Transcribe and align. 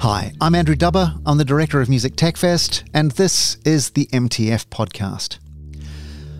Hi, 0.00 0.32
I'm 0.40 0.56
Andrew 0.56 0.74
Dubber. 0.74 1.20
I'm 1.24 1.38
the 1.38 1.44
director 1.44 1.80
of 1.80 1.88
Music 1.88 2.16
Tech 2.16 2.36
Fest, 2.36 2.82
and 2.92 3.12
this 3.12 3.58
is 3.64 3.90
the 3.90 4.06
MTF 4.06 4.66
podcast. 4.66 5.38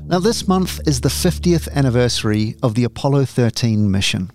Now, 0.06 0.18
this 0.18 0.48
month 0.48 0.80
is 0.88 1.02
the 1.02 1.08
50th 1.08 1.72
anniversary 1.72 2.56
of 2.64 2.74
the 2.74 2.82
Apollo 2.82 3.26
13 3.26 3.88
mission. 3.88 4.32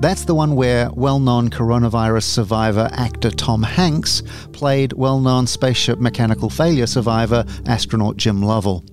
That's 0.00 0.26
the 0.26 0.34
one 0.34 0.54
where 0.54 0.90
well 0.90 1.18
known 1.18 1.48
coronavirus 1.48 2.24
survivor 2.24 2.90
actor 2.92 3.30
Tom 3.30 3.62
Hanks 3.62 4.22
played 4.52 4.92
well 4.92 5.18
known 5.18 5.46
spaceship 5.46 5.98
mechanical 6.00 6.50
failure 6.50 6.86
survivor 6.86 7.46
astronaut 7.64 8.18
Jim 8.18 8.42
Lovell. 8.42 8.84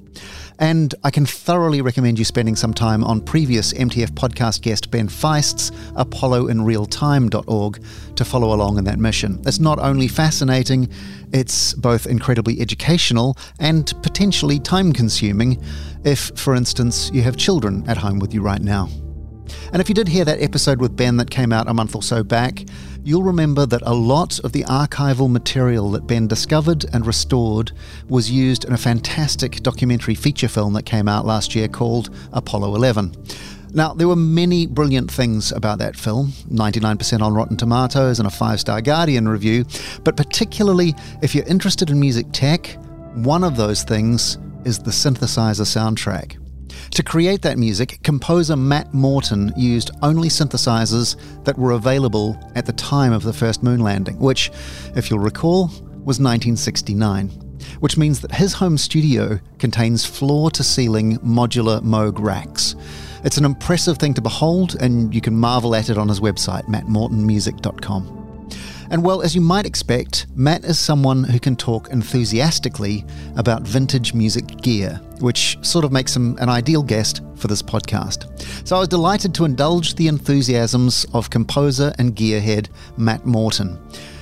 And 0.60 0.96
I 1.04 1.12
can 1.12 1.26
thoroughly 1.26 1.82
recommend 1.82 2.18
you 2.18 2.26
spending 2.26 2.56
some 2.56 2.74
time 2.74 3.04
on 3.04 3.22
previous 3.22 3.74
MTF 3.74 4.12
podcast 4.12 4.62
guest 4.62 4.90
Ben 4.90 5.08
Feist's 5.08 5.72
ApolloInRealTime.org 5.96 7.84
to 8.16 8.26
follow 8.26 8.54
along 8.54 8.78
in 8.78 8.84
that 8.86 9.00
mission. 9.00 9.42
It's 9.46 9.60
not 9.60 9.80
only 9.80 10.08
fascinating, 10.08 10.90
it's 11.34 11.74
both 11.74 12.08
incredibly 12.08 12.62
educational 12.62 13.38
and 13.60 13.92
potentially 14.02 14.60
time 14.60 14.94
consuming 14.94 15.62
if, 16.06 16.32
for 16.38 16.56
instance, 16.56 17.12
you 17.14 17.22
have 17.24 17.36
children 17.36 17.84
at 17.90 17.98
home 17.98 18.20
with 18.20 18.34
you 18.34 18.42
right 18.42 18.62
now. 18.62 18.90
And 19.72 19.82
if 19.82 19.90
you 19.90 19.96
did 19.96 20.08
hear 20.08 20.26
that 20.26 20.42
episode 20.42 20.80
with 20.80 20.96
Ben 20.96 21.18
that 21.18 21.30
came 21.30 21.52
out 21.52 21.68
a 21.68 21.74
month 21.74 21.96
or 21.96 22.02
so 22.04 22.24
back, 22.24 22.64
you'll 23.06 23.24
remember 23.24 23.68
that 23.68 23.84
a 23.84 23.94
lot 23.94 24.40
of 24.40 24.52
the 24.52 24.64
archival 24.64 25.30
material 25.30 25.92
that 25.92 26.08
Ben 26.08 26.28
discovered 26.28 26.86
and 26.92 27.06
restored 27.06 27.72
was 28.10 28.32
used 28.32 28.66
in 28.66 28.74
a 28.74 28.78
fantastic 28.78 29.62
documentary 29.62 30.16
feature 30.16 30.48
film 30.48 30.74
that 30.74 30.84
came 30.84 31.08
out 31.08 31.24
last 31.26 31.54
year 31.54 31.68
called 31.68 32.10
Apollo 32.34 32.74
11. 32.76 33.16
Now, 33.74 33.94
there 33.94 34.08
were 34.08 34.16
many 34.16 34.66
brilliant 34.66 35.12
things 35.12 35.52
about 35.52 35.78
that 35.80 35.96
film 35.96 36.30
99% 36.52 37.22
on 37.22 37.34
Rotten 37.34 37.58
Tomatoes 37.58 38.20
and 38.20 38.28
a 38.28 38.32
five 38.32 38.60
star 38.60 38.82
Guardian 38.82 39.28
review, 39.28 39.66
but 40.04 40.18
particularly 40.18 40.96
if 41.22 41.36
you're 41.36 41.46
interested 41.46 41.92
in 41.92 42.00
music 42.00 42.26
tech, 42.32 42.76
one 43.14 43.44
of 43.44 43.56
those 43.56 43.84
things 43.84 44.40
is 44.66 44.80
the 44.80 44.92
synthesizer 44.92 45.62
soundtrack. 45.62 46.38
To 46.92 47.04
create 47.04 47.42
that 47.42 47.58
music, 47.58 48.00
composer 48.04 48.56
Matt 48.56 48.94
Morton 48.94 49.54
used 49.56 49.92
only 50.02 50.30
synthesizers 50.30 51.16
that 51.44 51.58
were 51.58 51.72
available 51.72 52.40
at 52.56 52.66
the 52.66 52.74
time 52.74 53.14
of 53.14 53.24
the 53.24 53.34
first 53.34 53.64
moon 53.64 53.82
landing, 53.82 54.18
which, 54.20 54.52
if 54.96 55.10
you'll 55.10 55.20
recall, 55.20 55.68
was 56.06 56.20
1969. 56.20 57.30
Which 57.80 57.98
means 57.98 58.22
that 58.22 58.32
his 58.32 58.54
home 58.54 58.78
studio 58.78 59.40
contains 59.60 60.06
floor 60.06 60.52
to 60.52 60.64
ceiling 60.64 61.18
modular 61.20 61.82
Moog 61.82 62.20
racks. 62.20 62.76
It's 63.24 63.38
an 63.38 63.46
impressive 63.46 63.98
thing 63.98 64.14
to 64.14 64.22
behold, 64.22 64.76
and 64.80 65.14
you 65.14 65.22
can 65.22 65.36
marvel 65.36 65.76
at 65.76 65.90
it 65.90 65.98
on 65.98 66.08
his 66.08 66.20
website, 66.20 66.66
mattmortonmusic.com. 66.66 68.25
And 68.90 69.04
well, 69.04 69.22
as 69.22 69.34
you 69.34 69.42
might 69.42 69.66
expect, 69.66 70.28
Matt 70.36 70.64
is 70.64 70.80
someone 70.80 71.24
who 71.24 71.40
can 71.40 71.56
talk 71.56 71.90
enthusiastically 71.90 73.04
about 73.36 73.64
vintage 73.64 74.14
music 74.14 74.48
gear, 74.62 75.02
which 75.20 75.58
sort 75.62 75.86
of 75.86 75.92
makes 75.92 76.16
him 76.16 76.38
an 76.40 76.50
ideal 76.50 76.84
guest 76.84 77.22
for 77.36 77.48
this 77.48 77.62
podcast. 77.62 78.28
So 78.68 78.76
I 78.76 78.80
was 78.80 78.88
delighted 78.88 79.34
to 79.36 79.46
indulge 79.46 79.96
the 79.96 80.08
enthusiasms 80.08 81.06
of 81.14 81.30
composer 81.30 81.94
and 81.98 82.16
gearhead 82.16 82.70
Matt 82.98 83.26
Morton. 83.26 83.80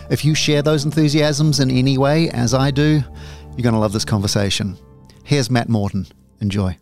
If 0.09 0.23
you 0.23 0.36
share 0.36 0.61
those 0.61 0.86
enthusiasms 0.86 1.59
in 1.59 1.72
any 1.72 1.97
way, 1.97 2.30
as 2.30 2.53
I 2.53 2.72
do, 2.72 3.02
you're 3.56 3.64
going 3.64 3.73
to 3.73 3.80
love 3.80 3.94
this 3.94 4.06
conversation. 4.06 4.78
Here's 5.23 5.50
Matt 5.50 5.69
Morton. 5.69 6.08
Enjoy. 6.41 6.78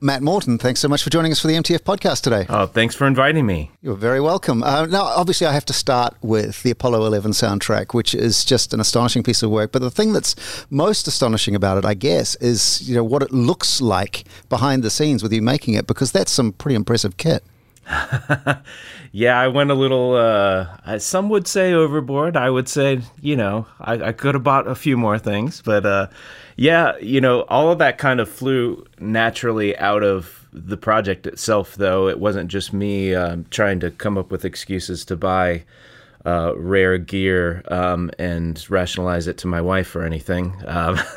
Matt 0.00 0.22
Morton, 0.22 0.58
thanks 0.58 0.78
so 0.78 0.86
much 0.86 1.02
for 1.02 1.10
joining 1.10 1.32
us 1.32 1.40
for 1.40 1.48
the 1.48 1.54
MTF 1.54 1.80
podcast 1.80 2.22
today. 2.22 2.46
Oh, 2.48 2.66
thanks 2.66 2.94
for 2.94 3.04
inviting 3.04 3.44
me. 3.46 3.72
You're 3.82 3.96
very 3.96 4.20
welcome. 4.20 4.62
Uh, 4.62 4.86
now, 4.86 5.02
obviously, 5.02 5.46
I 5.46 5.52
have 5.52 5.64
to 5.66 5.72
start 5.72 6.14
with 6.22 6.62
the 6.62 6.70
Apollo 6.70 7.04
11 7.06 7.32
soundtrack, 7.32 7.94
which 7.94 8.14
is 8.14 8.44
just 8.44 8.72
an 8.72 8.78
astonishing 8.78 9.24
piece 9.24 9.42
of 9.42 9.50
work. 9.50 9.72
But 9.72 9.82
the 9.82 9.90
thing 9.90 10.12
that's 10.12 10.36
most 10.70 11.08
astonishing 11.08 11.56
about 11.56 11.78
it, 11.78 11.84
I 11.84 11.94
guess, 11.94 12.36
is 12.36 12.88
you 12.88 12.94
know 12.94 13.02
what 13.02 13.22
it 13.22 13.32
looks 13.32 13.80
like 13.80 14.22
behind 14.48 14.84
the 14.84 14.90
scenes 14.90 15.22
with 15.22 15.32
you 15.32 15.42
making 15.42 15.74
it, 15.74 15.88
because 15.88 16.12
that's 16.12 16.30
some 16.30 16.52
pretty 16.52 16.76
impressive 16.76 17.16
kit. 17.16 17.42
yeah, 19.12 19.38
I 19.38 19.48
went 19.48 19.70
a 19.70 19.74
little. 19.74 20.14
Uh, 20.14 20.98
some 20.98 21.28
would 21.28 21.46
say 21.46 21.72
overboard. 21.72 22.36
I 22.36 22.50
would 22.50 22.68
say, 22.68 23.00
you 23.20 23.36
know, 23.36 23.66
I, 23.80 23.94
I 23.94 24.12
could 24.12 24.34
have 24.34 24.44
bought 24.44 24.66
a 24.66 24.74
few 24.74 24.96
more 24.96 25.18
things, 25.18 25.62
but. 25.62 25.86
Uh, 25.86 26.06
yeah, 26.60 26.96
you 26.98 27.20
know, 27.20 27.42
all 27.42 27.70
of 27.70 27.78
that 27.78 27.98
kind 27.98 28.18
of 28.18 28.28
flew 28.28 28.84
naturally 28.98 29.78
out 29.78 30.02
of 30.02 30.44
the 30.52 30.76
project 30.76 31.24
itself, 31.24 31.76
though. 31.76 32.08
It 32.08 32.18
wasn't 32.18 32.50
just 32.50 32.72
me 32.72 33.14
um, 33.14 33.46
trying 33.50 33.78
to 33.78 33.92
come 33.92 34.18
up 34.18 34.32
with 34.32 34.44
excuses 34.44 35.04
to 35.04 35.16
buy 35.16 35.62
uh, 36.28 36.52
rare 36.56 36.98
gear 36.98 37.62
um, 37.68 38.10
and 38.18 38.68
rationalize 38.68 39.26
it 39.26 39.38
to 39.38 39.46
my 39.46 39.62
wife 39.62 39.96
or 39.96 40.02
anything. 40.02 40.54
Um, 40.66 40.98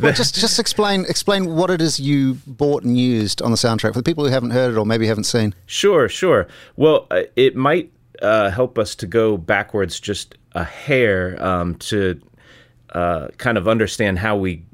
well, 0.00 0.12
just 0.12 0.34
just 0.34 0.58
explain 0.58 1.04
explain 1.08 1.54
what 1.54 1.70
it 1.70 1.80
is 1.80 2.00
you 2.00 2.34
bought 2.48 2.82
and 2.82 2.98
used 2.98 3.40
on 3.42 3.52
the 3.52 3.56
soundtrack 3.56 3.92
for 3.92 4.00
the 4.00 4.02
people 4.02 4.24
who 4.24 4.30
haven't 4.32 4.50
heard 4.50 4.72
it 4.72 4.76
or 4.76 4.84
maybe 4.84 5.06
haven't 5.06 5.24
seen. 5.24 5.54
Sure, 5.66 6.08
sure. 6.08 6.48
Well, 6.74 7.06
uh, 7.12 7.22
it 7.36 7.54
might 7.54 7.92
uh, 8.20 8.50
help 8.50 8.76
us 8.76 8.96
to 8.96 9.06
go 9.06 9.36
backwards 9.36 10.00
just 10.00 10.34
a 10.52 10.64
hair 10.64 11.40
um, 11.40 11.76
to 11.76 12.20
uh, 12.90 13.28
kind 13.38 13.56
of 13.56 13.68
understand 13.68 14.18
how 14.18 14.36
we 14.36 14.64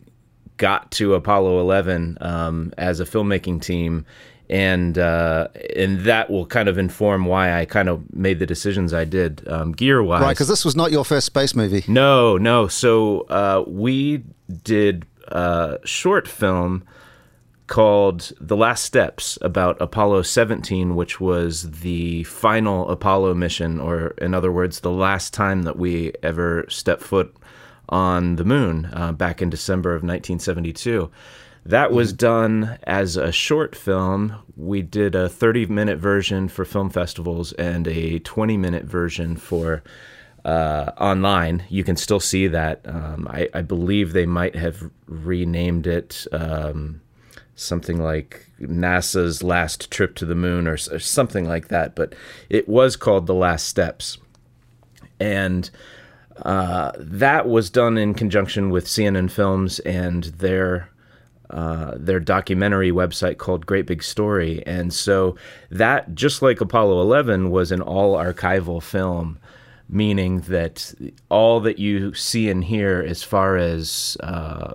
got 0.57 0.91
to 0.93 1.15
Apollo 1.15 1.61
11 1.61 2.17
um, 2.23 2.73
as 2.79 2.99
a 2.99 3.05
filmmaking 3.05 3.61
team. 3.61 4.07
And 4.53 4.99
uh, 4.99 5.49
and 5.75 6.01
that 6.01 6.29
will 6.29 6.45
kind 6.45 6.69
of 6.69 6.77
inform 6.77 7.25
why 7.25 7.59
I 7.59 7.65
kind 7.65 7.89
of 7.89 8.13
made 8.15 8.39
the 8.39 8.45
decisions 8.45 8.93
I 8.93 9.07
did 9.07 9.49
um, 9.49 9.73
gear 9.73 10.03
wise. 10.03 10.21
Right, 10.21 10.33
because 10.33 10.49
this 10.49 10.63
was 10.63 10.77
not 10.77 10.93
your 10.93 11.07
first 11.07 11.25
space 11.25 11.55
movie. 11.55 11.85
No, 11.89 12.37
no. 12.37 12.69
So 12.69 13.23
uh, 13.23 13.65
we 13.67 14.25
did 14.63 15.07
a 15.29 15.79
short 15.85 16.29
film 16.29 16.85
called 17.67 18.33
The 18.39 18.57
Last 18.57 18.85
Steps 18.85 19.39
about 19.41 19.81
Apollo 19.81 20.23
17, 20.23 20.95
which 20.95 21.19
was 21.19 21.71
the 21.81 22.23
final 22.25 22.91
Apollo 22.91 23.33
mission, 23.33 23.81
or 23.81 24.09
in 24.19 24.35
other 24.35 24.53
words, 24.53 24.81
the 24.81 24.91
last 24.91 25.33
time 25.33 25.63
that 25.63 25.79
we 25.79 26.13
ever 26.23 26.67
stepped 26.69 27.03
foot 27.03 27.35
on 27.89 28.37
the 28.37 28.45
moon 28.45 28.91
uh, 28.93 29.13
back 29.13 29.41
in 29.41 29.49
December 29.49 29.91
of 29.91 30.03
1972. 30.03 31.11
That 31.65 31.93
was 31.93 32.13
mm-hmm. 32.13 32.17
done 32.17 32.79
as 32.85 33.17
a 33.17 33.33
short 33.33 33.77
film. 33.77 34.37
We 34.57 34.83
did 34.83 35.15
a 35.15 35.29
30 35.29 35.67
minute 35.67 35.99
version 35.99 36.49
for 36.49 36.65
film 36.65 36.91
festivals 36.91 37.53
and 37.53 37.87
a 37.87 38.19
20 38.21 38.57
minute 38.57 38.85
version 38.85 39.37
for 39.37 39.83
uh, 40.45 40.91
online. 40.99 41.65
You 41.69 41.85
can 41.85 41.97
still 41.97 42.21
see 42.21 42.49
that. 42.49 42.81
Um, 42.85 43.29
I, 43.31 43.49
I, 43.55 43.63
believe 43.63 44.13
they 44.13 44.27
might 44.27 44.57
have 44.57 44.91
renamed 45.07 45.87
it 45.87 46.27
um, 46.33 47.01
something 47.55 48.03
like 48.03 48.49
NASA's 48.61 49.45
Last 49.45 49.89
Trip 49.93 50.17
to 50.17 50.27
the 50.27 50.35
Moon 50.35 50.67
or, 50.67 50.73
or, 50.73 50.99
something 50.99 51.47
like 51.47 51.69
that, 51.69 51.95
but 51.95 52.17
it 52.51 52.69
was 52.69 52.97
called 52.97 53.29
The 53.29 53.35
Last 53.35 53.69
Steps. 53.69 54.19
And 55.21 55.71
uh, 56.39 56.91
that 56.97 57.49
was 57.49 57.71
done 57.71 57.97
in 57.97 58.13
conjunction 58.15 58.71
with 58.71 58.87
CNN 58.87 59.31
Films 59.31 59.79
and 59.81 60.25
their 60.25 60.89
uh, 61.53 61.95
their 61.97 62.21
documentary 62.21 62.91
website 62.91 63.39
called 63.39 63.67
Great 63.67 63.87
Big 63.87 64.03
Story, 64.03 64.63
and 64.67 64.93
so 64.93 65.37
that 65.71 66.15
just 66.15 66.43
like 66.43 66.61
Apollo 66.61 67.01
11 67.03 67.51
was 67.51 67.71
an 67.71 67.83
all 67.83 68.17
archival 68.17 68.83
film, 68.83 69.39
meaning 69.89 70.41
that 70.43 70.95
all 71.29 71.61
that 71.61 71.79
you 71.79 72.15
see 72.15 72.49
and 72.49 72.65
hear 72.65 73.05
as 73.07 73.23
far 73.23 73.57
as 73.57 74.17
uh, 74.21 74.75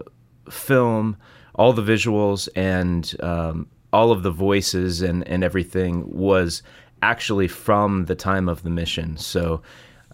film, 0.50 1.18
all 1.56 1.74
the 1.74 1.82
visuals 1.82 2.48
and 2.56 3.16
um, 3.22 3.68
all 3.92 4.12
of 4.12 4.24
the 4.24 4.32
voices 4.32 5.02
and 5.02 5.28
and 5.28 5.44
everything 5.44 6.08
was 6.12 6.62
actually 7.02 7.48
from 7.48 8.06
the 8.06 8.16
time 8.16 8.48
of 8.48 8.64
the 8.64 8.70
mission. 8.70 9.18
So. 9.18 9.62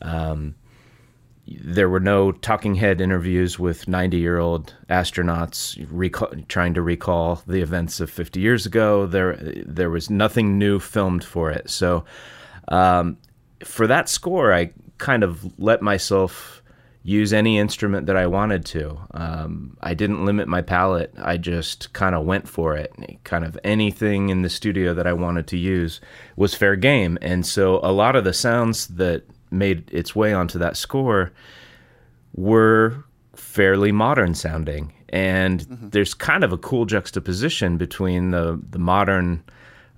Um, 0.01 0.55
there 1.45 1.89
were 1.89 1.99
no 1.99 2.31
talking 2.31 2.75
head 2.75 3.01
interviews 3.01 3.59
with 3.59 3.87
90 3.87 4.17
year 4.17 4.37
old 4.37 4.73
astronauts 4.89 6.47
trying 6.47 6.73
to 6.73 6.81
recall 6.81 7.41
the 7.47 7.61
events 7.61 7.99
of 7.99 8.09
50 8.09 8.39
years 8.39 8.65
ago. 8.65 9.05
There, 9.05 9.35
there 9.65 9.89
was 9.89 10.09
nothing 10.09 10.57
new 10.57 10.79
filmed 10.79 11.23
for 11.23 11.51
it. 11.51 11.69
So, 11.69 12.05
um, 12.69 13.17
for 13.63 13.87
that 13.87 14.09
score, 14.09 14.53
I 14.53 14.71
kind 14.97 15.23
of 15.23 15.59
let 15.59 15.81
myself 15.81 16.61
use 17.05 17.33
any 17.33 17.59
instrument 17.59 18.07
that 18.07 18.15
I 18.15 18.27
wanted 18.27 18.63
to. 18.65 18.97
Um, 19.11 19.77
I 19.81 19.93
didn't 19.93 20.23
limit 20.23 20.47
my 20.47 20.61
palette. 20.61 21.13
I 21.17 21.35
just 21.35 21.91
kind 21.91 22.15
of 22.15 22.25
went 22.25 22.47
for 22.47 22.77
it. 22.77 22.93
Kind 23.25 23.43
of 23.43 23.59
anything 23.65 24.29
in 24.29 24.41
the 24.41 24.49
studio 24.49 24.93
that 24.93 25.05
I 25.05 25.11
wanted 25.11 25.45
to 25.47 25.57
use 25.57 25.99
was 26.37 26.55
fair 26.55 26.77
game. 26.77 27.17
And 27.21 27.45
so 27.45 27.81
a 27.83 27.91
lot 27.91 28.15
of 28.15 28.23
the 28.23 28.33
sounds 28.33 28.87
that 28.87 29.23
made 29.53 29.89
its 29.91 30.15
way 30.15 30.33
onto 30.33 30.59
that 30.59 30.75
score 30.75 31.31
were 32.35 33.03
fairly 33.35 33.91
modern 33.91 34.33
sounding. 34.33 34.93
And 35.09 35.61
mm-hmm. 35.61 35.89
there's 35.89 36.13
kind 36.13 36.43
of 36.43 36.51
a 36.51 36.57
cool 36.57 36.85
juxtaposition 36.85 37.77
between 37.77 38.31
the, 38.31 38.59
the 38.69 38.79
modern 38.79 39.43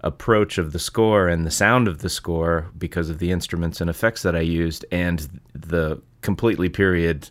approach 0.01 0.57
of 0.57 0.71
the 0.71 0.79
score 0.79 1.27
and 1.27 1.45
the 1.45 1.51
sound 1.51 1.87
of 1.87 1.99
the 1.99 2.09
score 2.09 2.69
because 2.77 3.09
of 3.09 3.19
the 3.19 3.31
instruments 3.31 3.81
and 3.81 3.89
effects 3.89 4.21
that 4.21 4.35
I 4.35 4.41
used 4.41 4.85
and 4.91 5.27
the 5.53 6.01
completely 6.21 6.69
period 6.69 7.29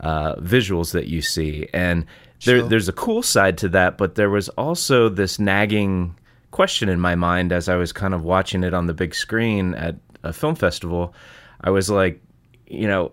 uh, 0.00 0.34
visuals 0.36 0.92
that 0.92 1.06
you 1.06 1.22
see. 1.22 1.68
And 1.72 2.04
there, 2.44 2.58
sure. 2.58 2.68
there's 2.68 2.88
a 2.88 2.92
cool 2.92 3.22
side 3.22 3.56
to 3.58 3.68
that, 3.70 3.98
but 3.98 4.16
there 4.16 4.30
was 4.30 4.48
also 4.50 5.08
this 5.08 5.38
nagging 5.38 6.16
question 6.50 6.88
in 6.88 7.00
my 7.00 7.14
mind 7.14 7.52
as 7.52 7.68
I 7.68 7.76
was 7.76 7.92
kind 7.92 8.14
of 8.14 8.24
watching 8.24 8.62
it 8.62 8.74
on 8.74 8.86
the 8.86 8.94
big 8.94 9.14
screen 9.14 9.74
at 9.74 9.96
a 10.22 10.32
film 10.32 10.54
festival. 10.54 11.14
I 11.64 11.70
was 11.70 11.90
like, 11.90 12.22
you 12.66 12.86
know, 12.86 13.12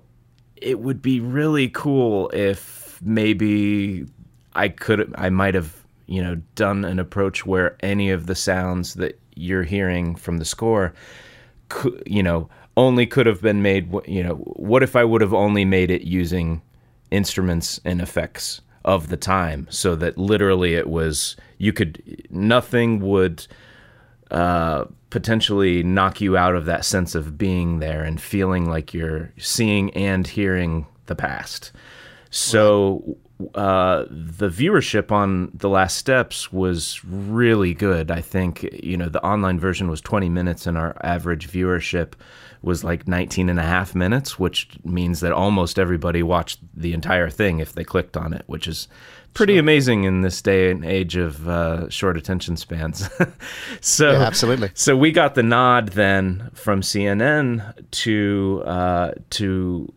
it 0.55 0.79
would 0.79 1.01
be 1.01 1.19
really 1.19 1.69
cool 1.69 2.29
if 2.29 2.99
maybe 3.01 4.05
I 4.53 4.69
could, 4.69 5.13
I 5.17 5.29
might 5.29 5.55
have 5.55 5.79
you 6.09 6.23
know, 6.23 6.41
done 6.55 6.83
an 6.85 6.97
approach 6.97 7.45
where 7.45 7.77
any 7.81 8.09
of 8.09 8.25
the 8.25 8.33
sounds 8.33 8.95
that 8.95 9.19
you're 9.35 9.63
hearing 9.63 10.15
from 10.15 10.39
the 10.39 10.45
score, 10.45 10.91
could, 11.69 12.01
you 12.07 12.23
know, 12.23 12.49
only 12.75 13.05
could 13.05 13.27
have 13.27 13.43
been 13.43 13.61
made. 13.61 13.93
You 14.07 14.23
know, 14.23 14.33
what 14.33 14.81
if 14.81 14.95
I 14.95 15.03
would 15.03 15.21
have 15.21 15.35
only 15.35 15.65
made 15.65 15.91
it 15.91 16.01
using 16.01 16.63
instruments 17.11 17.79
and 17.85 18.01
effects 18.01 18.59
of 18.85 19.09
the 19.09 19.17
time, 19.17 19.67
so 19.69 19.95
that 19.97 20.17
literally 20.17 20.73
it 20.73 20.87
was 20.89 21.35
you 21.59 21.71
could 21.71 22.25
nothing 22.31 23.01
would 23.01 23.45
uh, 24.31 24.85
potentially 25.09 25.83
knock 25.83 26.21
you 26.21 26.37
out 26.37 26.55
of 26.55 26.65
that 26.65 26.85
sense 26.85 27.15
of 27.15 27.37
being 27.37 27.79
there 27.79 28.03
and 28.03 28.21
feeling 28.21 28.69
like 28.69 28.93
you're 28.93 29.31
seeing 29.37 29.91
and 29.91 30.27
hearing 30.27 30.85
the 31.07 31.15
past. 31.15 31.71
So 32.29 33.17
uh, 33.55 34.05
the 34.09 34.49
viewership 34.49 35.11
on 35.11 35.51
the 35.53 35.69
last 35.69 35.97
steps 35.97 36.51
was 36.51 37.01
really 37.05 37.73
good. 37.73 38.11
I 38.11 38.21
think, 38.21 38.63
you 38.83 38.97
know, 38.97 39.09
the 39.09 39.23
online 39.23 39.59
version 39.59 39.89
was 39.89 40.01
20 40.01 40.29
minutes 40.29 40.67
and 40.67 40.77
our 40.77 40.95
average 41.01 41.49
viewership 41.49 42.13
was 42.61 42.83
like 42.83 43.07
19 43.07 43.47
and 43.49 43.57
a 43.57 43.63
half 43.63 43.95
minutes, 43.95 44.37
which 44.37 44.69
means 44.83 45.21
that 45.21 45.31
almost 45.31 45.79
everybody 45.79 46.21
watched 46.21 46.59
the 46.75 46.93
entire 46.93 47.29
thing 47.29 47.59
if 47.59 47.73
they 47.73 47.85
clicked 47.85 48.17
on 48.17 48.33
it, 48.33 48.43
which 48.47 48.67
is 48.67 48.89
pretty 49.33 49.53
sure. 49.53 49.61
amazing 49.61 50.03
in 50.03 50.19
this 50.21 50.41
day 50.41 50.69
and 50.69 50.83
age 50.83 51.15
of 51.15 51.47
uh, 51.47 51.89
short 51.89 52.17
attention 52.17 52.57
spans. 52.57 53.09
so 53.81 54.11
yeah, 54.11 54.19
absolutely. 54.19 54.71
So 54.73 54.97
we 54.97 55.13
got 55.13 55.35
the 55.35 55.43
nod 55.43 55.89
then 55.89 56.49
from 56.53 56.81
CNN 56.81 57.89
to 57.91 58.63
uh, 58.65 59.11
to 59.31 59.93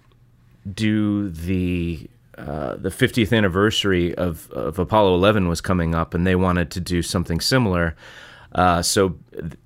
do 0.73 1.31
the 1.31 2.08
uh, 2.38 2.76
the 2.76 2.88
50th 2.88 3.37
anniversary 3.37 4.14
of, 4.14 4.50
of 4.52 4.79
Apollo 4.79 5.14
11 5.14 5.49
was 5.49 5.61
coming 5.61 5.94
up, 5.94 6.14
and 6.14 6.26
they 6.26 6.34
wanted 6.34 6.70
to 6.73 6.81
do 6.81 7.02
something 7.02 7.40
similar. 7.40 7.94
Uh, 8.55 8.82
so 8.82 9.17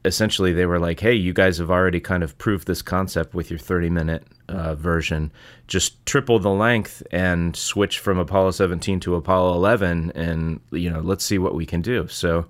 essentially, 0.04 0.52
they 0.52 0.66
were 0.66 0.78
like, 0.78 1.00
"Hey, 1.00 1.14
you 1.14 1.32
guys 1.32 1.58
have 1.58 1.70
already 1.70 2.00
kind 2.00 2.22
of 2.22 2.38
proved 2.38 2.66
this 2.66 2.82
concept 2.82 3.34
with 3.34 3.50
your 3.50 3.58
30-minute 3.58 4.24
uh, 4.48 4.74
version. 4.76 5.32
Just 5.66 6.04
triple 6.06 6.38
the 6.38 6.50
length 6.50 7.02
and 7.10 7.56
switch 7.56 7.98
from 7.98 8.18
Apollo 8.18 8.52
17 8.52 9.00
to 9.00 9.16
Apollo 9.16 9.54
11, 9.54 10.12
and 10.14 10.60
you 10.70 10.88
know, 10.88 11.00
let's 11.00 11.24
see 11.24 11.38
what 11.38 11.54
we 11.54 11.66
can 11.66 11.82
do." 11.82 12.06
So. 12.08 12.46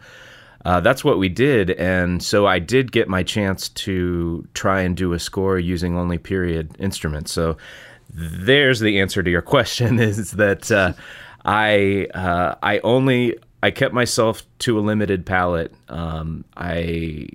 Uh, 0.64 0.80
that's 0.80 1.04
what 1.04 1.16
we 1.16 1.28
did, 1.28 1.70
and 1.70 2.20
so 2.20 2.44
I 2.44 2.58
did 2.58 2.90
get 2.90 3.06
my 3.06 3.22
chance 3.22 3.68
to 3.68 4.48
try 4.52 4.80
and 4.80 4.96
do 4.96 5.12
a 5.12 5.18
score 5.20 5.60
using 5.60 5.96
only 5.96 6.18
period 6.18 6.74
instruments. 6.80 7.30
So 7.30 7.56
there's 8.10 8.80
the 8.80 9.00
answer 9.00 9.22
to 9.22 9.30
your 9.30 9.42
question 9.42 9.98
is 10.00 10.32
that 10.32 10.70
uh, 10.70 10.92
I 11.44 12.08
uh, 12.14 12.54
I 12.62 12.78
only 12.80 13.38
I 13.62 13.70
kept 13.70 13.94
myself 13.94 14.42
to 14.60 14.78
a 14.78 14.80
limited 14.80 15.26
palette. 15.26 15.74
Um, 15.88 16.44
I 16.56 17.28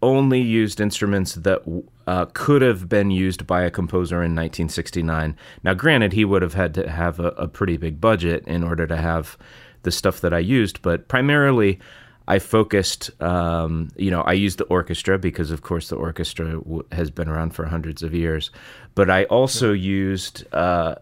only 0.00 0.40
used 0.40 0.80
instruments 0.80 1.34
that 1.34 1.60
uh, 2.06 2.26
could 2.32 2.62
have 2.62 2.88
been 2.88 3.10
used 3.10 3.46
by 3.46 3.62
a 3.62 3.70
composer 3.70 4.16
in 4.16 4.34
1969. 4.34 5.36
Now, 5.64 5.74
granted, 5.74 6.12
he 6.12 6.24
would 6.24 6.42
have 6.42 6.54
had 6.54 6.72
to 6.74 6.88
have 6.88 7.18
a, 7.18 7.28
a 7.30 7.48
pretty 7.48 7.76
big 7.76 8.00
budget 8.00 8.44
in 8.46 8.62
order 8.62 8.86
to 8.86 8.96
have 8.96 9.36
the 9.82 9.90
stuff 9.90 10.20
that 10.20 10.32
I 10.32 10.38
used, 10.38 10.82
but 10.82 11.08
primarily 11.08 11.80
I 12.28 12.38
focused, 12.38 13.10
um, 13.22 13.88
you 13.96 14.10
know, 14.10 14.20
I 14.20 14.34
used 14.34 14.58
the 14.58 14.64
orchestra 14.64 15.18
because, 15.18 15.50
of 15.50 15.62
course, 15.62 15.88
the 15.88 15.96
orchestra 15.96 16.58
w- 16.58 16.84
has 16.92 17.10
been 17.10 17.26
around 17.26 17.54
for 17.54 17.64
hundreds 17.64 18.02
of 18.02 18.14
years. 18.14 18.50
But 18.94 19.08
I 19.08 19.24
also 19.24 19.72
yeah. 19.72 19.82
used 19.82 20.54
uh, 20.54 20.96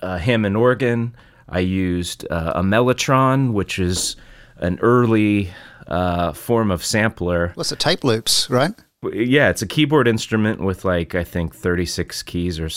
a 0.00 0.18
Hammond 0.20 0.56
organ. 0.56 1.16
I 1.48 1.58
used 1.58 2.26
uh, 2.30 2.52
a 2.54 2.62
mellotron, 2.62 3.54
which 3.54 3.80
is 3.80 4.14
an 4.58 4.78
early 4.82 5.50
uh, 5.88 6.32
form 6.32 6.70
of 6.70 6.84
sampler. 6.84 7.50
What's 7.54 7.70
the 7.70 7.76
tape 7.76 8.04
loops, 8.04 8.48
right? 8.48 8.72
Yeah, 9.12 9.50
it's 9.50 9.62
a 9.62 9.66
keyboard 9.66 10.06
instrument 10.06 10.60
with 10.60 10.84
like 10.84 11.16
I 11.16 11.24
think 11.24 11.56
36 11.56 12.22
keys 12.22 12.60
or 12.60 12.68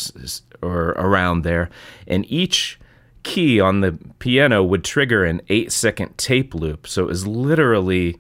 or 0.62 0.90
around 0.90 1.44
there, 1.44 1.70
and 2.08 2.26
each 2.30 2.80
key 3.24 3.60
on 3.60 3.82
the 3.82 3.98
piano 4.20 4.64
would 4.64 4.84
trigger 4.84 5.26
an 5.26 5.42
eight 5.50 5.72
second 5.72 6.18
tape 6.18 6.54
loop. 6.54 6.88
So 6.88 7.04
it 7.04 7.08
was 7.08 7.28
literally, 7.28 8.18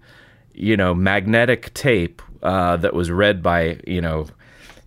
you 0.54 0.78
know, 0.78 0.94
magnetic 0.94 1.74
tape 1.74 2.22
uh, 2.44 2.78
that 2.78 2.94
was 2.94 3.12
read 3.12 3.42
by, 3.42 3.80
you 3.86 4.01
know, 4.01 4.28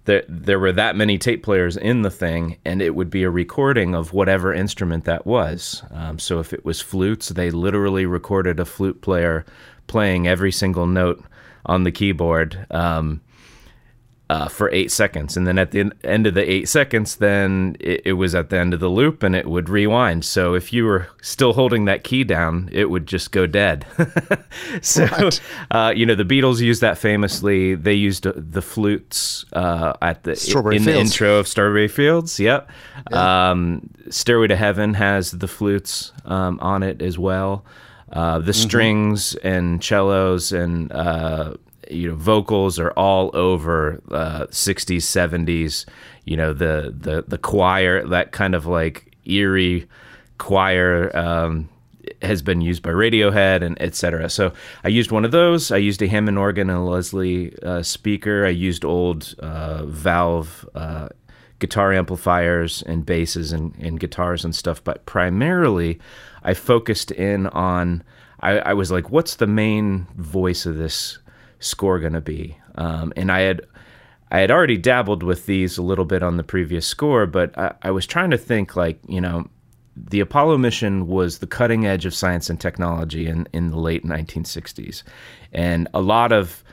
there, 0.05 0.25
there 0.29 0.59
were 0.59 0.73
that 0.73 0.97
many 0.97 1.17
tape 1.17 1.43
players 1.45 1.77
in 1.77 2.03
the 2.03 2.11
thing, 2.11 2.59
and 2.65 2.83
it 2.83 2.95
would 2.95 3.11
be 3.11 3.23
a 3.23 3.31
recording 3.31 3.95
of 3.95 4.13
whatever 4.13 4.53
instrument 4.53 5.05
that 5.05 5.27
was. 5.27 5.83
Um, 5.93 6.19
so 6.19 6.41
if 6.41 6.53
it 6.53 6.65
was 6.65 6.81
flutes, 6.81 7.29
they 7.29 7.51
literally 7.51 8.05
recorded 8.05 8.59
a 8.59 8.65
flute 8.65 9.01
player 9.01 9.45
playing 9.87 10.27
every 10.27 10.51
single 10.51 10.87
note 10.87 11.23
on 11.67 11.85
the 11.85 11.93
keyboard. 11.93 12.67
Um, 12.71 13.21
uh, 14.33 14.49
for 14.49 14.71
eight 14.71 14.91
seconds. 14.91 15.37
And 15.37 15.47
then 15.47 15.59
at 15.59 15.73
the 15.73 15.93
end 16.05 16.27
of 16.27 16.33
the 16.33 16.51
eight 16.51 16.67
seconds, 16.67 17.17
then 17.17 17.77
it, 17.79 18.01
it, 18.07 18.13
was 18.15 18.35
at 18.35 18.49
the 18.49 18.57
end 18.57 18.73
of 18.73 18.81
the 18.81 18.89
loop 18.89 19.23
and 19.23 19.37
it 19.37 19.47
would 19.47 19.69
rewind. 19.69 20.25
So 20.25 20.55
if 20.55 20.73
you 20.73 20.87
were 20.87 21.09
still 21.21 21.53
holding 21.53 21.85
that 21.85 22.03
key 22.03 22.25
down, 22.25 22.71
it 22.73 22.89
would 22.89 23.07
just 23.07 23.31
go 23.31 23.47
dead. 23.47 23.85
so, 24.81 25.29
uh, 25.71 25.93
you 25.95 26.07
know, 26.07 26.15
the 26.15 26.25
Beatles 26.25 26.61
used 26.61 26.81
that 26.81 26.97
famously. 26.97 27.75
They 27.75 27.93
used 27.93 28.25
the 28.25 28.63
flutes 28.63 29.45
uh, 29.53 29.93
at 30.01 30.25
the 30.25 30.35
Strawberry 30.35 30.77
in 30.77 30.85
Fields. 30.85 30.97
the 30.97 31.01
intro 31.01 31.39
of 31.39 31.47
Strawberry 31.47 31.89
Fields. 31.89 32.41
Yep. 32.41 32.71
Yeah. 33.11 33.51
Um, 33.51 33.91
Stairway 34.09 34.47
to 34.47 34.57
Heaven 34.57 34.95
has 34.95 35.33
the 35.33 35.49
flutes 35.49 36.11
um, 36.25 36.59
on 36.63 36.83
it 36.83 37.03
as 37.03 37.19
well. 37.19 37.67
Uh, 38.11 38.39
the 38.39 38.53
mm-hmm. 38.53 38.63
strings 38.63 39.35
and 39.37 39.85
cellos 39.85 40.53
and 40.53 40.91
uh, 40.93 41.53
you 41.93 42.09
know 42.09 42.15
vocals 42.15 42.79
are 42.79 42.91
all 42.93 43.31
over 43.35 44.01
uh, 44.11 44.47
60s 44.47 44.99
70s 44.99 45.85
you 46.25 46.37
know 46.37 46.53
the 46.53 46.95
the 46.97 47.25
the 47.27 47.39
choir 47.39 48.07
that 48.07 48.33
kind 48.33 48.55
of 48.55 48.67
like 48.67 49.17
eerie 49.25 49.87
choir 50.39 51.15
um, 51.17 51.69
has 52.21 52.43
been 52.43 52.61
used 52.61 52.83
by 52.83 52.91
Radiohead 52.91 53.63
and 53.63 53.81
etc. 53.81 54.29
So 54.29 54.53
I 54.85 54.89
used 54.89 55.11
one 55.11 55.25
of 55.25 55.31
those. 55.31 55.71
I 55.71 55.77
used 55.77 56.03
a 56.03 56.09
Hammond 56.09 56.39
organ 56.39 56.71
and 56.71 56.79
a 56.79 56.83
Leslie 56.83 57.57
uh, 57.63 57.83
speaker. 57.83 58.45
I 58.45 58.51
used 58.51 58.85
old 58.85 59.35
uh, 59.39 59.85
valve 59.87 60.69
uh, 60.75 61.09
guitar 61.59 61.93
amplifiers 61.93 62.83
and 62.83 63.07
basses 63.07 63.53
and, 63.53 63.75
and, 63.77 64.01
guitars 64.01 64.45
and 64.45 64.55
stuff. 64.55 64.83
But 64.83 65.07
primarily, 65.07 66.01
I 66.43 66.55
focused 66.55 67.11
in 67.11 67.47
on. 67.49 68.03
I, 68.41 68.59
I 68.59 68.75
was 68.75 68.91
like, 68.91 69.11
what's 69.11 69.37
the 69.37 69.47
main 69.47 70.09
voice 70.17 70.67
of 70.67 70.77
this 70.77 71.19
score 71.63 71.99
going 71.99 72.13
to 72.13 72.21
be? 72.21 72.57
Um, 72.77 73.13
and 73.17 73.31
I 73.31 73.41
had 73.41 73.63
I 74.31 74.39
had 74.39 74.51
already 74.51 74.79
dabbled 74.79 75.23
with 75.23 75.47
these 75.47 75.77
a 75.77 75.83
little 75.83 76.07
bit 76.07 76.23
on 76.23 76.39
the 76.39 76.43
previous 76.43 76.87
score, 76.87 77.27
but 77.27 77.57
I, 77.59 77.75
I, 77.83 77.91
was 77.91 78.07
trying 78.07 78.31
to 78.31 78.39
think 78.39 78.77
like 78.77 78.99
you 79.07 79.21
know, 79.21 79.47
the 79.95 80.21
Apollo 80.21 80.57
mission 80.57 81.07
was 81.07 81.39
the 81.39 81.47
cutting 81.47 81.87
edge 81.87 82.07
of 82.07 82.15
science 82.15 82.49
and 82.49 82.61
technology 82.61 83.27
in 83.27 83.47
in 83.53 83.71
the 83.71 83.79
late 83.79 84.05
1960s, 84.05 85.03
and 85.53 85.87
a 85.93 86.01
lot 86.01 86.33
of 86.33 86.65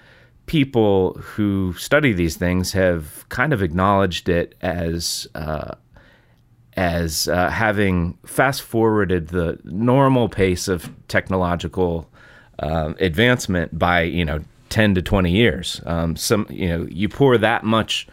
people 0.46 1.14
who 1.14 1.74
study 1.74 2.12
these 2.12 2.36
things 2.36 2.72
have 2.72 3.28
kind 3.30 3.54
of 3.54 3.62
acknowledged 3.62 4.30
it 4.30 4.56
as 4.62 5.28
uh, 5.36 5.76
as 6.78 7.28
uh, 7.28 7.50
having 7.50 8.18
fast 8.26 8.62
forwarded 8.62 9.28
the 9.28 9.60
normal 9.66 10.30
pace 10.30 10.70
of 10.70 10.90
technological 11.10 12.10
uh, 12.60 12.94
advancement 13.00 13.78
by 13.78 14.02
you 14.02 14.24
know 14.24 14.40
10 14.70 14.96
to 14.96 15.02
20 15.02 15.32
years. 15.32 15.82
Um, 15.86 16.16
some, 16.16 16.48
you 16.50 16.68
know, 16.68 16.88
you 16.90 17.10
pour 17.10 17.38
that 17.38 17.64
much 17.64 18.08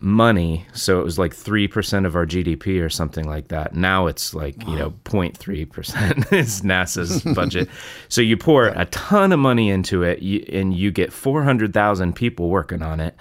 money, 0.00 0.66
so 0.72 1.00
it 1.00 1.04
was 1.04 1.18
like 1.18 1.34
3% 1.34 2.06
of 2.06 2.16
our 2.16 2.26
GDP 2.26 2.82
or 2.84 2.88
something 2.88 3.26
like 3.26 3.48
that. 3.48 3.74
Now 3.74 4.06
it's 4.08 4.34
like, 4.34 4.56
wow. 4.66 4.72
you 4.72 4.78
know, 4.78 4.90
0.3% 5.04 6.32
is 6.36 6.62
NASA's 6.62 7.22
budget. 7.34 7.68
so 8.08 8.20
you 8.20 8.36
pour 8.36 8.66
a 8.66 8.86
ton 8.86 9.32
of 9.32 9.38
money 9.38 9.70
into 9.70 10.02
it 10.02 10.20
and 10.52 10.74
you 10.74 10.90
get 10.90 11.12
400,000 11.12 12.14
people 12.14 12.48
working 12.48 12.82
on 12.82 13.00
it. 13.00 13.16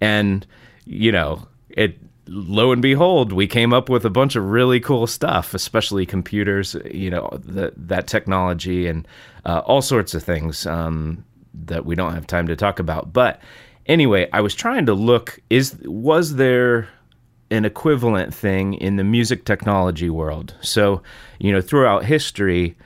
And, 0.00 0.46
you 0.84 1.10
know, 1.10 1.48
it 1.70 1.98
lo 2.28 2.72
and 2.72 2.82
behold, 2.82 3.32
we 3.32 3.46
came 3.46 3.72
up 3.72 3.88
with 3.88 4.04
a 4.04 4.10
bunch 4.10 4.36
of 4.36 4.50
really 4.50 4.80
cool 4.80 5.06
stuff, 5.06 5.54
especially 5.54 6.04
computers, 6.04 6.76
you 6.90 7.10
know, 7.10 7.30
the, 7.42 7.72
that 7.76 8.06
technology 8.06 8.86
and 8.86 9.06
uh, 9.44 9.62
all 9.64 9.82
sorts 9.82 10.14
of 10.14 10.22
things 10.22 10.66
um, 10.66 11.24
that 11.64 11.86
we 11.86 11.94
don't 11.94 12.14
have 12.14 12.26
time 12.26 12.46
to 12.48 12.56
talk 12.56 12.78
about. 12.78 13.12
But 13.12 13.40
anyway, 13.86 14.28
I 14.32 14.40
was 14.40 14.54
trying 14.54 14.86
to 14.86 14.94
look 14.94 15.40
is 15.50 15.76
was 15.84 16.36
there 16.36 16.88
an 17.50 17.64
equivalent 17.64 18.34
thing 18.34 18.74
in 18.74 18.96
the 18.96 19.04
music 19.04 19.44
technology 19.44 20.10
world? 20.10 20.54
So, 20.60 21.02
you 21.38 21.52
know, 21.52 21.60
throughout 21.60 22.04
history, 22.04 22.76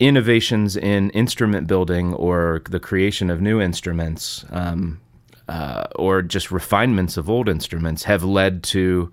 innovations 0.00 0.76
in 0.76 1.10
instrument 1.10 1.66
building 1.66 2.14
or 2.14 2.62
the 2.70 2.78
creation 2.78 3.30
of 3.30 3.40
new 3.40 3.60
instruments 3.60 4.44
um, 4.50 5.00
uh, 5.48 5.86
or 5.96 6.22
just 6.22 6.50
refinements 6.50 7.16
of 7.16 7.28
old 7.28 7.48
instruments 7.48 8.04
have 8.04 8.22
led 8.22 8.62
to, 8.62 9.10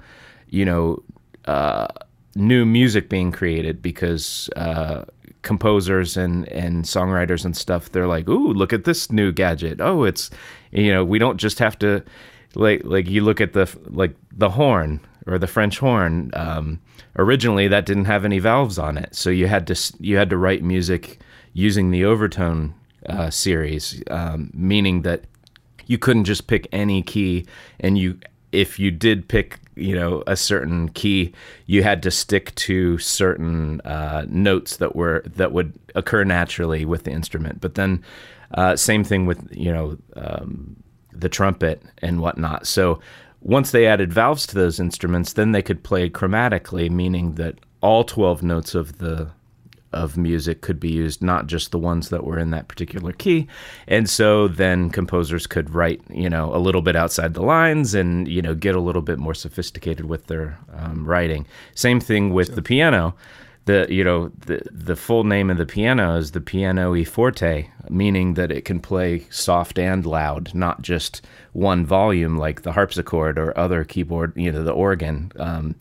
you 0.49 0.65
know, 0.65 1.01
uh, 1.45 1.87
new 2.35 2.65
music 2.65 3.09
being 3.09 3.31
created 3.31 3.81
because 3.81 4.49
uh, 4.55 5.05
composers 5.45 6.17
and, 6.17 6.45
and 6.49 6.83
songwriters 6.83 7.45
and 7.45 7.55
stuff, 7.55 7.91
they're 7.91 8.07
like, 8.07 8.27
ooh, 8.27 8.51
look 8.51 8.73
at 8.73 8.83
this 8.83 9.09
new 9.09 9.31
gadget. 9.31 9.79
Oh, 9.79 10.03
it's, 10.03 10.29
you 10.71 10.91
know, 10.91 11.05
we 11.05 11.19
don't 11.19 11.37
just 11.37 11.59
have 11.59 11.79
to, 11.79 12.03
like, 12.55 12.81
like 12.83 13.07
you 13.07 13.23
look 13.23 13.39
at 13.39 13.53
the, 13.53 13.73
like 13.85 14.13
the 14.33 14.49
horn 14.49 14.99
or 15.27 15.39
the 15.39 15.47
French 15.47 15.79
horn. 15.79 16.31
Um, 16.33 16.81
originally, 17.17 17.67
that 17.67 17.85
didn't 17.85 18.05
have 18.05 18.25
any 18.25 18.39
valves 18.39 18.77
on 18.77 18.97
it, 18.97 19.15
so 19.15 19.29
you 19.29 19.47
had 19.47 19.67
to 19.67 19.93
you 19.99 20.17
had 20.17 20.29
to 20.29 20.37
write 20.37 20.63
music 20.63 21.19
using 21.53 21.91
the 21.91 22.05
overtone 22.05 22.73
uh, 23.07 23.29
series, 23.29 24.03
um, 24.09 24.51
meaning 24.53 25.03
that 25.03 25.23
you 25.87 25.97
couldn't 25.97 26.25
just 26.25 26.47
pick 26.47 26.67
any 26.71 27.01
key, 27.01 27.45
and 27.79 27.97
you 27.97 28.19
if 28.55 28.79
you 28.79 28.91
did 28.91 29.27
pick 29.27 29.59
you 29.75 29.95
know 29.95 30.23
a 30.27 30.35
certain 30.35 30.89
key, 30.89 31.33
you 31.65 31.83
had 31.83 32.01
to 32.03 32.11
stick 32.11 32.55
to 32.55 32.97
certain 32.97 33.81
uh, 33.81 34.25
notes 34.27 34.77
that 34.77 34.95
were 34.95 35.23
that 35.25 35.51
would 35.51 35.73
occur 35.95 36.23
naturally 36.23 36.85
with 36.85 37.03
the 37.03 37.11
instrument. 37.11 37.61
But 37.61 37.75
then, 37.75 38.03
uh, 38.53 38.75
same 38.75 39.03
thing 39.03 39.25
with 39.25 39.47
you 39.55 39.71
know 39.71 39.97
um, 40.15 40.75
the 41.11 41.29
trumpet 41.29 41.81
and 41.99 42.21
whatnot. 42.21 42.67
So 42.67 42.99
once 43.41 43.71
they 43.71 43.85
added 43.85 44.11
valves 44.11 44.47
to 44.47 44.55
those 44.55 44.79
instruments, 44.79 45.33
then 45.33 45.51
they 45.51 45.61
could 45.61 45.83
play 45.83 46.09
chromatically, 46.09 46.89
meaning 46.89 47.33
that 47.33 47.59
all 47.81 48.03
12 48.03 48.41
notes 48.41 48.73
of 48.73 48.97
the 48.97 49.29
of 49.95 50.17
music 50.17 50.61
could 50.61 50.79
be 50.79 50.91
used, 50.91 51.23
not 51.23 51.47
just 51.47 51.71
the 51.71 51.79
ones 51.79 52.09
that 52.09 52.23
were 52.23 52.37
in 52.37 52.51
that 52.51 52.67
particular 52.67 53.11
key. 53.13 53.47
And 53.87 54.09
so 54.09 54.47
then 54.47 54.89
composers 54.91 55.47
could 55.47 55.73
write, 55.73 56.01
you 56.09 56.29
know, 56.29 56.53
a 56.53 56.59
little 56.59 56.81
bit 56.81 56.95
outside 56.95 57.33
the 57.33 57.41
lines 57.41 57.95
and, 57.95 58.27
you 58.27 58.41
know, 58.41 58.53
get 58.53 58.75
a 58.75 58.81
little 58.81 59.01
bit 59.01 59.17
more 59.17 59.33
sophisticated 59.33 60.05
with 60.05 60.27
their 60.27 60.59
um, 60.73 61.05
writing. 61.05 61.47
Same 61.73 61.99
thing 61.99 62.33
with 62.33 62.47
sure. 62.47 62.55
the 62.55 62.61
piano 62.61 63.15
the 63.65 63.87
you 63.89 64.03
know 64.03 64.29
the 64.45 64.61
the 64.71 64.95
full 64.95 65.23
name 65.23 65.49
of 65.49 65.57
the 65.57 65.65
piano 65.65 66.15
is 66.17 66.31
the 66.31 66.41
piano 66.41 66.95
e 66.95 67.03
forte, 67.03 67.67
meaning 67.89 68.35
that 68.35 68.51
it 68.51 68.63
can 68.63 68.79
play 68.79 69.25
soft 69.29 69.77
and 69.79 70.05
loud, 70.05 70.53
not 70.53 70.81
just 70.81 71.25
one 71.53 71.85
volume 71.85 72.37
like 72.37 72.61
the 72.61 72.71
harpsichord 72.71 73.37
or 73.37 73.57
other 73.57 73.83
keyboard. 73.83 74.33
You 74.35 74.51
know, 74.51 74.63
the 74.63 74.71
organ. 74.71 75.31
Um, 75.37 75.75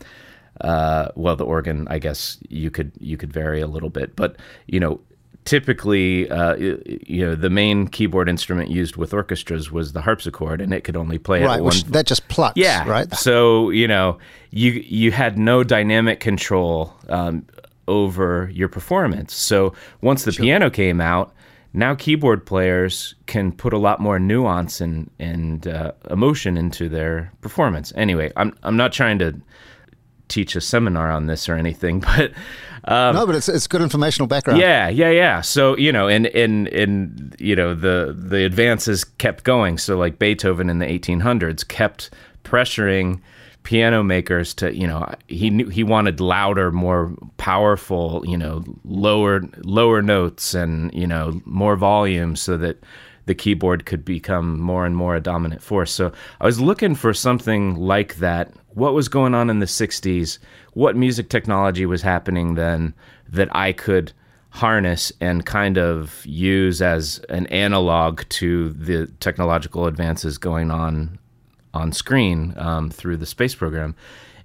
uh, 0.60 1.08
well, 1.14 1.36
the 1.36 1.44
organ, 1.44 1.86
I 1.88 1.98
guess 1.98 2.38
you 2.48 2.70
could 2.70 2.92
you 3.00 3.16
could 3.16 3.32
vary 3.32 3.60
a 3.60 3.66
little 3.66 3.90
bit, 3.90 4.14
but 4.16 4.36
you 4.66 4.80
know, 4.80 5.00
typically, 5.44 6.30
uh, 6.30 6.54
you 6.56 7.24
know, 7.24 7.34
the 7.34 7.50
main 7.50 7.88
keyboard 7.88 8.28
instrument 8.28 8.70
used 8.70 8.96
with 8.96 9.12
orchestras 9.12 9.70
was 9.70 9.92
the 9.92 10.00
harpsichord, 10.00 10.60
and 10.60 10.72
it 10.72 10.84
could 10.84 10.96
only 10.96 11.18
play 11.18 11.42
right, 11.44 11.62
one. 11.62 11.74
that 11.88 12.06
just 12.06 12.26
plucks. 12.28 12.56
Yeah, 12.56 12.88
right. 12.88 13.12
So 13.14 13.70
you 13.70 13.88
know, 13.88 14.18
you 14.50 14.72
you 14.72 15.10
had 15.12 15.38
no 15.38 15.64
dynamic 15.64 16.20
control 16.20 16.94
um, 17.08 17.46
over 17.88 18.50
your 18.52 18.68
performance. 18.68 19.34
So 19.34 19.74
once 20.00 20.24
the 20.24 20.32
sure. 20.32 20.44
piano 20.44 20.70
came 20.70 21.00
out, 21.00 21.34
now 21.72 21.94
keyboard 21.94 22.46
players 22.46 23.14
can 23.26 23.52
put 23.52 23.72
a 23.72 23.78
lot 23.78 24.00
more 24.00 24.18
nuance 24.18 24.80
and 24.80 25.10
and 25.18 25.66
uh, 25.66 25.92
emotion 26.10 26.56
into 26.56 26.88
their 26.88 27.32
performance. 27.40 27.92
Anyway, 27.96 28.32
I'm 28.36 28.56
I'm 28.62 28.76
not 28.76 28.92
trying 28.92 29.18
to 29.18 29.34
teach 30.28 30.56
a 30.56 30.60
seminar 30.60 31.10
on 31.10 31.26
this 31.26 31.48
or 31.48 31.54
anything, 31.54 32.00
but 32.16 32.32
um, 32.86 33.16
no, 33.16 33.26
but 33.26 33.34
it's 33.34 33.48
it's 33.48 33.66
good 33.66 33.82
informational 33.82 34.26
background. 34.26 34.60
Yeah, 34.60 34.88
yeah, 34.88 35.10
yeah. 35.10 35.40
So 35.40 35.76
you 35.76 35.92
know, 35.92 36.08
and 36.08 36.26
and 36.28 36.68
and 36.68 37.36
you 37.38 37.56
know 37.56 37.74
the 37.74 38.14
the 38.16 38.44
advances 38.44 39.04
kept 39.04 39.44
going. 39.44 39.78
So 39.78 39.96
like 39.96 40.18
Beethoven 40.18 40.68
in 40.68 40.78
the 40.78 40.86
1800s 40.86 41.66
kept 41.66 42.10
pressuring 42.44 43.20
piano 43.62 44.02
makers 44.02 44.52
to 44.52 44.76
you 44.76 44.86
know 44.86 45.10
he 45.26 45.48
knew 45.48 45.68
he 45.70 45.82
wanted 45.82 46.20
louder 46.20 46.70
more 46.70 47.14
powerful 47.38 48.22
you 48.26 48.36
know 48.36 48.62
lower 48.84 49.40
lower 49.62 50.02
notes 50.02 50.52
and 50.52 50.92
you 50.92 51.06
know 51.06 51.40
more 51.46 51.74
volume 51.74 52.36
so 52.36 52.58
that 52.58 52.76
the 53.26 53.34
keyboard 53.34 53.86
could 53.86 54.04
become 54.04 54.60
more 54.60 54.84
and 54.84 54.96
more 54.96 55.16
a 55.16 55.20
dominant 55.20 55.62
force 55.62 55.92
so 55.92 56.12
i 56.40 56.46
was 56.46 56.60
looking 56.60 56.94
for 56.94 57.12
something 57.14 57.76
like 57.76 58.16
that 58.16 58.52
what 58.70 58.94
was 58.94 59.08
going 59.08 59.34
on 59.34 59.50
in 59.50 59.60
the 59.60 59.66
60s 59.66 60.38
what 60.72 60.96
music 60.96 61.28
technology 61.28 61.86
was 61.86 62.02
happening 62.02 62.54
then 62.54 62.94
that 63.28 63.54
i 63.54 63.72
could 63.72 64.12
harness 64.54 65.12
and 65.20 65.44
kind 65.44 65.76
of 65.76 66.24
use 66.24 66.80
as 66.80 67.18
an 67.28 67.44
analog 67.48 68.22
to 68.28 68.70
the 68.70 69.06
technological 69.18 69.86
advances 69.86 70.38
going 70.38 70.70
on 70.70 71.18
on 71.74 71.90
screen 71.92 72.54
um, 72.56 72.88
through 72.88 73.16
the 73.16 73.26
space 73.26 73.54
program. 73.54 73.94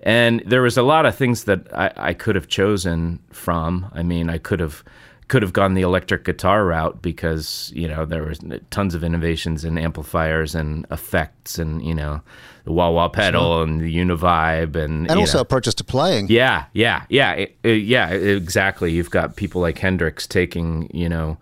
And 0.01 0.41
there 0.45 0.63
was 0.63 0.77
a 0.77 0.81
lot 0.81 1.05
of 1.05 1.15
things 1.15 1.43
that 1.43 1.67
I, 1.77 1.91
I 1.95 2.13
could 2.13 2.35
have 2.35 2.47
chosen 2.47 3.19
from. 3.31 3.89
I 3.93 4.01
mean, 4.01 4.29
I 4.29 4.39
could 4.39 4.59
have 4.59 4.83
could 5.29 5.43
have 5.43 5.53
gone 5.53 5.75
the 5.75 5.81
electric 5.81 6.25
guitar 6.25 6.65
route 6.65 7.01
because 7.01 7.71
you 7.73 7.87
know 7.87 8.03
there 8.03 8.23
was 8.23 8.39
tons 8.71 8.93
of 8.95 9.03
innovations 9.03 9.63
in 9.63 9.77
amplifiers 9.77 10.55
and 10.55 10.85
effects 10.91 11.57
and 11.57 11.85
you 11.85 11.93
know 11.93 12.21
the 12.65 12.73
wah 12.73 12.89
wah 12.89 13.07
pedal 13.07 13.57
sure. 13.57 13.63
and 13.63 13.79
the 13.79 13.95
univibe 13.95 14.75
and 14.75 15.09
and 15.09 15.19
also 15.19 15.37
know. 15.37 15.41
approaches 15.41 15.73
to 15.75 15.83
playing. 15.83 16.27
Yeah, 16.29 16.65
yeah, 16.73 17.05
yeah, 17.09 17.33
it, 17.33 17.57
it, 17.63 17.83
yeah. 17.83 18.09
Exactly. 18.09 18.91
You've 18.91 19.11
got 19.11 19.35
people 19.35 19.61
like 19.61 19.77
Hendrix 19.77 20.27
taking 20.27 20.89
you 20.93 21.07
know 21.07 21.37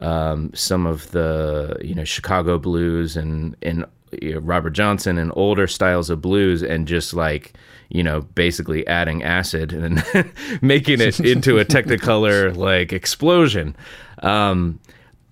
um, 0.00 0.50
some 0.54 0.86
of 0.86 1.10
the 1.10 1.76
you 1.82 1.94
know 1.94 2.04
Chicago 2.04 2.58
blues 2.58 3.16
and 3.16 3.56
and 3.62 3.84
you 4.22 4.34
know, 4.34 4.40
Robert 4.40 4.70
Johnson 4.70 5.18
and 5.18 5.32
older 5.34 5.66
styles 5.66 6.08
of 6.08 6.22
blues 6.22 6.62
and 6.62 6.86
just 6.86 7.14
like 7.14 7.54
you 7.94 8.02
know 8.02 8.22
basically 8.22 8.84
adding 8.88 9.22
acid 9.22 9.72
and 9.72 10.04
making 10.60 11.00
it 11.00 11.20
into 11.20 11.58
a 11.58 11.64
technicolor 11.64 12.54
like 12.54 12.92
explosion. 12.92 13.76
Um, 14.18 14.80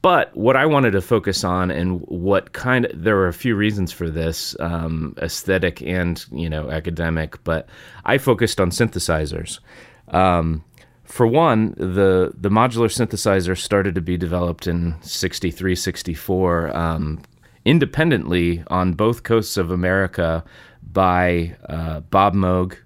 but 0.00 0.36
what 0.36 0.56
I 0.56 0.66
wanted 0.66 0.92
to 0.92 1.00
focus 1.00 1.42
on 1.44 1.70
and 1.72 2.00
what 2.02 2.52
kind 2.52 2.86
of 2.86 3.02
there 3.02 3.16
were 3.16 3.26
a 3.26 3.32
few 3.32 3.56
reasons 3.56 3.90
for 3.90 4.08
this 4.08 4.56
um, 4.60 5.14
aesthetic 5.20 5.82
and 5.82 6.24
you 6.30 6.48
know 6.48 6.70
academic 6.70 7.42
but 7.42 7.68
I 8.04 8.16
focused 8.18 8.60
on 8.60 8.70
synthesizers. 8.70 9.58
Um, 10.08 10.64
for 11.04 11.26
one, 11.26 11.74
the 11.76 12.32
the 12.38 12.48
modular 12.48 12.88
synthesizer 12.88 13.58
started 13.58 13.96
to 13.96 14.00
be 14.00 14.16
developed 14.16 14.68
in 14.68 14.94
63, 15.02 15.74
64, 15.74 16.76
um, 16.76 17.20
independently 17.64 18.62
on 18.68 18.92
both 18.92 19.24
coasts 19.24 19.56
of 19.56 19.72
America 19.72 20.44
by 20.82 21.56
uh, 21.68 22.00
Bob 22.00 22.34
Moog 22.34 22.76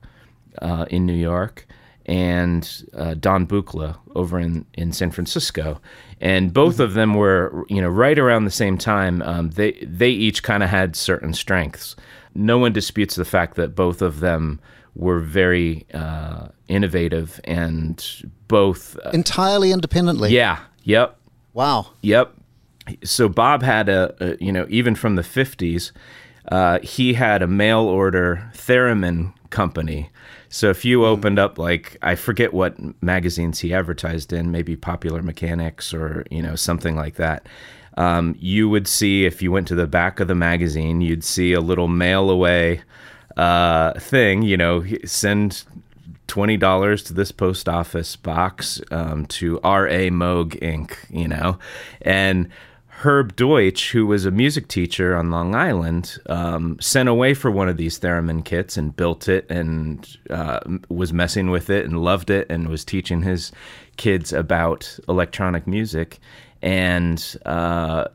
uh, 0.60 0.86
in 0.90 1.06
New 1.06 1.14
York 1.14 1.66
and 2.06 2.84
uh, 2.94 3.14
Don 3.14 3.46
Buchla 3.46 3.98
over 4.14 4.38
in, 4.38 4.64
in 4.74 4.92
San 4.92 5.10
Francisco. 5.10 5.80
And 6.20 6.52
both 6.52 6.74
mm-hmm. 6.74 6.82
of 6.82 6.94
them 6.94 7.14
were, 7.14 7.64
you 7.68 7.80
know, 7.80 7.88
right 7.88 8.18
around 8.18 8.44
the 8.44 8.50
same 8.50 8.78
time. 8.78 9.22
Um, 9.22 9.50
they 9.50 9.72
they 9.82 10.10
each 10.10 10.42
kind 10.42 10.62
of 10.62 10.70
had 10.70 10.96
certain 10.96 11.34
strengths. 11.34 11.96
No 12.34 12.58
one 12.58 12.72
disputes 12.72 13.16
the 13.16 13.24
fact 13.24 13.56
that 13.56 13.74
both 13.74 14.02
of 14.02 14.20
them 14.20 14.60
were 14.94 15.20
very 15.20 15.84
uh, 15.92 16.48
innovative 16.68 17.40
and 17.44 18.24
both 18.48 18.96
uh, 19.04 19.10
entirely 19.10 19.72
independently. 19.72 20.30
Yeah. 20.30 20.60
Yep. 20.84 21.18
Wow. 21.52 21.92
Yep 22.02 22.32
so 23.02 23.28
Bob 23.28 23.62
had 23.62 23.88
a, 23.88 24.14
a, 24.20 24.36
you 24.42 24.52
know 24.52 24.66
even 24.68 24.94
from 24.94 25.16
the 25.16 25.22
50s 25.22 25.92
uh, 26.52 26.78
he 26.80 27.14
had 27.14 27.42
a 27.42 27.46
mail 27.46 27.80
order 27.80 28.50
theremin 28.54 29.32
company 29.50 30.10
so 30.48 30.70
if 30.70 30.84
you 30.84 31.00
hmm. 31.00 31.06
opened 31.06 31.38
up 31.38 31.58
like 31.58 31.96
I 32.02 32.14
forget 32.14 32.52
what 32.52 32.76
magazines 33.02 33.60
he 33.60 33.72
advertised 33.72 34.32
in 34.32 34.50
maybe 34.50 34.76
Popular 34.76 35.22
Mechanics 35.22 35.94
or 35.94 36.24
you 36.30 36.42
know 36.42 36.56
something 36.56 36.96
like 36.96 37.14
that 37.16 37.46
um, 37.96 38.36
you 38.38 38.68
would 38.68 38.86
see 38.86 39.24
if 39.24 39.40
you 39.40 39.50
went 39.50 39.68
to 39.68 39.74
the 39.74 39.86
back 39.86 40.20
of 40.20 40.28
the 40.28 40.34
magazine 40.34 41.00
you'd 41.00 41.24
see 41.24 41.52
a 41.52 41.60
little 41.60 41.88
mail 41.88 42.30
away 42.30 42.82
uh, 43.36 43.98
thing 43.98 44.42
you 44.42 44.56
know 44.56 44.84
send 45.04 45.64
twenty 46.26 46.56
dollars 46.56 47.02
to 47.04 47.12
this 47.12 47.32
post 47.32 47.68
office 47.68 48.16
box 48.16 48.80
um, 48.90 49.26
to 49.26 49.60
R. 49.62 49.88
A. 49.88 50.10
Moog 50.10 50.58
Inc. 50.60 50.96
You 51.10 51.28
know, 51.28 51.58
and 52.02 52.48
Herb 52.98 53.36
Deutsch, 53.36 53.90
who 53.92 54.06
was 54.06 54.24
a 54.24 54.30
music 54.30 54.68
teacher 54.68 55.14
on 55.14 55.30
Long 55.30 55.54
Island, 55.54 56.16
um, 56.30 56.78
sent 56.80 57.10
away 57.10 57.34
for 57.34 57.50
one 57.50 57.68
of 57.68 57.76
these 57.76 57.98
theremin 57.98 58.42
kits 58.42 58.78
and 58.78 58.96
built 58.96 59.28
it 59.28 59.44
and 59.50 60.16
uh, 60.30 60.60
was 60.88 61.12
messing 61.12 61.50
with 61.50 61.68
it 61.68 61.84
and 61.84 62.02
loved 62.02 62.30
it 62.30 62.46
and 62.48 62.68
was 62.68 62.86
teaching 62.86 63.20
his 63.20 63.52
kids 63.98 64.32
about 64.32 64.98
electronic 65.10 65.66
music. 65.66 66.20
And 66.62 67.22
uh, 67.44 68.06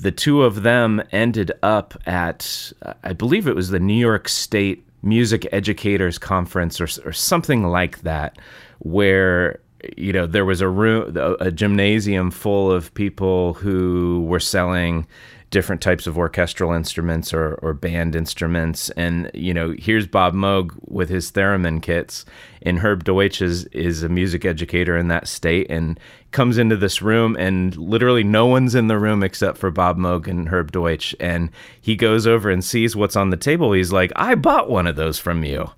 the 0.00 0.10
two 0.10 0.42
of 0.42 0.62
them 0.62 1.02
ended 1.12 1.52
up 1.62 2.00
at, 2.06 2.72
I 3.04 3.12
believe 3.12 3.46
it 3.46 3.54
was 3.54 3.68
the 3.68 3.78
New 3.78 3.92
York 3.92 4.26
State 4.26 4.86
Music 5.02 5.46
Educators 5.52 6.16
Conference 6.16 6.80
or, 6.80 6.88
or 7.04 7.12
something 7.12 7.66
like 7.66 8.00
that, 8.02 8.38
where 8.78 9.60
you 9.96 10.12
know 10.12 10.26
there 10.26 10.44
was 10.44 10.60
a 10.60 10.68
room 10.68 11.16
a 11.40 11.50
gymnasium 11.50 12.30
full 12.30 12.70
of 12.70 12.92
people 12.94 13.54
who 13.54 14.24
were 14.26 14.40
selling 14.40 15.06
different 15.50 15.82
types 15.82 16.06
of 16.06 16.16
orchestral 16.16 16.72
instruments 16.72 17.34
or, 17.34 17.54
or 17.54 17.74
band 17.74 18.14
instruments. 18.14 18.88
And 18.90 19.30
you 19.34 19.52
know 19.52 19.74
here's 19.76 20.06
bob 20.06 20.34
moog 20.34 20.70
with 20.86 21.08
his 21.08 21.32
theremin 21.32 21.82
kits 21.82 22.24
and 22.62 22.78
herb 22.78 23.04
deutsch 23.04 23.42
is, 23.42 23.64
is 23.66 24.02
a 24.02 24.08
music 24.08 24.44
educator 24.44 24.96
in 24.96 25.08
that 25.08 25.26
state 25.26 25.66
and 25.70 25.98
comes 26.30 26.58
into 26.58 26.76
this 26.76 27.02
room 27.02 27.36
and 27.36 27.76
literally 27.76 28.22
no 28.22 28.46
one's 28.46 28.76
in 28.76 28.86
the 28.86 28.98
room 28.98 29.22
except 29.22 29.58
for 29.58 29.70
bob 29.70 29.98
moog 29.98 30.28
and 30.28 30.48
herb 30.48 30.70
deutsch. 30.70 31.14
And 31.18 31.50
he 31.80 31.96
goes 31.96 32.26
over 32.26 32.48
and 32.48 32.64
sees 32.64 32.94
what's 32.94 33.16
on 33.16 33.30
the 33.30 33.36
table. 33.36 33.72
He's 33.72 33.92
like 33.92 34.12
i 34.16 34.34
bought 34.34 34.70
one 34.70 34.86
of 34.86 34.96
those 34.96 35.18
from 35.18 35.44
you. 35.44 35.68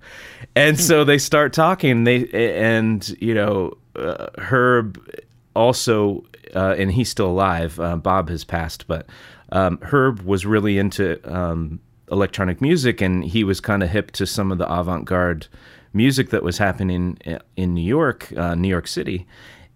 And 0.55 0.77
hmm. 0.77 0.83
so 0.83 1.05
they 1.05 1.19
start 1.19 1.55
talking 1.55 2.05
they 2.05 2.29
and 2.29 3.09
you 3.21 3.35
know 3.35 3.75
uh, 3.97 4.29
Herb 4.39 5.05
also, 5.55 6.25
uh, 6.55 6.75
and 6.79 6.93
he's 6.93 7.09
still 7.09 7.31
alive. 7.31 7.79
Uh, 7.79 7.97
Bob 7.97 8.29
has 8.29 8.45
passed, 8.45 8.87
but 8.87 9.07
um, 9.51 9.79
Herb 9.83 10.23
was 10.23 10.47
really 10.47 10.79
into 10.79 11.21
um, 11.33 11.81
electronic 12.11 12.61
music, 12.61 13.01
and 13.01 13.25
he 13.25 13.45
was 13.45 13.61
kind 13.61 13.83
of 13.83 13.91
hip 13.91 14.11
to 14.13 14.27
some 14.27 14.53
of 14.53 14.59
the 14.59 14.73
avant-garde 14.73 15.47
music 15.93 16.31
that 16.31 16.43
was 16.43 16.59
happening 16.59 17.19
in 17.57 17.75
New 17.75 17.85
York, 17.85 18.33
uh, 18.37 18.55
New 18.55 18.69
York 18.69 18.87
City. 18.87 19.27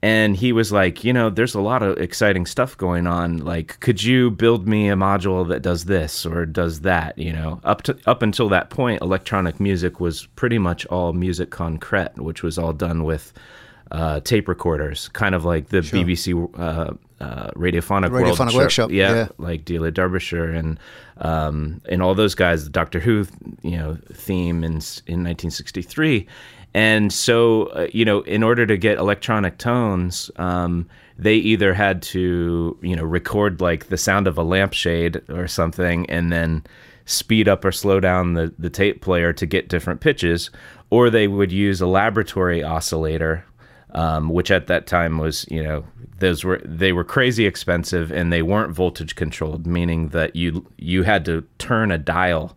And 0.02 0.36
he 0.36 0.52
was 0.52 0.70
like, 0.70 1.04
you 1.04 1.12
know, 1.12 1.30
there's 1.30 1.54
a 1.54 1.60
lot 1.60 1.82
of 1.82 1.98
exciting 1.98 2.46
stuff 2.46 2.76
going 2.76 3.06
on. 3.06 3.38
Like, 3.38 3.80
could 3.80 4.02
you 4.02 4.30
build 4.30 4.68
me 4.68 4.88
a 4.88 4.94
module 4.94 5.48
that 5.48 5.62
does 5.62 5.86
this 5.86 6.24
or 6.24 6.46
does 6.46 6.80
that? 6.82 7.18
You 7.18 7.32
know, 7.32 7.60
up 7.64 7.82
to 7.82 7.98
up 8.06 8.22
until 8.22 8.48
that 8.50 8.70
point, 8.70 9.02
electronic 9.02 9.58
music 9.58 9.98
was 9.98 10.26
pretty 10.36 10.58
much 10.58 10.86
all 10.86 11.12
music 11.12 11.50
concrète, 11.50 12.18
which 12.18 12.42
was 12.42 12.58
all 12.58 12.72
done 12.72 13.04
with 13.04 13.32
uh, 13.90 14.20
tape 14.20 14.48
recorders, 14.48 15.08
kind 15.08 15.34
of 15.34 15.44
like 15.44 15.68
the 15.68 15.82
sure. 15.82 16.00
BBC 16.00 16.58
uh, 16.58 16.94
uh, 17.22 17.50
radiophonic, 17.52 18.10
radiophonic 18.10 18.38
world 18.38 18.54
workshop, 18.54 18.90
yeah, 18.90 19.14
yeah, 19.14 19.28
like 19.38 19.64
Delia 19.64 19.90
Derbyshire 19.90 20.50
and 20.50 20.78
um, 21.18 21.80
and 21.88 22.02
all 22.02 22.14
those 22.14 22.34
guys, 22.34 22.64
the 22.64 22.70
Doctor 22.70 23.00
Who, 23.00 23.26
you 23.62 23.76
know, 23.76 23.96
theme 24.12 24.64
in 24.64 24.72
in 25.06 25.22
1963, 25.22 26.26
and 26.74 27.12
so 27.12 27.66
uh, 27.66 27.88
you 27.92 28.04
know, 28.04 28.20
in 28.22 28.42
order 28.42 28.66
to 28.66 28.76
get 28.76 28.98
electronic 28.98 29.58
tones. 29.58 30.30
Um, 30.36 30.88
they 31.18 31.36
either 31.36 31.72
had 31.72 32.02
to, 32.02 32.76
you 32.82 32.94
know, 32.94 33.02
record 33.02 33.60
like 33.60 33.88
the 33.88 33.96
sound 33.96 34.26
of 34.26 34.36
a 34.36 34.42
lampshade 34.42 35.22
or 35.30 35.48
something, 35.48 36.08
and 36.10 36.30
then 36.30 36.62
speed 37.06 37.48
up 37.48 37.64
or 37.64 37.72
slow 37.72 38.00
down 38.00 38.34
the, 38.34 38.52
the 38.58 38.68
tape 38.68 39.00
player 39.00 39.32
to 39.32 39.46
get 39.46 39.68
different 39.68 40.00
pitches, 40.00 40.50
or 40.90 41.08
they 41.08 41.28
would 41.28 41.50
use 41.50 41.80
a 41.80 41.86
laboratory 41.86 42.62
oscillator, 42.62 43.44
um, 43.96 44.28
which 44.28 44.50
at 44.50 44.68
that 44.68 44.86
time 44.86 45.18
was 45.18 45.46
you 45.50 45.62
know 45.62 45.84
those 46.18 46.44
were 46.44 46.60
they 46.64 46.92
were 46.92 47.02
crazy 47.02 47.46
expensive 47.46 48.12
and 48.12 48.32
they 48.32 48.42
weren't 48.42 48.72
voltage 48.72 49.16
controlled, 49.16 49.66
meaning 49.66 50.08
that 50.08 50.36
you 50.36 50.66
you 50.76 51.02
had 51.02 51.24
to 51.24 51.44
turn 51.58 51.90
a 51.90 51.98
dial 51.98 52.56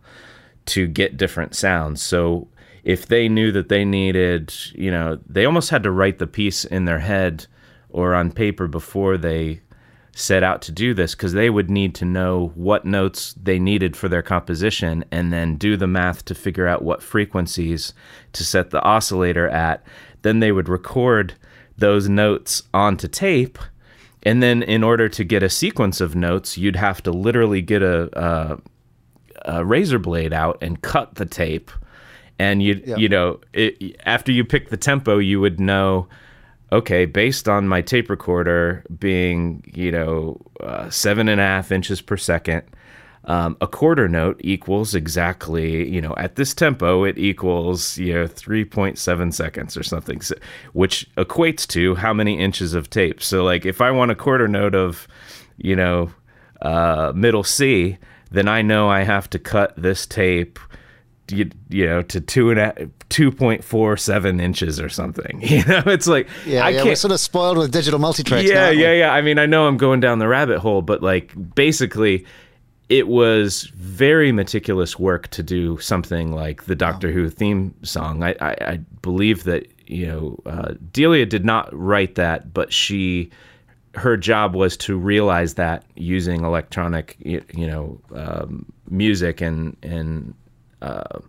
to 0.66 0.86
get 0.86 1.16
different 1.16 1.56
sounds. 1.56 2.02
So 2.02 2.46
if 2.84 3.06
they 3.06 3.28
knew 3.28 3.50
that 3.52 3.70
they 3.70 3.84
needed, 3.84 4.54
you 4.74 4.90
know, 4.90 5.18
they 5.26 5.44
almost 5.44 5.70
had 5.70 5.82
to 5.82 5.90
write 5.90 6.18
the 6.18 6.26
piece 6.26 6.64
in 6.64 6.84
their 6.84 7.00
head 7.00 7.46
or 7.88 8.14
on 8.14 8.30
paper 8.30 8.68
before 8.68 9.16
they 9.16 9.62
set 10.12 10.42
out 10.42 10.60
to 10.62 10.72
do 10.72 10.92
this 10.92 11.14
because 11.14 11.32
they 11.32 11.48
would 11.48 11.70
need 11.70 11.94
to 11.94 12.04
know 12.04 12.52
what 12.54 12.84
notes 12.84 13.34
they 13.40 13.58
needed 13.58 13.96
for 13.96 14.08
their 14.08 14.22
composition 14.22 15.04
and 15.10 15.32
then 15.32 15.56
do 15.56 15.76
the 15.76 15.86
math 15.86 16.24
to 16.24 16.34
figure 16.34 16.66
out 16.66 16.82
what 16.82 17.02
frequencies 17.02 17.94
to 18.32 18.44
set 18.44 18.70
the 18.70 18.82
oscillator 18.82 19.48
at 19.48 19.84
then 20.22 20.40
they 20.40 20.52
would 20.52 20.68
record 20.68 21.34
those 21.76 22.08
notes 22.08 22.62
onto 22.72 23.08
tape. 23.08 23.58
And 24.22 24.42
then, 24.42 24.62
in 24.62 24.84
order 24.84 25.08
to 25.08 25.24
get 25.24 25.42
a 25.42 25.48
sequence 25.48 26.00
of 26.00 26.14
notes, 26.14 26.58
you'd 26.58 26.76
have 26.76 27.02
to 27.04 27.10
literally 27.10 27.62
get 27.62 27.82
a, 27.82 28.10
a, 28.18 28.58
a 29.46 29.64
razor 29.64 29.98
blade 29.98 30.32
out 30.32 30.58
and 30.60 30.80
cut 30.82 31.14
the 31.14 31.24
tape. 31.24 31.70
And 32.38 32.62
you, 32.62 32.82
yep. 32.84 32.98
you 32.98 33.08
know, 33.08 33.40
it, 33.54 33.98
after 34.04 34.30
you 34.30 34.44
pick 34.44 34.68
the 34.68 34.76
tempo, 34.76 35.18
you 35.18 35.40
would 35.40 35.58
know, 35.58 36.06
okay, 36.70 37.06
based 37.06 37.48
on 37.48 37.66
my 37.66 37.80
tape 37.80 38.10
recorder 38.10 38.84
being, 38.98 39.64
you 39.74 39.90
know, 39.90 40.40
uh, 40.60 40.90
seven 40.90 41.28
and 41.28 41.40
a 41.40 41.44
half 41.44 41.72
inches 41.72 42.00
per 42.00 42.16
second, 42.16 42.62
um, 43.24 43.56
a 43.60 43.66
quarter 43.66 44.08
note 44.08 44.40
equals 44.42 44.94
exactly, 44.94 45.88
you 45.88 46.00
know, 46.00 46.14
at 46.16 46.36
this 46.36 46.54
tempo, 46.54 47.04
it 47.04 47.18
equals, 47.18 47.98
you 47.98 48.14
know, 48.14 48.26
3.7 48.26 49.34
seconds 49.34 49.76
or 49.76 49.82
something, 49.82 50.20
so, 50.22 50.34
which 50.72 51.08
equates 51.16 51.66
to 51.68 51.94
how 51.96 52.14
many 52.14 52.38
inches 52.38 52.72
of 52.72 52.88
tape. 52.88 53.22
So, 53.22 53.44
like, 53.44 53.66
if 53.66 53.80
I 53.80 53.90
want 53.90 54.10
a 54.10 54.14
quarter 54.14 54.48
note 54.48 54.74
of, 54.74 55.06
you 55.58 55.76
know, 55.76 56.10
uh, 56.62 57.12
middle 57.14 57.44
C, 57.44 57.98
then 58.30 58.48
I 58.48 58.62
know 58.62 58.88
I 58.88 59.02
have 59.02 59.28
to 59.30 59.38
cut 59.38 59.74
this 59.76 60.06
tape, 60.06 60.58
you, 61.30 61.50
you 61.68 61.86
know, 61.86 62.00
to 62.02 62.22
two 62.22 62.50
and 62.50 62.58
a, 62.58 62.72
2.47 63.10 64.40
inches 64.40 64.80
or 64.80 64.88
something. 64.88 65.42
You 65.50 65.64
know, 65.64 65.82
it's 65.86 66.06
like, 66.06 66.28
yeah, 66.46 66.64
I 66.64 66.70
yeah, 66.70 66.76
can't, 66.76 66.88
we're 66.88 66.94
sort 66.94 67.12
of 67.12 67.20
spoiled 67.20 67.58
with 67.58 67.72
digital 67.72 67.98
multitracks. 67.98 68.44
Yeah, 68.44 68.70
yeah, 68.70 68.92
yeah. 68.92 69.12
I 69.12 69.20
mean, 69.20 69.38
I 69.38 69.46
know 69.46 69.66
I'm 69.66 69.76
going 69.76 70.00
down 70.00 70.20
the 70.20 70.28
rabbit 70.28 70.60
hole, 70.60 70.80
but 70.80 71.02
like, 71.02 71.34
basically, 71.54 72.24
it 72.90 73.06
was 73.06 73.70
very 73.76 74.32
meticulous 74.32 74.98
work 74.98 75.28
to 75.28 75.44
do 75.44 75.78
something 75.78 76.32
like 76.32 76.64
the 76.64 76.74
Doctor 76.74 77.12
Who 77.12 77.30
theme 77.30 77.72
song. 77.84 78.24
I, 78.24 78.34
I, 78.40 78.56
I 78.60 78.80
believe 79.00 79.44
that 79.44 79.68
you 79.86 80.06
know 80.06 80.38
uh, 80.44 80.74
Delia 80.92 81.24
did 81.24 81.44
not 81.44 81.68
write 81.72 82.16
that, 82.16 82.52
but 82.52 82.72
she 82.72 83.30
her 83.94 84.16
job 84.16 84.54
was 84.54 84.76
to 84.76 84.98
realize 84.98 85.54
that 85.54 85.84
using 85.94 86.44
electronic 86.44 87.16
you, 87.20 87.42
you 87.54 87.66
know 87.66 88.00
um, 88.14 88.66
music 88.90 89.40
and 89.40 89.76
and 89.84 90.34
uh, 90.82 91.20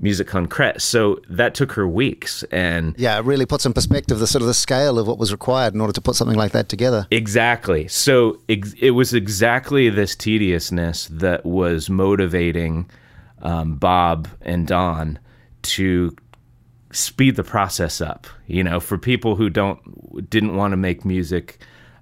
musique 0.00 0.28
concrète. 0.28 0.80
So 0.80 1.20
that 1.28 1.54
took 1.54 1.72
her 1.72 1.86
weeks, 1.88 2.42
and 2.44 2.94
yeah, 2.98 3.18
it 3.18 3.24
really 3.24 3.46
puts 3.46 3.66
in 3.66 3.72
perspective 3.72 4.18
the 4.18 4.26
sort 4.26 4.42
of 4.42 4.48
the 4.48 4.54
scale 4.54 4.98
of 4.98 5.06
what 5.06 5.18
was 5.18 5.32
required 5.32 5.74
in 5.74 5.80
order 5.80 5.92
to 5.92 6.00
put 6.00 6.16
something 6.16 6.36
like 6.36 6.52
that 6.52 6.68
together. 6.68 7.06
Exactly. 7.10 7.88
So 7.88 8.38
ex- 8.48 8.74
it 8.78 8.90
was 8.90 9.14
exactly 9.14 9.90
this 9.90 10.14
tediousness 10.14 11.08
that 11.10 11.44
was 11.44 11.90
motivating 11.90 12.90
um, 13.42 13.76
Bob 13.76 14.28
and 14.42 14.66
Don 14.66 15.18
to 15.62 16.14
speed 16.92 17.36
the 17.36 17.44
process 17.44 18.00
up. 18.00 18.26
You 18.46 18.64
know, 18.64 18.80
for 18.80 18.98
people 18.98 19.36
who 19.36 19.50
don't 19.50 20.30
didn't 20.30 20.56
want 20.56 20.72
to 20.72 20.76
make 20.76 21.04
music 21.04 21.58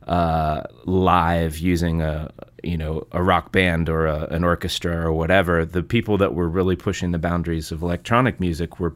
uh, 0.06 0.62
live 0.84 1.58
using 1.58 2.02
a 2.02 2.30
you 2.66 2.76
know 2.76 3.06
a 3.12 3.22
rock 3.22 3.52
band 3.52 3.88
or 3.88 4.06
a, 4.06 4.26
an 4.26 4.44
orchestra 4.44 5.06
or 5.06 5.12
whatever. 5.12 5.64
The 5.64 5.82
people 5.82 6.18
that 6.18 6.34
were 6.34 6.48
really 6.48 6.76
pushing 6.76 7.12
the 7.12 7.18
boundaries 7.18 7.70
of 7.70 7.82
electronic 7.82 8.40
music 8.40 8.80
were 8.80 8.94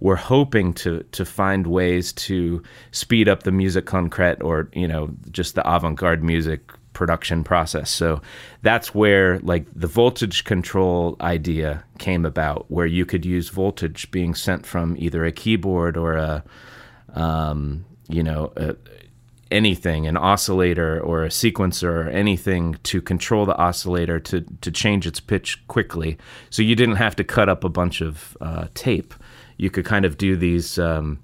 were 0.00 0.16
hoping 0.16 0.72
to 0.74 1.04
to 1.12 1.24
find 1.24 1.66
ways 1.66 2.12
to 2.12 2.62
speed 2.90 3.28
up 3.28 3.42
the 3.42 3.52
musique 3.52 3.86
concrète 3.86 4.42
or 4.42 4.68
you 4.72 4.88
know 4.88 5.10
just 5.30 5.54
the 5.54 5.74
avant-garde 5.74 6.24
music 6.24 6.72
production 6.92 7.44
process. 7.44 7.90
So 7.90 8.20
that's 8.62 8.94
where 8.94 9.38
like 9.40 9.66
the 9.74 9.86
voltage 9.86 10.44
control 10.44 11.16
idea 11.20 11.84
came 11.98 12.24
about, 12.24 12.70
where 12.70 12.86
you 12.86 13.06
could 13.06 13.24
use 13.24 13.48
voltage 13.48 14.10
being 14.10 14.34
sent 14.34 14.66
from 14.66 14.96
either 14.98 15.24
a 15.24 15.32
keyboard 15.32 15.96
or 15.96 16.16
a 16.16 16.44
um, 17.14 17.84
you 18.08 18.22
know 18.22 18.52
a, 18.56 18.76
anything, 19.50 20.06
an 20.06 20.16
oscillator 20.16 21.00
or 21.00 21.24
a 21.24 21.28
sequencer 21.28 22.06
or 22.06 22.08
anything 22.08 22.76
to 22.84 23.02
control 23.02 23.46
the 23.46 23.56
oscillator 23.56 24.20
to, 24.20 24.42
to 24.60 24.70
change 24.70 25.06
its 25.06 25.20
pitch 25.20 25.66
quickly. 25.68 26.18
So 26.50 26.62
you 26.62 26.74
didn't 26.76 26.96
have 26.96 27.16
to 27.16 27.24
cut 27.24 27.48
up 27.48 27.64
a 27.64 27.68
bunch 27.68 28.00
of 28.00 28.36
uh, 28.40 28.68
tape. 28.74 29.14
You 29.56 29.70
could 29.70 29.84
kind 29.84 30.04
of 30.04 30.16
do 30.16 30.36
these 30.36 30.78
um, 30.78 31.20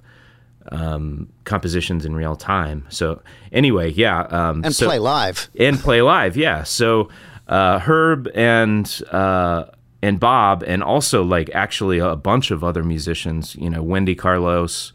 um, 0.72 1.28
compositions 1.44 2.04
in 2.04 2.14
real 2.14 2.36
time. 2.36 2.86
So 2.88 3.22
anyway, 3.52 3.92
yeah. 3.92 4.22
Um, 4.22 4.62
and 4.64 4.74
so, 4.74 4.86
play 4.86 4.98
live. 4.98 5.48
And 5.58 5.78
play 5.78 6.02
live, 6.02 6.36
yeah. 6.36 6.64
So 6.64 7.08
uh, 7.48 7.78
Herb 7.78 8.28
and 8.34 9.02
uh, 9.10 9.66
and 10.02 10.20
Bob, 10.20 10.62
and 10.66 10.82
also 10.82 11.22
like 11.22 11.50
actually 11.54 11.98
a 11.98 12.16
bunch 12.16 12.50
of 12.50 12.62
other 12.62 12.84
musicians. 12.84 13.54
You 13.56 13.70
know, 13.70 13.82
Wendy 13.82 14.14
Carlos. 14.14 14.92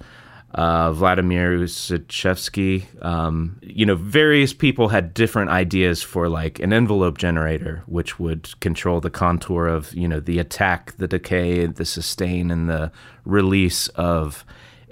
Uh, 0.54 0.92
Vladimir 0.92 1.58
Ussachevsky. 1.58 2.86
Um, 3.04 3.60
you 3.62 3.86
know, 3.86 3.96
various 3.96 4.54
people 4.54 4.90
had 4.90 5.14
different 5.14 5.50
ideas 5.50 6.04
for 6.04 6.28
like 6.28 6.60
an 6.60 6.74
envelope 6.74 7.18
generator, 7.18 7.84
which 7.86 8.20
would 8.20 8.60
control 8.60 9.00
the 9.00 9.10
contour 9.10 9.68
of 9.68 9.94
you 9.94 10.08
know 10.08 10.20
the 10.20 10.40
attack, 10.40 10.94
the 10.98 11.08
decay, 11.08 11.66
the 11.66 11.86
sustain, 11.86 12.52
and 12.52 12.70
the 12.70 12.92
release 13.24 13.88
of 13.90 14.44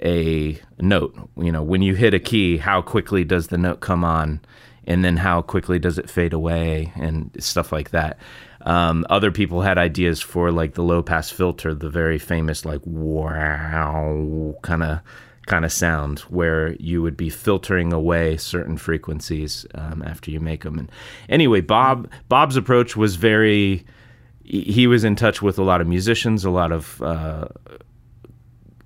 a 0.02 0.58
note. 0.80 1.14
You 1.36 1.52
know, 1.52 1.62
when 1.62 1.82
you 1.82 1.94
hit 1.94 2.14
a 2.14 2.20
key, 2.20 2.56
how 2.56 2.80
quickly 2.80 3.24
does 3.24 3.48
the 3.48 3.58
note 3.58 3.80
come 3.80 4.02
on, 4.04 4.40
and 4.86 5.04
then 5.04 5.18
how 5.18 5.42
quickly 5.42 5.78
does 5.78 5.98
it 5.98 6.08
fade 6.08 6.32
away, 6.32 6.92
and 6.96 7.30
stuff 7.38 7.70
like 7.70 7.90
that. 7.90 8.18
Um, 8.62 9.06
other 9.08 9.30
people 9.30 9.62
had 9.62 9.78
ideas 9.78 10.20
for 10.20 10.52
like 10.52 10.74
the 10.74 10.82
low 10.82 11.02
pass 11.02 11.30
filter, 11.30 11.74
the 11.74 11.90
very 11.90 12.18
famous 12.18 12.64
like 12.64 12.80
wow 12.84 14.54
kind 14.62 14.82
of 14.82 15.00
kind 15.50 15.64
of 15.64 15.72
sound 15.72 16.20
where 16.30 16.74
you 16.74 17.02
would 17.02 17.16
be 17.16 17.28
filtering 17.28 17.92
away 17.92 18.36
certain 18.36 18.76
frequencies 18.76 19.66
um, 19.74 20.00
after 20.06 20.30
you 20.30 20.38
make 20.38 20.62
them. 20.62 20.78
And 20.78 20.90
anyway, 21.28 21.60
Bob 21.60 22.08
Bob's 22.28 22.56
approach 22.56 22.96
was 22.96 23.16
very. 23.16 23.84
He 24.44 24.86
was 24.86 25.04
in 25.04 25.16
touch 25.16 25.42
with 25.42 25.58
a 25.58 25.62
lot 25.62 25.80
of 25.80 25.86
musicians, 25.86 26.44
a 26.44 26.50
lot 26.50 26.72
of 26.72 27.02
uh, 27.02 27.48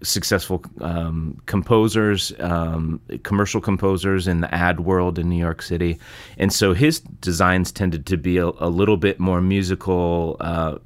successful 0.02 0.62
um, 0.80 1.40
composers, 1.46 2.32
um, 2.40 3.00
commercial 3.22 3.60
composers 3.60 4.26
in 4.26 4.40
the 4.40 4.54
ad 4.54 4.80
world 4.80 5.18
in 5.18 5.28
New 5.28 5.38
York 5.38 5.60
City, 5.62 5.98
and 6.38 6.50
so 6.50 6.72
his 6.72 7.00
designs 7.00 7.72
tended 7.72 8.06
to 8.06 8.16
be 8.16 8.38
a, 8.38 8.46
a 8.58 8.70
little 8.70 8.96
bit 8.96 9.20
more 9.20 9.42
musical. 9.42 10.36
Uh, 10.40 10.78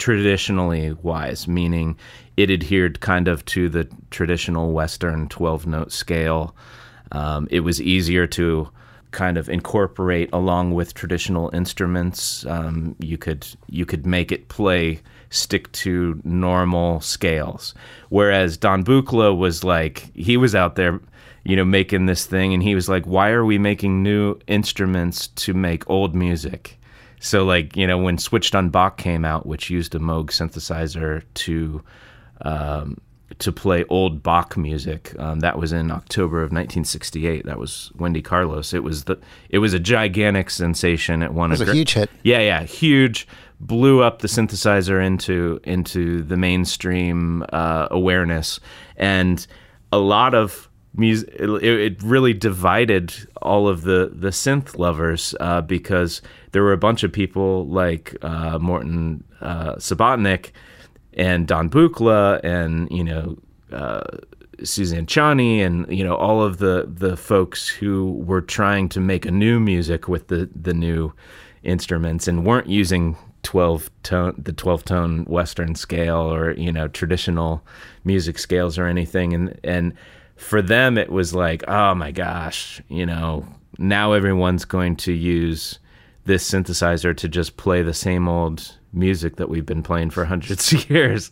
traditionally 0.00 0.92
wise, 1.02 1.46
meaning 1.46 1.96
it 2.36 2.50
adhered 2.50 3.00
kind 3.00 3.28
of 3.28 3.44
to 3.44 3.68
the 3.68 3.88
traditional 4.10 4.72
Western 4.72 5.28
12 5.28 5.66
note 5.66 5.92
scale. 5.92 6.56
Um, 7.12 7.46
it 7.50 7.60
was 7.60 7.80
easier 7.80 8.26
to 8.28 8.68
kind 9.10 9.36
of 9.36 9.48
incorporate 9.48 10.30
along 10.32 10.72
with 10.72 10.94
traditional 10.94 11.50
instruments. 11.52 12.46
Um, 12.46 12.96
you 12.98 13.18
could 13.18 13.46
you 13.68 13.84
could 13.84 14.06
make 14.06 14.32
it 14.32 14.48
play 14.48 15.00
stick 15.28 15.70
to 15.72 16.20
normal 16.24 17.00
scales, 17.00 17.74
whereas 18.08 18.56
Don 18.56 18.82
Buchla 18.82 19.36
was 19.36 19.64
like 19.64 20.10
he 20.14 20.36
was 20.36 20.54
out 20.54 20.76
there, 20.76 20.98
you 21.44 21.56
know, 21.56 21.64
making 21.64 22.06
this 22.06 22.24
thing, 22.24 22.54
and 22.54 22.62
he 22.62 22.74
was 22.74 22.88
like, 22.88 23.04
why 23.04 23.30
are 23.30 23.44
we 23.44 23.58
making 23.58 24.02
new 24.02 24.38
instruments 24.46 25.28
to 25.28 25.52
make 25.52 25.88
old 25.90 26.14
music? 26.14 26.79
So 27.20 27.44
like 27.44 27.76
you 27.76 27.86
know 27.86 27.98
when 27.98 28.18
Switched 28.18 28.54
on 28.54 28.70
Bach 28.70 28.96
came 28.96 29.24
out, 29.24 29.46
which 29.46 29.70
used 29.70 29.94
a 29.94 29.98
Moog 29.98 30.30
synthesizer 30.30 31.22
to 31.34 31.82
um, 32.42 32.96
to 33.38 33.52
play 33.52 33.84
old 33.88 34.22
Bach 34.22 34.56
music. 34.56 35.14
Um, 35.18 35.40
that 35.40 35.58
was 35.58 35.72
in 35.72 35.90
October 35.90 36.38
of 36.38 36.46
1968. 36.46 37.44
That 37.44 37.58
was 37.58 37.92
Wendy 37.96 38.22
Carlos. 38.22 38.72
It 38.72 38.82
was 38.82 39.04
the 39.04 39.18
it 39.50 39.58
was 39.58 39.74
a 39.74 39.78
gigantic 39.78 40.48
sensation 40.48 41.22
at 41.22 41.34
one. 41.34 41.52
It 41.52 41.58
was 41.58 41.68
a 41.68 41.74
huge 41.74 41.92
hit. 41.92 42.10
Yeah, 42.22 42.40
yeah, 42.40 42.62
huge. 42.62 43.28
Blew 43.60 44.02
up 44.02 44.22
the 44.22 44.28
synthesizer 44.28 45.04
into 45.04 45.60
into 45.64 46.22
the 46.22 46.38
mainstream 46.38 47.44
uh, 47.52 47.88
awareness, 47.90 48.60
and 48.96 49.46
a 49.92 49.98
lot 49.98 50.34
of 50.34 50.69
It, 50.98 51.62
it, 51.62 52.02
really 52.02 52.34
divided 52.34 53.14
all 53.40 53.68
of 53.68 53.82
the 53.82 54.10
the 54.12 54.30
synth 54.30 54.76
lovers 54.76 55.34
uh, 55.38 55.60
because 55.60 56.20
there 56.52 56.62
were 56.62 56.72
a 56.72 56.78
bunch 56.78 57.04
of 57.04 57.12
people 57.12 57.66
like 57.68 58.16
uh, 58.22 58.58
Morton 58.58 59.22
uh, 59.40 59.76
Subotnick 59.76 60.50
and 61.14 61.46
Don 61.46 61.70
Buchla 61.70 62.40
and 62.42 62.90
you 62.90 63.04
know 63.04 63.38
uh, 63.72 64.02
Suzanne 64.64 65.06
Ciani 65.06 65.60
and 65.60 65.86
you 65.96 66.02
know 66.02 66.16
all 66.16 66.42
of 66.42 66.58
the 66.58 66.88
the 66.92 67.16
folks 67.16 67.68
who 67.68 68.12
were 68.24 68.42
trying 68.42 68.88
to 68.90 69.00
make 69.00 69.24
a 69.24 69.30
new 69.30 69.60
music 69.60 70.08
with 70.08 70.26
the 70.26 70.50
the 70.60 70.74
new 70.74 71.12
instruments 71.62 72.26
and 72.26 72.44
weren't 72.44 72.68
using 72.68 73.16
12 73.42 73.90
tone 74.02 74.34
the 74.38 74.52
12 74.52 74.84
tone 74.84 75.24
western 75.24 75.74
scale 75.74 76.32
or 76.32 76.52
you 76.52 76.72
know 76.72 76.88
traditional 76.88 77.64
music 78.04 78.38
scales 78.38 78.78
or 78.78 78.86
anything. 78.86 79.34
And 79.34 79.58
and 79.64 79.94
for 80.40 80.62
them 80.62 80.98
it 80.98 81.10
was 81.10 81.34
like 81.34 81.62
oh 81.68 81.94
my 81.94 82.10
gosh 82.10 82.80
you 82.88 83.06
know 83.06 83.46
now 83.78 84.12
everyone's 84.12 84.64
going 84.64 84.94
to 84.94 85.12
use 85.12 85.78
this 86.24 86.48
synthesizer 86.48 87.16
to 87.16 87.28
just 87.28 87.56
play 87.56 87.82
the 87.82 87.94
same 87.94 88.28
old 88.28 88.76
music 88.92 89.36
that 89.36 89.48
we've 89.48 89.66
been 89.66 89.82
playing 89.82 90.10
for 90.10 90.24
hundreds 90.34 90.72
of 90.72 90.88
years. 90.90 91.30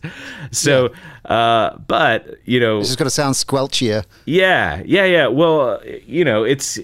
So, 0.51 0.89
yeah. 1.25 1.33
uh, 1.33 1.77
but 1.77 2.37
you 2.45 2.59
know, 2.59 2.79
this 2.79 2.89
is 2.89 2.95
going 2.95 3.05
to 3.05 3.11
sound 3.11 3.35
squelchier. 3.35 4.05
Yeah, 4.25 4.81
yeah, 4.85 5.05
yeah. 5.05 5.27
Well, 5.27 5.81
you 5.85 6.25
know, 6.25 6.43
it's. 6.43 6.79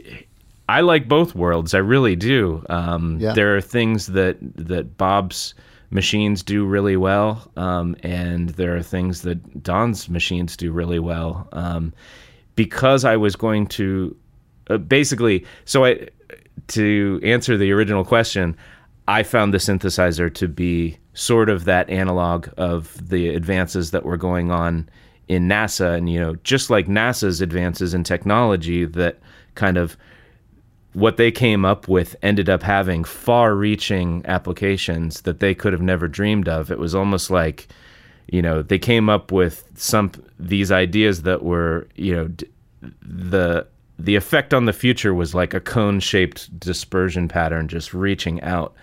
I 0.68 0.82
like 0.82 1.08
both 1.08 1.36
worlds. 1.36 1.76
I 1.76 1.78
really 1.78 2.16
do. 2.16 2.66
Um, 2.70 3.20
yeah. 3.20 3.34
There 3.34 3.56
are 3.56 3.62
things 3.62 4.08
that 4.08 4.38
that 4.42 4.98
Bob's 4.98 5.54
machines 5.90 6.44
do 6.44 6.66
really 6.66 6.98
well, 6.98 7.52
um, 7.58 7.96
and 8.04 8.50
there 8.50 8.76
are 8.76 8.84
things 8.84 9.22
that 9.22 9.64
Don's 9.64 10.10
machines 10.10 10.58
do 10.58 10.72
really 10.72 11.00
well. 11.00 11.48
Um, 11.52 11.94
because 12.56 13.04
I 13.04 13.18
was 13.18 13.36
going 13.36 13.68
to 13.68 14.16
uh, 14.70 14.78
basically, 14.78 15.46
so 15.66 15.86
I 15.86 16.08
to 16.68 17.20
answer 17.24 17.58
the 17.58 17.72
original 17.72 18.04
question, 18.04 18.58
I 19.08 19.24
found 19.24 19.54
the 19.54 19.60
synthesizer 19.60 20.34
to 20.34 20.48
be 20.48 20.98
sort 21.14 21.50
of 21.50 21.66
that 21.66 21.90
analog 21.90 22.48
of 22.58 23.10
the 23.10 23.30
advances 23.30 23.92
that 23.92 24.04
were 24.04 24.18
going 24.18 24.52
on 24.52 24.90
in 25.28 25.48
NASA. 25.48 25.96
And, 25.96 26.10
you 26.10 26.20
know, 26.20 26.36
just 26.44 26.70
like 26.70 26.88
NASA's 26.88 27.42
advances 27.42 27.94
in 27.94 28.04
technology, 28.04 28.86
that 28.86 29.20
kind 29.54 29.78
of 29.78 29.96
what 30.96 31.18
they 31.18 31.30
came 31.30 31.66
up 31.66 31.90
with 31.90 32.16
ended 32.22 32.50
up 32.50 32.64
having 32.64 33.04
far 33.04 33.54
reaching 33.54 34.26
applications 34.26 35.22
that 35.22 35.42
they 35.42 35.54
could 35.54 35.74
have 35.74 35.82
never 35.82 36.08
dreamed 36.08 36.48
of. 36.48 36.72
It 36.72 36.80
was 36.80 36.96
almost 36.96 37.30
like, 37.30 37.68
you 38.28 38.42
know, 38.42 38.62
they 38.62 38.80
came 38.80 39.10
up 39.10 39.30
with 39.30 39.70
some 39.76 40.12
these 40.40 40.72
ideas 40.72 41.24
that 41.24 41.44
were, 41.44 41.88
you 41.96 42.16
know, 42.16 42.32
the 43.02 43.68
the 44.00 44.16
effect 44.16 44.54
on 44.54 44.66
the 44.66 44.74
future 44.74 45.14
was 45.14 45.36
like 45.36 45.54
a 45.54 45.60
cone 45.60 46.00
shaped 46.00 46.58
dispersion 46.60 47.28
pattern 47.28 47.68
just 47.68 47.94
reaching 47.94 48.42
out 48.42 48.74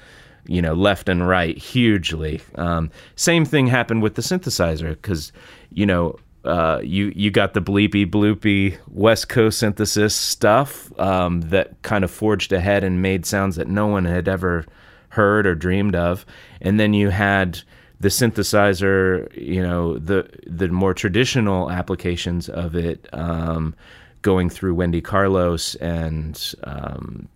you 0.47 0.61
know 0.61 0.75
left 0.75 1.09
and 1.09 1.29
right 1.29 1.57
hugely 1.59 2.41
um, 2.57 2.91
same 3.15 3.45
thing 3.45 3.67
happened 3.67 4.03
with 4.03 4.15
the 4.15 4.23
synthesizer 4.23 4.91
because 4.91 5.31
you 5.71 5.87
know 5.87 6.17
uh, 6.45 6.81
you 6.83 7.13
you 7.15 7.31
got 7.31 7.55
the 7.55 7.63
bleepy 7.63 8.05
bloopy 8.05 8.77
West 8.89 9.29
Coast 9.29 9.59
synthesis 9.59 10.15
stuff 10.15 10.99
um, 10.99 11.41
that 11.43 11.81
kind 11.83 12.05
of 12.05 12.11
forged 12.11 12.53
ahead 12.53 12.83
and 12.83 13.01
made 13.01 13.25
sounds 13.25 13.57
that 13.57 13.69
no 13.69 13.87
one 13.87 14.05
had 14.05 14.29
ever 14.29 14.65
heard 15.11 15.47
or 15.47 15.55
dreamed 15.55 15.95
of, 15.95 16.27
and 16.61 16.81
then 16.81 16.95
you 16.95 17.11
had 17.11 17.61
the 18.01 18.09
synthesizer, 18.09 19.33
you 19.41 19.63
know, 19.63 19.99
the 19.99 20.29
the 20.47 20.69
more 20.69 20.95
traditional 20.95 21.71
applications 21.71 22.49
of 22.49 22.75
it, 22.75 23.09
um, 23.13 23.75
going 24.23 24.51
through 24.51 24.75
Wendy 24.75 25.01
Carlos 25.01 25.77
and 25.77 26.55
um, 26.65 27.29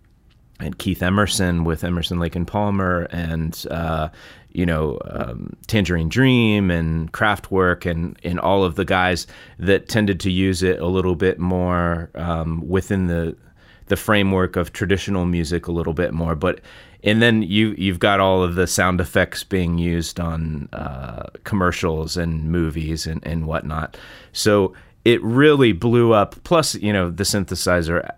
and 0.67 0.77
Keith 0.77 1.01
Emerson 1.01 1.63
with 1.63 1.83
Emerson 1.83 2.19
Lake 2.19 2.35
and 2.35 2.45
Palmer 2.45 3.07
and 3.09 3.65
uh, 3.71 4.09
you 4.51 4.65
know 4.65 4.99
um, 5.05 5.55
Tangerine 5.65 6.09
Dream 6.09 6.69
and 6.69 7.11
Kraftwerk 7.11 7.89
and 7.89 8.19
and 8.23 8.39
all 8.39 8.63
of 8.63 8.75
the 8.75 8.85
guys 8.85 9.25
that 9.57 9.89
tended 9.89 10.19
to 10.19 10.31
use 10.31 10.61
it 10.61 10.79
a 10.79 10.85
little 10.85 11.15
bit 11.15 11.39
more 11.39 12.11
um, 12.13 12.67
within 12.67 13.07
the 13.07 13.35
the 13.87 13.95
framework 13.95 14.55
of 14.55 14.73
traditional 14.73 15.25
music 15.25 15.67
a 15.67 15.71
little 15.71 15.93
bit 15.93 16.13
more, 16.13 16.35
but 16.35 16.59
and 17.03 17.21
then 17.21 17.41
you 17.41 17.73
you've 17.77 17.99
got 17.99 18.19
all 18.19 18.43
of 18.43 18.55
the 18.55 18.67
sound 18.67 18.99
effects 18.99 19.43
being 19.43 19.77
used 19.77 20.19
on 20.19 20.67
uh, 20.73 21.27
commercials 21.45 22.17
and 22.17 22.51
movies 22.51 23.07
and 23.07 23.25
and 23.25 23.47
whatnot. 23.47 23.97
So 24.33 24.73
it 25.05 25.23
really 25.23 25.71
blew 25.71 26.11
up. 26.11 26.35
Plus, 26.43 26.75
you 26.75 26.91
know, 26.91 27.09
the 27.09 27.23
synthesizer 27.23 28.11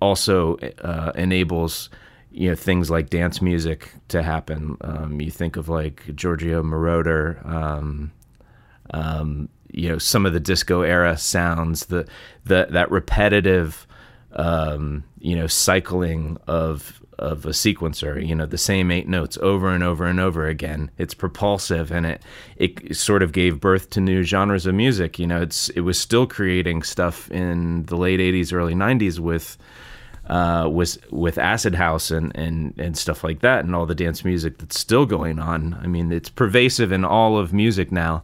also 0.00 0.56
uh, 0.82 1.12
enables 1.14 1.90
you 2.32 2.48
know 2.48 2.54
things 2.54 2.90
like 2.90 3.10
dance 3.10 3.42
music 3.42 3.92
to 4.08 4.22
happen. 4.22 4.76
Um, 4.80 5.20
you 5.20 5.30
think 5.30 5.56
of 5.56 5.68
like 5.68 6.14
Giorgio 6.14 6.62
Moroder, 6.62 7.44
um, 7.46 8.12
um, 8.92 9.48
you 9.72 9.88
know, 9.88 9.98
some 9.98 10.26
of 10.26 10.32
the 10.32 10.40
disco 10.40 10.82
era 10.82 11.16
sounds, 11.16 11.86
the 11.86 12.06
the 12.44 12.68
that 12.70 12.90
repetitive, 12.90 13.86
um, 14.32 15.04
you 15.18 15.36
know, 15.36 15.46
cycling 15.46 16.38
of 16.46 17.00
of 17.18 17.44
a 17.44 17.50
sequencer, 17.50 18.26
you 18.26 18.34
know, 18.34 18.46
the 18.46 18.56
same 18.56 18.90
eight 18.90 19.06
notes 19.06 19.36
over 19.42 19.68
and 19.68 19.84
over 19.84 20.06
and 20.06 20.18
over 20.18 20.48
again. 20.48 20.90
It's 20.96 21.12
propulsive 21.12 21.92
and 21.92 22.06
it 22.06 22.22
it 22.56 22.96
sort 22.96 23.22
of 23.22 23.32
gave 23.32 23.60
birth 23.60 23.90
to 23.90 24.00
new 24.00 24.22
genres 24.22 24.66
of 24.66 24.74
music. 24.74 25.18
You 25.18 25.26
know, 25.26 25.42
it's 25.42 25.68
it 25.70 25.80
was 25.80 25.98
still 25.98 26.26
creating 26.26 26.82
stuff 26.82 27.30
in 27.30 27.84
the 27.84 27.96
late 27.96 28.20
80s, 28.20 28.52
early 28.52 28.74
90s 28.74 29.18
with 29.18 29.58
uh, 30.26 30.68
with 30.70 30.98
with 31.10 31.38
acid 31.38 31.74
house 31.74 32.10
and, 32.10 32.34
and 32.36 32.74
and 32.78 32.96
stuff 32.96 33.24
like 33.24 33.40
that, 33.40 33.64
and 33.64 33.74
all 33.74 33.86
the 33.86 33.94
dance 33.94 34.24
music 34.24 34.58
that's 34.58 34.78
still 34.78 35.06
going 35.06 35.38
on. 35.38 35.74
I 35.82 35.86
mean, 35.86 36.12
it's 36.12 36.28
pervasive 36.28 36.92
in 36.92 37.04
all 37.04 37.38
of 37.38 37.52
music 37.52 37.90
now. 37.90 38.22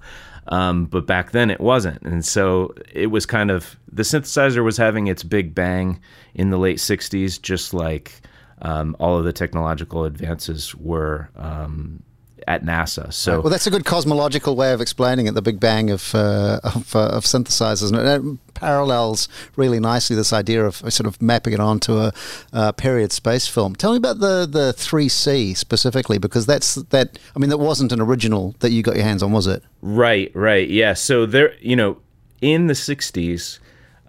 Um, 0.48 0.84
but 0.86 1.06
back 1.06 1.32
then 1.32 1.50
it 1.50 1.60
wasn't. 1.60 2.02
And 2.02 2.24
so 2.24 2.72
it 2.92 3.08
was 3.08 3.26
kind 3.26 3.50
of 3.50 3.76
the 3.90 4.04
synthesizer 4.04 4.62
was 4.62 4.76
having 4.76 5.08
its 5.08 5.24
big 5.24 5.54
bang 5.54 6.00
in 6.34 6.50
the 6.50 6.58
late 6.58 6.78
60s, 6.78 7.40
just 7.42 7.74
like 7.74 8.20
um, 8.62 8.96
all 9.00 9.18
of 9.18 9.24
the 9.24 9.32
technological 9.32 10.04
advances 10.04 10.74
were 10.76 11.28
um, 11.36 12.02
at 12.46 12.64
NASA. 12.64 13.12
So, 13.12 13.40
well, 13.40 13.50
that's 13.50 13.66
a 13.66 13.70
good 13.70 13.84
cosmological 13.84 14.54
way 14.54 14.72
of 14.72 14.80
explaining 14.80 15.26
it. 15.26 15.34
The 15.34 15.42
Big 15.42 15.58
Bang 15.58 15.90
of 15.90 16.14
of, 16.14 16.94
uh, 16.94 17.08
of, 17.08 17.24
synthesizers, 17.24 17.92
and 17.92 18.36
it 18.36 18.54
parallels 18.54 19.28
really 19.56 19.80
nicely 19.80 20.14
this 20.14 20.32
idea 20.32 20.64
of 20.64 20.76
sort 20.76 21.06
of 21.06 21.20
mapping 21.20 21.52
it 21.52 21.60
onto 21.60 21.98
a, 21.98 22.12
a 22.52 22.72
period 22.72 23.12
space 23.12 23.48
film. 23.48 23.74
Tell 23.74 23.92
me 23.92 23.96
about 23.96 24.20
the 24.20 24.46
the 24.50 24.72
three 24.72 25.08
C 25.08 25.54
specifically, 25.54 26.18
because 26.18 26.46
that's 26.46 26.76
that. 26.76 27.18
I 27.34 27.38
mean, 27.38 27.50
that 27.50 27.58
wasn't 27.58 27.92
an 27.92 28.00
original 28.00 28.54
that 28.60 28.70
you 28.70 28.82
got 28.82 28.94
your 28.94 29.04
hands 29.04 29.22
on, 29.22 29.32
was 29.32 29.46
it? 29.46 29.62
Right, 29.82 30.30
right, 30.34 30.68
yeah. 30.68 30.94
So 30.94 31.26
there, 31.26 31.54
you 31.60 31.76
know, 31.76 31.98
in 32.40 32.68
the 32.68 32.74
'60s, 32.74 33.58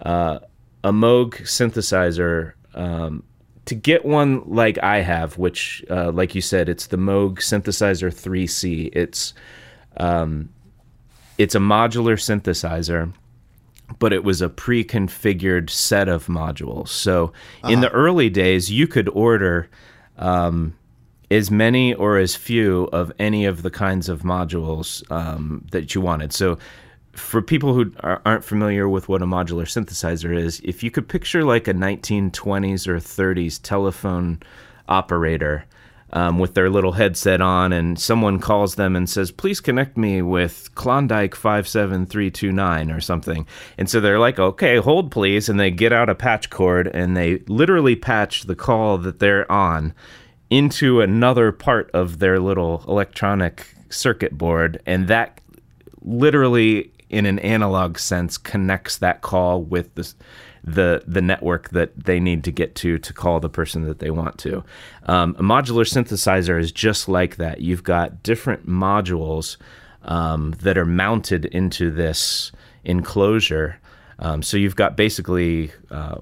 uh, 0.04 0.40
a 0.84 0.92
Moog 0.92 1.42
synthesizer. 1.42 2.54
Um, 2.76 3.24
to 3.68 3.76
get 3.76 4.06
one 4.06 4.44
like 4.46 4.82
I 4.82 5.02
have, 5.02 5.38
which, 5.38 5.84
uh, 5.90 6.12
like 6.12 6.34
you 6.34 6.42
said, 6.42 6.70
it's 6.70 6.88
the 6.88 6.98
Moog 6.98 7.40
Synthesizer 7.40 8.10
3C. 8.10 8.90
It's 8.94 9.34
um, 9.98 10.50
it's 11.38 11.54
a 11.54 11.60
modular 11.60 12.18
synthesizer, 12.18 13.14
but 14.00 14.14
it 14.14 14.24
was 14.24 14.42
a 14.42 14.50
pre-configured 14.50 15.70
set 15.70 16.08
of 16.08 16.28
modules. 16.28 16.88
So 16.88 17.34
uh-huh. 17.64 17.74
in 17.74 17.82
the 17.82 17.90
early 17.90 18.30
days, 18.30 18.72
you 18.72 18.88
could 18.88 19.10
order 19.10 19.70
um, 20.18 20.76
as 21.30 21.52
many 21.52 21.94
or 21.94 22.18
as 22.18 22.36
few 22.36 22.86
of 22.94 23.12
any 23.20 23.46
of 23.46 23.64
the 23.64 23.70
kinds 23.70 24.08
of 24.08 24.22
modules 24.22 25.10
um, 25.12 25.66
that 25.72 25.94
you 25.94 26.02
wanted. 26.02 26.32
So 26.32 26.58
for 27.18 27.42
people 27.42 27.74
who 27.74 27.92
aren't 28.02 28.44
familiar 28.44 28.88
with 28.88 29.10
what 29.10 29.22
a 29.22 29.26
modular 29.26 29.64
synthesizer 29.64 30.36
is, 30.36 30.62
if 30.64 30.84
you 30.84 30.92
could 30.92 31.10
picture 31.10 31.44
like 31.44 31.68
a 31.68 31.74
1920s 31.74 32.88
or 32.88 32.98
30s 32.98 33.60
telephone 33.62 34.40
operator 34.88 35.66
um, 36.14 36.40
with 36.40 36.54
their 36.54 36.70
little 36.70 36.94
headset 36.94 37.42
on, 37.42 37.74
and 37.74 38.00
someone 38.00 38.40
calls 38.40 38.76
them 38.76 38.96
and 38.96 39.10
says, 39.10 39.32
Please 39.32 39.60
connect 39.60 39.98
me 39.98 40.22
with 40.22 40.74
Klondike 40.76 41.36
57329 41.36 42.92
or 42.92 43.02
something. 43.02 43.46
And 43.78 43.90
so 43.90 44.00
they're 44.00 44.20
like, 44.20 44.40
Okay, 44.40 44.78
hold 44.78 45.12
please. 45.12 45.50
And 45.50 45.60
they 45.60 45.72
get 45.72 45.92
out 45.92 46.10
a 46.10 46.16
patch 46.16 46.50
cord 46.50 46.88
and 46.88 47.18
they 47.18 47.40
literally 47.48 47.96
patch 47.96 48.44
the 48.44 48.56
call 48.56 48.98
that 49.00 49.20
they're 49.20 49.52
on 49.52 49.94
into 50.50 51.02
another 51.02 51.52
part 51.52 51.92
of 51.92 52.20
their 52.20 52.40
little 52.40 52.86
electronic 52.88 53.68
circuit 53.90 54.38
board. 54.38 54.82
And 54.86 55.10
that 55.10 55.42
literally 56.02 56.92
in 57.10 57.26
an 57.26 57.40
analog 57.40 57.98
sense 57.98 58.38
connects 58.38 58.98
that 58.98 59.22
call 59.22 59.62
with 59.62 59.94
the 59.96 60.14
the 60.64 61.02
the 61.08 61.22
network 61.22 61.70
that 61.70 62.06
they 62.06 62.20
need 62.20 62.44
to 62.44 62.52
get 62.52 62.76
to 62.76 62.98
to 63.00 63.14
call 63.14 63.40
the 63.40 63.50
person 63.50 63.84
that 63.84 64.00
they 64.00 64.12
want 64.12 64.38
to. 64.40 64.64
Um, 65.06 65.36
a 65.40 65.44
modular 65.44 65.86
synthesizer 65.86 66.60
is 66.60 66.72
just 66.72 67.08
like 67.08 67.38
that. 67.38 67.62
You've 67.62 67.84
got 67.84 68.22
different 68.22 68.68
modules 68.68 69.56
um, 70.04 70.56
that 70.62 70.78
are 70.78 70.86
mounted 70.86 71.46
into 71.46 71.90
this 71.90 72.52
enclosure. 72.84 73.80
Um, 74.20 74.42
so 74.42 74.58
you've 74.58 74.76
got 74.76 74.98
basically 74.98 75.72
uh, 75.90 76.18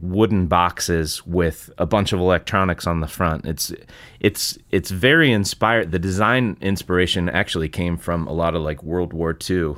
wooden 0.00 0.46
boxes 0.46 1.24
with 1.26 1.70
a 1.78 1.86
bunch 1.86 2.12
of 2.12 2.18
electronics 2.18 2.86
on 2.86 3.00
the 3.00 3.06
front. 3.06 3.46
It's 3.46 3.72
it's 4.18 4.58
it's 4.70 4.90
very 4.90 5.30
inspired. 5.30 5.92
The 5.92 5.98
design 6.00 6.56
inspiration 6.60 7.28
actually 7.28 7.68
came 7.68 7.96
from 7.96 8.26
a 8.26 8.32
lot 8.32 8.54
of 8.56 8.62
like 8.62 8.82
World 8.82 9.12
War 9.12 9.36
II 9.48 9.76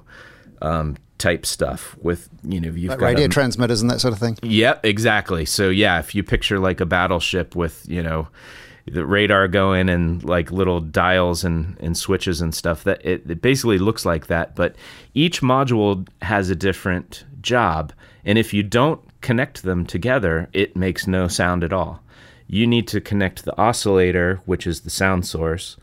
um, 0.62 0.96
type 1.18 1.44
stuff 1.44 1.96
with 2.00 2.28
you 2.44 2.60
know 2.60 2.68
you've 2.68 2.90
like 2.90 2.98
got 3.00 3.06
radio 3.06 3.26
a, 3.26 3.28
transmitters 3.28 3.82
and 3.82 3.90
that 3.90 4.00
sort 4.00 4.12
of 4.12 4.20
thing. 4.20 4.38
Yep, 4.42 4.84
exactly. 4.84 5.44
So 5.44 5.68
yeah, 5.68 5.98
if 5.98 6.14
you 6.14 6.22
picture 6.22 6.58
like 6.58 6.80
a 6.80 6.86
battleship 6.86 7.56
with 7.56 7.84
you 7.88 8.02
know 8.02 8.28
the 8.90 9.06
radar 9.06 9.48
going 9.48 9.88
and 9.88 10.22
like 10.24 10.50
little 10.50 10.80
dials 10.80 11.44
and, 11.44 11.76
and 11.80 11.96
switches 11.96 12.40
and 12.40 12.54
stuff 12.54 12.84
that 12.84 13.04
it, 13.04 13.28
it 13.28 13.42
basically 13.42 13.78
looks 13.78 14.04
like 14.04 14.26
that 14.26 14.54
but 14.54 14.74
each 15.14 15.40
module 15.40 16.06
has 16.22 16.50
a 16.50 16.56
different 16.56 17.24
job 17.40 17.92
and 18.24 18.38
if 18.38 18.52
you 18.52 18.62
don't 18.62 19.00
connect 19.20 19.62
them 19.62 19.84
together 19.84 20.48
it 20.52 20.76
makes 20.76 21.06
no 21.06 21.28
sound 21.28 21.62
at 21.62 21.72
all 21.72 22.02
you 22.46 22.66
need 22.66 22.88
to 22.88 23.00
connect 23.00 23.44
the 23.44 23.56
oscillator 23.58 24.40
which 24.46 24.66
is 24.66 24.80
the 24.80 24.90
sound 24.90 25.26
source 25.26 25.76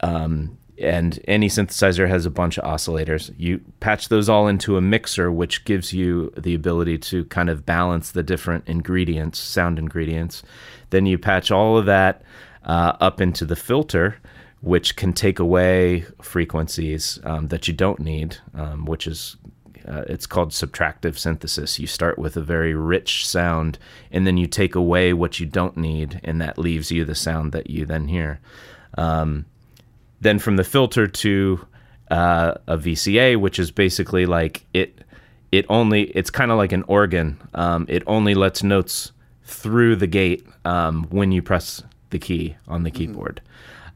um, 0.00 0.56
and 0.78 1.20
any 1.28 1.48
synthesizer 1.48 2.08
has 2.08 2.26
a 2.26 2.30
bunch 2.30 2.58
of 2.58 2.64
oscillators. 2.64 3.32
You 3.36 3.60
patch 3.80 4.08
those 4.08 4.28
all 4.28 4.48
into 4.48 4.76
a 4.76 4.80
mixer, 4.80 5.30
which 5.30 5.64
gives 5.64 5.92
you 5.92 6.32
the 6.36 6.54
ability 6.54 6.98
to 6.98 7.24
kind 7.26 7.50
of 7.50 7.66
balance 7.66 8.10
the 8.10 8.22
different 8.22 8.66
ingredients, 8.66 9.38
sound 9.38 9.78
ingredients. 9.78 10.42
Then 10.90 11.06
you 11.06 11.18
patch 11.18 11.50
all 11.50 11.76
of 11.76 11.86
that 11.86 12.22
uh, 12.64 12.94
up 13.00 13.20
into 13.20 13.44
the 13.44 13.56
filter, 13.56 14.16
which 14.60 14.96
can 14.96 15.12
take 15.12 15.38
away 15.38 16.06
frequencies 16.22 17.18
um, 17.24 17.48
that 17.48 17.68
you 17.68 17.74
don't 17.74 18.00
need, 18.00 18.38
um, 18.54 18.84
which 18.86 19.06
is 19.06 19.36
uh, 19.86 20.04
it's 20.06 20.26
called 20.26 20.50
subtractive 20.50 21.18
synthesis. 21.18 21.78
You 21.78 21.86
start 21.86 22.18
with 22.18 22.36
a 22.36 22.40
very 22.40 22.74
rich 22.74 23.26
sound, 23.26 23.78
and 24.10 24.26
then 24.26 24.36
you 24.36 24.46
take 24.46 24.74
away 24.74 25.12
what 25.12 25.40
you 25.40 25.46
don't 25.46 25.76
need, 25.76 26.20
and 26.22 26.40
that 26.40 26.58
leaves 26.58 26.90
you 26.90 27.04
the 27.04 27.14
sound 27.14 27.52
that 27.52 27.68
you 27.68 27.84
then 27.84 28.08
hear. 28.08 28.40
Um, 28.96 29.46
then 30.22 30.38
from 30.38 30.56
the 30.56 30.64
filter 30.64 31.06
to 31.06 31.66
uh, 32.10 32.54
a 32.66 32.78
VCA, 32.78 33.38
which 33.38 33.58
is 33.58 33.70
basically 33.70 34.26
like 34.26 34.64
it. 34.72 34.98
It 35.50 35.66
only 35.68 36.04
it's 36.04 36.30
kind 36.30 36.50
of 36.50 36.56
like 36.56 36.72
an 36.72 36.84
organ. 36.88 37.38
Um, 37.52 37.84
it 37.88 38.02
only 38.06 38.34
lets 38.34 38.62
notes 38.62 39.12
through 39.44 39.96
the 39.96 40.06
gate 40.06 40.46
um, 40.64 41.04
when 41.10 41.30
you 41.30 41.42
press 41.42 41.82
the 42.08 42.18
key 42.18 42.56
on 42.68 42.84
the 42.84 42.90
mm-hmm. 42.90 42.98
keyboard. 42.98 43.42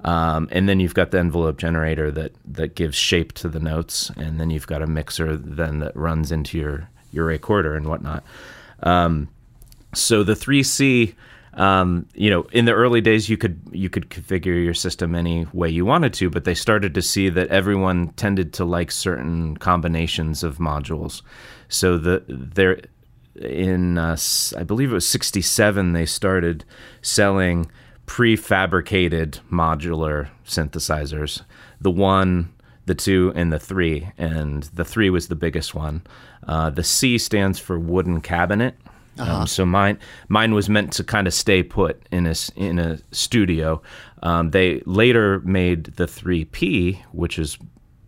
Um, 0.05 0.49
and 0.53 0.69
then 0.69 0.81
you've 0.81 0.95
got 0.95 1.13
the 1.13 1.19
envelope 1.19 1.57
generator 1.57 2.11
that 2.11 2.33
that 2.45 2.75
gives 2.75 2.97
shape 2.97 3.33
to 3.35 3.49
the 3.49 3.61
notes, 3.61 4.11
and 4.17 4.39
then 4.39 4.51
you've 4.51 4.67
got 4.67 4.83
a 4.83 4.87
mixer 4.87 5.37
then 5.37 5.79
that 5.79 5.97
runs 5.97 6.31
into 6.31 6.59
your 6.59 6.91
your 7.13 7.25
recorder 7.25 7.75
and 7.75 7.87
whatnot. 7.87 8.23
Um, 8.83 9.29
so 9.95 10.23
the 10.23 10.35
3C 10.35 11.15
um, 11.57 12.07
you 12.15 12.29
know, 12.29 12.43
in 12.53 12.67
the 12.67 12.73
early 12.73 13.01
days, 13.01 13.31
you 13.31 13.39
could 13.39 13.59
you 13.73 13.89
could 13.89 14.11
configure 14.11 14.63
your 14.63 14.75
system 14.75 15.15
any 15.15 15.47
way 15.55 15.71
you 15.71 15.87
wanted 15.87 16.13
to, 16.15 16.29
but 16.29 16.45
they 16.45 16.55
started 16.55 16.95
to 16.95 17.03
see 17.03 17.31
that 17.31 17.49
everyone 17.49 18.09
tended 18.11 18.53
to 18.55 18.65
like 18.65 18.91
certain 18.91 19.57
combinations 19.57 20.45
of 20.45 20.59
modules. 20.59 21.23
So 21.69 21.97
the 21.97 22.23
there 22.29 22.83
in 23.37 23.97
uh, 23.97 24.19
I 24.57 24.65
believe 24.65 24.91
it 24.91 24.95
was 24.95 25.09
'67 25.09 25.95
they 25.95 26.05
started 26.05 26.65
selling 27.01 27.71
prefabricated 28.07 29.41
modular 29.51 30.29
synthesizers. 30.45 31.43
The 31.81 31.91
one, 31.91 32.53
the 32.85 32.95
two, 32.95 33.33
and 33.35 33.51
the 33.51 33.59
three, 33.59 34.11
and 34.19 34.65
the 34.65 34.85
three 34.85 35.09
was 35.09 35.29
the 35.29 35.35
biggest 35.35 35.75
one. 35.75 36.03
Uh, 36.47 36.69
the 36.69 36.85
C 36.85 37.17
stands 37.17 37.59
for 37.59 37.79
wooden 37.79 38.21
cabinet 38.21 38.77
uh-huh. 39.19 39.41
Um, 39.41 39.47
so 39.47 39.65
mine 39.65 39.99
mine 40.29 40.55
was 40.55 40.69
meant 40.69 40.93
to 40.95 41.05
kind 41.05 41.27
of 41.27 41.35
stay 41.35 41.63
put 41.63 42.03
in 42.11 42.27
a 42.27 42.35
in 42.55 42.79
a 42.79 42.99
studio. 43.13 43.83
Um, 44.23 44.51
they 44.51 44.81
later 44.87 45.41
made 45.41 45.85
the 45.97 46.07
3P, 46.07 47.03
which 47.13 47.39
is 47.39 47.59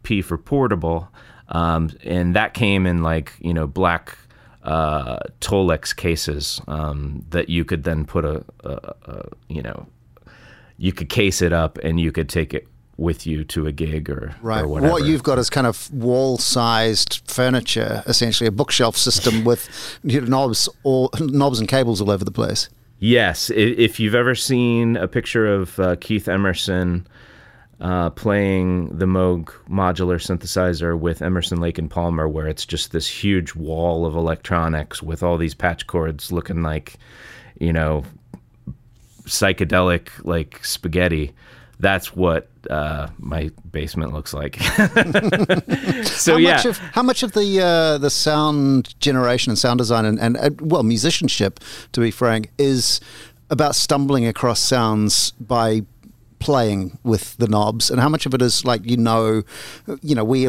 P 0.02 0.22
for 0.22 0.38
portable, 0.38 1.08
um, 1.48 1.90
and 2.04 2.34
that 2.34 2.54
came 2.54 2.86
in 2.86 3.02
like 3.02 3.32
you 3.40 3.54
know 3.54 3.66
black 3.66 4.18
uh, 4.64 5.20
Tolex 5.40 5.96
cases 5.96 6.60
um, 6.68 7.24
that 7.30 7.48
you 7.48 7.64
could 7.64 7.84
then 7.84 8.04
put 8.04 8.24
a, 8.24 8.44
a, 8.64 8.94
a 9.06 9.28
you 9.48 9.62
know 9.62 9.86
you 10.76 10.92
could 10.92 11.08
case 11.08 11.42
it 11.42 11.52
up 11.52 11.78
and 11.78 11.98
you 11.98 12.12
could 12.12 12.28
take 12.28 12.54
it 12.54 12.68
with 12.98 13.26
you 13.26 13.44
to 13.44 13.66
a 13.66 13.72
gig 13.72 14.10
or, 14.10 14.34
right. 14.42 14.64
Or 14.64 14.68
whatever. 14.68 14.92
What 14.92 15.04
you've 15.04 15.22
got 15.22 15.38
is 15.38 15.48
kind 15.48 15.66
of 15.66 15.90
wall-sized 15.94 17.22
furniture, 17.24 18.02
essentially 18.06 18.48
a 18.48 18.52
bookshelf 18.52 18.96
system 18.96 19.44
with 19.44 19.98
you 20.02 20.20
know, 20.20 20.26
knobs, 20.26 20.68
all, 20.82 21.10
knobs 21.20 21.60
and 21.60 21.68
cables 21.68 22.00
all 22.00 22.10
over 22.10 22.24
the 22.24 22.32
place. 22.32 22.68
Yes, 22.98 23.48
if 23.50 24.00
you've 24.00 24.16
ever 24.16 24.34
seen 24.34 24.96
a 24.96 25.06
picture 25.06 25.46
of 25.46 25.78
uh, 25.78 25.94
Keith 26.00 26.28
Emerson 26.28 27.06
uh, 27.80 28.10
playing 28.10 28.88
the 28.88 29.06
Moog 29.06 29.52
modular 29.70 30.18
synthesizer 30.18 30.98
with 30.98 31.22
Emerson 31.22 31.60
Lake 31.60 31.78
and 31.78 31.88
Palmer, 31.88 32.28
where 32.28 32.48
it's 32.48 32.66
just 32.66 32.90
this 32.90 33.06
huge 33.06 33.54
wall 33.54 34.04
of 34.04 34.16
electronics 34.16 35.00
with 35.00 35.22
all 35.22 35.38
these 35.38 35.54
patch 35.54 35.86
cords 35.86 36.32
looking 36.32 36.62
like, 36.62 36.96
you 37.60 37.72
know, 37.72 38.02
psychedelic 39.26 40.08
like 40.24 40.64
spaghetti 40.64 41.32
that's 41.80 42.14
what 42.14 42.48
uh, 42.70 43.08
my 43.18 43.50
basement 43.70 44.12
looks 44.12 44.34
like. 44.34 44.56
so 46.04 46.32
how 46.32 46.38
yeah, 46.38 46.56
much 46.56 46.66
of, 46.66 46.78
how 46.78 47.02
much 47.02 47.22
of 47.22 47.32
the 47.32 47.60
uh, 47.60 47.98
the 47.98 48.10
sound 48.10 48.98
generation 49.00 49.50
and 49.50 49.58
sound 49.58 49.78
design 49.78 50.04
and, 50.04 50.18
and 50.18 50.36
uh, 50.36 50.50
well 50.60 50.82
musicianship, 50.82 51.60
to 51.92 52.00
be 52.00 52.10
frank, 52.10 52.50
is 52.58 53.00
about 53.50 53.74
stumbling 53.74 54.26
across 54.26 54.60
sounds 54.60 55.30
by 55.32 55.82
playing 56.38 56.98
with 57.04 57.36
the 57.36 57.48
knobs, 57.48 57.90
and 57.90 58.00
how 58.00 58.08
much 58.08 58.26
of 58.26 58.34
it 58.34 58.42
is 58.42 58.64
like 58.64 58.84
you 58.84 58.96
know, 58.96 59.42
you 60.02 60.14
know, 60.14 60.24
we 60.24 60.46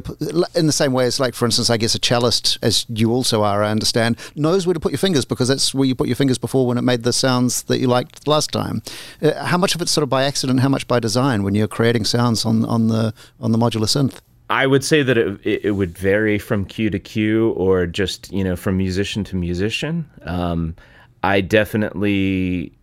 in 0.56 0.68
the 0.68 0.72
same 0.72 0.94
way 0.94 1.06
as 1.06 1.20
like, 1.20 1.34
for 1.34 1.46
instance, 1.46 1.70
I 1.70 1.78
guess 1.78 1.96
a 1.96 2.00
cellist, 2.00 2.58
as 2.62 2.86
you 2.90 3.12
also 3.12 3.44
are, 3.44 3.64
I 3.64 3.72
understand, 3.72 4.18
knows 4.36 4.66
where 4.66 4.74
to 4.74 4.80
put 4.80 4.92
your 4.92 5.00
fingers 5.00 5.26
because 5.26 5.48
that's 5.48 5.74
where 5.74 5.88
you 5.88 5.96
put 5.96 6.08
your 6.08 6.16
fingers 6.16 6.38
before 6.38 6.68
when 6.68 6.78
it 6.78 6.84
made 6.84 7.04
the 7.04 7.14
sounds 7.14 7.64
that 7.64 7.80
you 7.80 7.88
liked 7.88 8.28
last 8.28 8.52
time. 8.52 8.82
Uh, 9.22 9.46
how 9.46 9.58
much 9.58 9.76
of 9.76 9.82
it's 9.82 9.92
sort 9.92 10.04
of 10.04 10.10
by 10.10 10.24
accident, 10.24 10.60
how 10.60 10.70
much 10.70 10.88
by 10.88 11.00
design 11.00 11.44
when 11.44 11.56
you're 11.56 11.68
creating 11.68 12.06
sounds 12.06 12.46
on 12.46 12.66
on 12.66 12.88
the 12.88 13.14
on 13.40 13.52
the 13.52 13.58
modular 13.58 13.88
synth? 13.88 14.20
I 14.50 14.66
would 14.66 14.84
say 14.84 15.04
that 15.04 15.18
it, 15.18 15.40
it, 15.44 15.72
would 15.76 15.96
vary 15.96 16.40
from 16.40 16.66
cue 16.66 16.90
to 16.90 16.98
cue 16.98 17.52
or 17.52 17.86
just, 17.86 18.32
you 18.34 18.44
know, 18.44 18.56
from 18.56 18.78
musician 18.78 19.24
to 19.26 19.36
musician. 19.36 20.10
Um, 20.24 20.76
I 21.22 21.42
definitely 21.42 22.74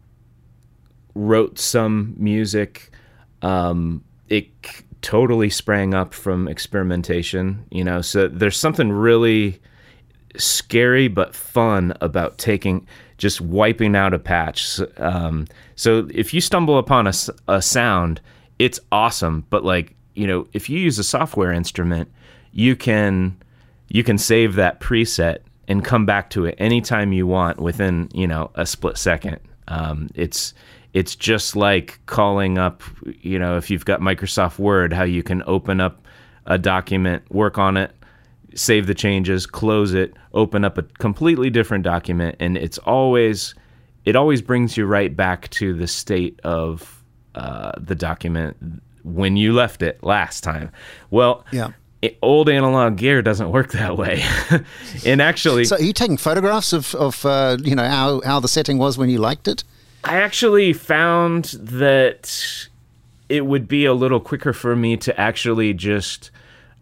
wrote 1.17 1.59
some 1.59 2.15
music. 2.17 2.93
Um, 3.47 4.03
it 4.29 4.49
totally 5.03 5.51
sprang 5.51 5.95
up 5.95 6.13
from 6.13 6.49
experimentation, 6.49 7.65
you 7.71 7.85
know, 7.85 8.01
so 8.03 8.27
there's 8.27 8.59
something 8.59 8.91
really 8.91 9.61
scary 10.37 11.09
but 11.09 11.35
fun 11.35 11.95
about 12.01 12.39
taking 12.39 12.87
just 13.19 13.41
wiping 13.41 13.95
out 13.95 14.13
a 14.13 14.19
patch. 14.19 14.81
Um, 14.99 15.47
so 15.77 16.09
if 16.13 16.35
you 16.35 16.41
stumble 16.41 16.77
upon 16.79 17.07
a, 17.07 17.13
a 17.49 17.63
sound, 17.63 18.21
it's 18.59 18.81
awesome, 18.91 19.47
but 19.49 19.65
like 19.65 19.95
you 20.15 20.27
know, 20.27 20.47
if 20.53 20.69
you 20.69 20.79
use 20.79 20.99
a 20.99 21.05
software 21.05 21.53
instrument, 21.53 22.11
you 22.53 22.75
can 22.75 23.37
you 23.89 24.03
can 24.03 24.19
save 24.19 24.55
that 24.55 24.81
preset 24.81 25.39
and 25.69 25.85
come 25.85 26.05
back 26.07 26.31
to 26.31 26.47
it 26.47 26.55
anytime 26.59 27.13
you 27.13 27.27
want 27.27 27.61
within 27.61 28.09
you 28.13 28.27
know 28.27 28.51
a 28.55 28.67
split 28.67 28.99
second. 28.99 29.39
Um, 29.69 30.11
it's 30.15 30.53
it's 30.97 31.15
just 31.15 31.55
like 31.55 32.01
calling 32.07 32.57
up, 32.57 32.83
you 33.21 33.39
know, 33.39 33.59
if 33.59 33.69
you've 33.69 33.85
got 33.85 34.01
Microsoft 34.01 34.59
Word, 34.59 34.95
how 34.95 35.03
you 35.03 35.23
can 35.23 35.43
open 35.47 35.79
up 35.79 36.01
a 36.47 36.57
document, 36.57 37.23
work 37.31 37.59
on 37.59 37.77
it, 37.77 37.95
save 38.55 38.87
the 38.87 38.95
changes, 38.95 39.45
close 39.45 39.93
it, 39.93 40.15
open 40.33 40.65
up 40.65 40.79
a 40.79 40.83
completely 40.85 41.51
different 41.51 41.85
document, 41.85 42.37
and 42.41 42.57
it's 42.57 42.79
always 42.79 43.55
it 44.07 44.17
always 44.17 44.41
brings 44.41 44.79
you 44.79 44.87
right 44.87 45.15
back 45.15 45.51
to 45.51 45.75
the 45.75 45.87
state 45.87 46.41
of 46.45 47.05
uh, 47.35 47.73
the 47.77 47.95
document 47.95 48.57
when 49.03 49.37
you 49.37 49.53
left 49.53 49.83
it 49.83 50.03
last 50.03 50.43
time. 50.43 50.71
Well, 51.11 51.45
yeah. 51.53 51.73
It, 52.01 52.17
old 52.23 52.49
analog 52.49 52.97
gear 52.97 53.21
doesn't 53.21 53.51
work 53.51 53.73
that 53.73 53.99
way. 53.99 54.23
and 55.05 55.21
actually, 55.21 55.67
so 55.67 55.77
are 55.77 55.83
you 55.83 55.93
taking 55.93 56.17
photographs 56.17 56.73
of, 56.73 56.95
of 56.95 57.27
uh, 57.27 57.59
you 57.63 57.75
know 57.75 57.87
how, 57.87 58.23
how 58.23 58.41
the 58.41 58.49
setting 58.49 58.79
was 58.79 58.97
when 58.97 59.11
you 59.11 59.19
liked 59.19 59.47
it? 59.47 59.63
I 60.07 60.19
actually 60.19 60.73
found 60.73 61.47
that 61.61 62.69
it 63.29 63.45
would 63.45 63.67
be 63.67 63.87
a 63.87 63.93
little 63.93 64.21
quicker 64.21 64.53
for 64.53 64.77
me 64.77 64.97
to 64.99 65.21
actually 65.21 65.75
just 65.75 66.31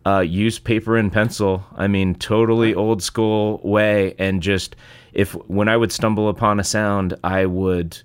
uh, 0.04 0.20
use 0.20 0.58
paper 0.58 0.98
and 0.98 1.10
pencil. 1.10 1.64
I 1.74 1.86
mean, 1.86 2.16
totally 2.16 2.74
old 2.74 3.02
school 3.02 3.62
way, 3.64 4.14
and 4.18 4.42
just 4.42 4.76
if 5.14 5.32
when 5.48 5.70
I 5.70 5.76
would 5.78 5.90
stumble 5.90 6.28
upon 6.28 6.60
a 6.60 6.64
sound, 6.64 7.14
I 7.24 7.46
would 7.46 7.98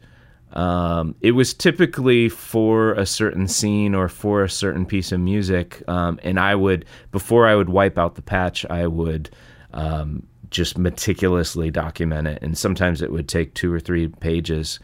um, 0.54 1.16
it 1.20 1.32
was 1.32 1.54
typically 1.54 2.30
for 2.30 2.94
a 2.94 3.06
certain 3.06 3.50
scene 3.50 3.94
or 3.94 4.08
for 4.08 4.46
a 4.46 4.50
certain 4.50 4.86
piece 4.86 5.12
of 5.12 5.20
music, 5.20 5.84
um, 5.90 6.18
and 6.24 6.40
I 6.40 6.56
would 6.56 6.86
before 7.12 7.46
I 7.46 7.56
would 7.56 7.68
wipe 7.68 7.98
out 7.98 8.16
the 8.16 8.22
patch, 8.22 8.66
I 8.70 8.88
would 8.88 9.30
um, 9.74 10.26
just 10.50 10.78
meticulously 10.78 11.72
document 11.72 12.26
it, 12.26 12.42
and 12.42 12.58
sometimes 12.58 13.02
it 13.02 13.12
would 13.12 13.28
take 13.28 13.54
two 13.54 13.74
or 13.74 13.82
three 13.82 14.08
pages 14.08 14.80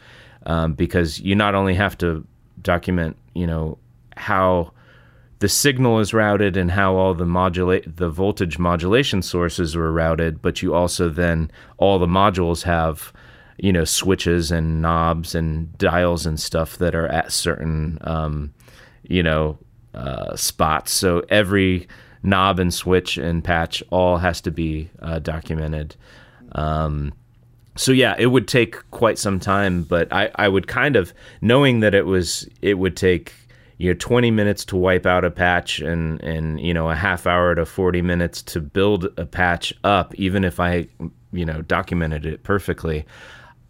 um, 0.46 0.72
because 0.72 1.20
you 1.20 1.34
not 1.34 1.54
only 1.54 1.74
have 1.74 1.98
to 1.98 2.26
document, 2.62 3.16
you 3.34 3.46
know, 3.46 3.78
how 4.16 4.72
the 5.40 5.48
signal 5.48 5.98
is 5.98 6.14
routed 6.14 6.56
and 6.56 6.70
how 6.70 6.94
all 6.94 7.12
the 7.12 7.26
modulate 7.26 7.96
the 7.96 8.08
voltage 8.08 8.58
modulation 8.58 9.20
sources 9.20 9.76
were 9.76 9.92
routed, 9.92 10.40
but 10.40 10.62
you 10.62 10.74
also 10.74 11.10
then 11.10 11.50
all 11.76 11.98
the 11.98 12.06
modules 12.06 12.62
have 12.62 13.12
you 13.58 13.72
know 13.72 13.84
switches 13.84 14.50
and 14.50 14.80
knobs 14.80 15.34
and 15.34 15.76
dials 15.78 16.26
and 16.26 16.38
stuff 16.40 16.78
that 16.78 16.94
are 16.94 17.08
at 17.08 17.32
certain 17.32 17.98
um, 18.02 18.54
you 19.02 19.22
know 19.22 19.58
uh, 19.94 20.34
spots. 20.36 20.92
So 20.92 21.22
every 21.28 21.86
knob 22.22 22.58
and 22.58 22.72
switch 22.72 23.18
and 23.18 23.44
patch 23.44 23.82
all 23.90 24.16
has 24.18 24.40
to 24.42 24.50
be 24.50 24.90
uh, 25.00 25.18
documented. 25.18 25.96
Um, 26.52 27.12
so 27.76 27.92
yeah, 27.92 28.14
it 28.18 28.26
would 28.26 28.48
take 28.48 28.90
quite 28.90 29.18
some 29.18 29.38
time, 29.38 29.82
but 29.82 30.12
I, 30.12 30.30
I 30.36 30.48
would 30.48 30.66
kind 30.66 30.96
of 30.96 31.12
knowing 31.40 31.80
that 31.80 31.94
it 31.94 32.06
was 32.06 32.48
it 32.62 32.74
would 32.74 32.96
take 32.96 33.32
you 33.78 33.90
know 33.90 33.96
20 33.98 34.30
minutes 34.30 34.64
to 34.66 34.76
wipe 34.76 35.06
out 35.06 35.24
a 35.24 35.30
patch 35.30 35.80
and 35.80 36.22
and 36.22 36.60
you 36.60 36.72
know 36.72 36.90
a 36.90 36.94
half 36.94 37.26
hour 37.26 37.54
to 37.54 37.66
40 37.66 38.02
minutes 38.02 38.42
to 38.42 38.60
build 38.60 39.06
a 39.18 39.26
patch 39.26 39.74
up 39.84 40.14
even 40.14 40.44
if 40.44 40.58
I 40.58 40.88
you 41.32 41.44
know 41.44 41.60
documented 41.62 42.24
it 42.24 42.42
perfectly 42.42 43.04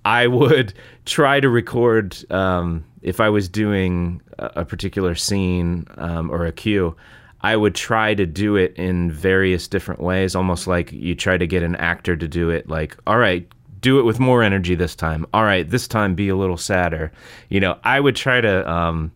I 0.06 0.28
would 0.28 0.72
try 1.04 1.40
to 1.40 1.50
record 1.50 2.16
um, 2.32 2.84
if 3.02 3.20
I 3.20 3.28
was 3.28 3.48
doing 3.48 4.22
a, 4.38 4.64
particular 4.64 5.14
scene 5.14 5.86
um, 5.98 6.30
or 6.30 6.46
a 6.46 6.52
cue. 6.52 6.96
I 7.42 7.54
would 7.54 7.74
try 7.74 8.14
to 8.14 8.24
do 8.24 8.56
it 8.56 8.74
in 8.76 9.10
various 9.10 9.68
different 9.68 10.00
ways, 10.00 10.34
almost 10.34 10.66
like 10.66 10.90
you 10.92 11.14
try 11.14 11.36
to 11.36 11.46
get 11.46 11.62
an 11.62 11.76
actor 11.76 12.16
to 12.16 12.26
do 12.26 12.50
it. 12.50 12.68
Like, 12.68 12.96
all 13.06 13.18
right, 13.18 13.46
do 13.80 13.98
it 13.98 14.04
with 14.04 14.18
more 14.18 14.42
energy 14.42 14.74
this 14.74 14.94
time. 14.94 15.26
All 15.32 15.44
right, 15.44 15.68
this 15.68 15.88
time 15.88 16.14
be 16.14 16.28
a 16.28 16.36
little 16.36 16.56
sadder. 16.56 17.12
You 17.48 17.60
know, 17.60 17.78
I 17.84 18.00
would 18.00 18.16
try 18.16 18.40
to 18.40 18.70
um, 18.70 19.12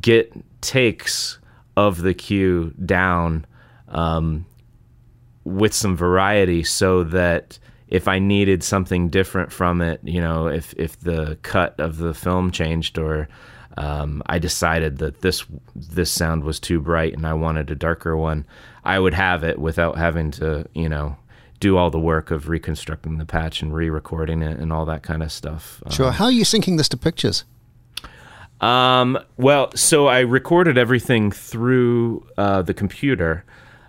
get 0.00 0.32
takes 0.60 1.38
of 1.76 2.02
the 2.02 2.14
cue 2.14 2.74
down 2.84 3.46
um, 3.88 4.44
with 5.44 5.72
some 5.72 5.96
variety 5.96 6.62
so 6.64 7.04
that 7.04 7.58
if 7.88 8.06
I 8.06 8.18
needed 8.18 8.62
something 8.62 9.08
different 9.08 9.52
from 9.52 9.80
it, 9.80 10.00
you 10.02 10.20
know, 10.20 10.48
if 10.48 10.74
if 10.76 10.98
the 11.00 11.38
cut 11.42 11.78
of 11.80 11.96
the 11.98 12.14
film 12.14 12.50
changed 12.50 12.98
or 12.98 13.28
um, 13.78 14.22
I 14.26 14.38
decided 14.38 14.98
that 14.98 15.20
this 15.20 15.44
this 15.74 16.10
sound 16.10 16.44
was 16.44 16.60
too 16.60 16.80
bright 16.80 17.14
and 17.14 17.26
I 17.26 17.34
wanted 17.34 17.70
a 17.70 17.76
darker 17.76 18.16
one, 18.16 18.44
I 18.84 18.98
would 18.98 19.14
have 19.14 19.44
it 19.44 19.58
without 19.58 19.96
having 19.96 20.30
to, 20.32 20.66
you 20.74 20.88
know, 20.88 21.16
do 21.60 21.76
all 21.76 21.90
the 21.90 22.00
work 22.00 22.30
of 22.30 22.48
reconstructing 22.48 23.18
the 23.18 23.26
patch 23.26 23.62
and 23.62 23.74
re-recording 23.74 24.42
it 24.42 24.58
and 24.58 24.72
all 24.72 24.84
that 24.86 25.02
kind 25.02 25.22
of 25.22 25.32
stuff. 25.32 25.82
Sure. 25.90 26.06
Um, 26.06 26.12
How 26.12 26.26
are 26.26 26.30
you 26.30 26.44
syncing 26.44 26.76
this 26.76 26.88
to 26.90 26.96
pictures? 26.96 27.44
Um, 28.60 29.18
well, 29.36 29.70
so 29.74 30.06
I 30.08 30.20
recorded 30.20 30.78
everything 30.78 31.30
through 31.30 32.26
uh, 32.36 32.62
the 32.62 32.74
computer. 32.74 33.44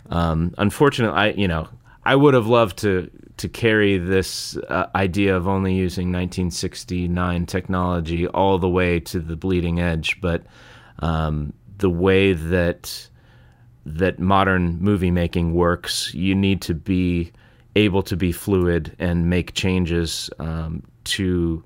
Um, 0.10 0.54
unfortunately, 0.58 1.18
I 1.18 1.30
you 1.32 1.48
know 1.48 1.68
I 2.06 2.16
would 2.16 2.34
have 2.34 2.48
loved 2.48 2.78
to 2.80 3.10
to 3.38 3.48
carry 3.48 3.98
this 3.98 4.58
uh, 4.68 4.88
idea 4.96 5.36
of 5.36 5.48
only 5.48 5.74
using 5.74 6.08
1969 6.12 7.46
technology 7.46 8.28
all 8.28 8.60
the 8.60 8.70
way 8.70 9.00
to 9.00 9.20
the 9.20 9.38
bleeding 9.38 9.80
edge, 9.80 10.20
but 10.20 10.44
um, 11.00 11.54
the 11.78 11.90
way 11.90 12.34
that 12.34 13.10
that 13.86 14.20
modern 14.20 14.78
movie 14.80 15.10
making 15.10 15.54
works, 15.54 16.14
you 16.14 16.36
need 16.36 16.62
to 16.62 16.74
be 16.76 17.32
able 17.76 18.04
to 18.04 18.16
be 18.16 18.32
fluid 18.32 18.96
and 19.00 19.30
make 19.30 19.54
changes 19.54 20.30
um, 20.40 20.84
to 21.06 21.64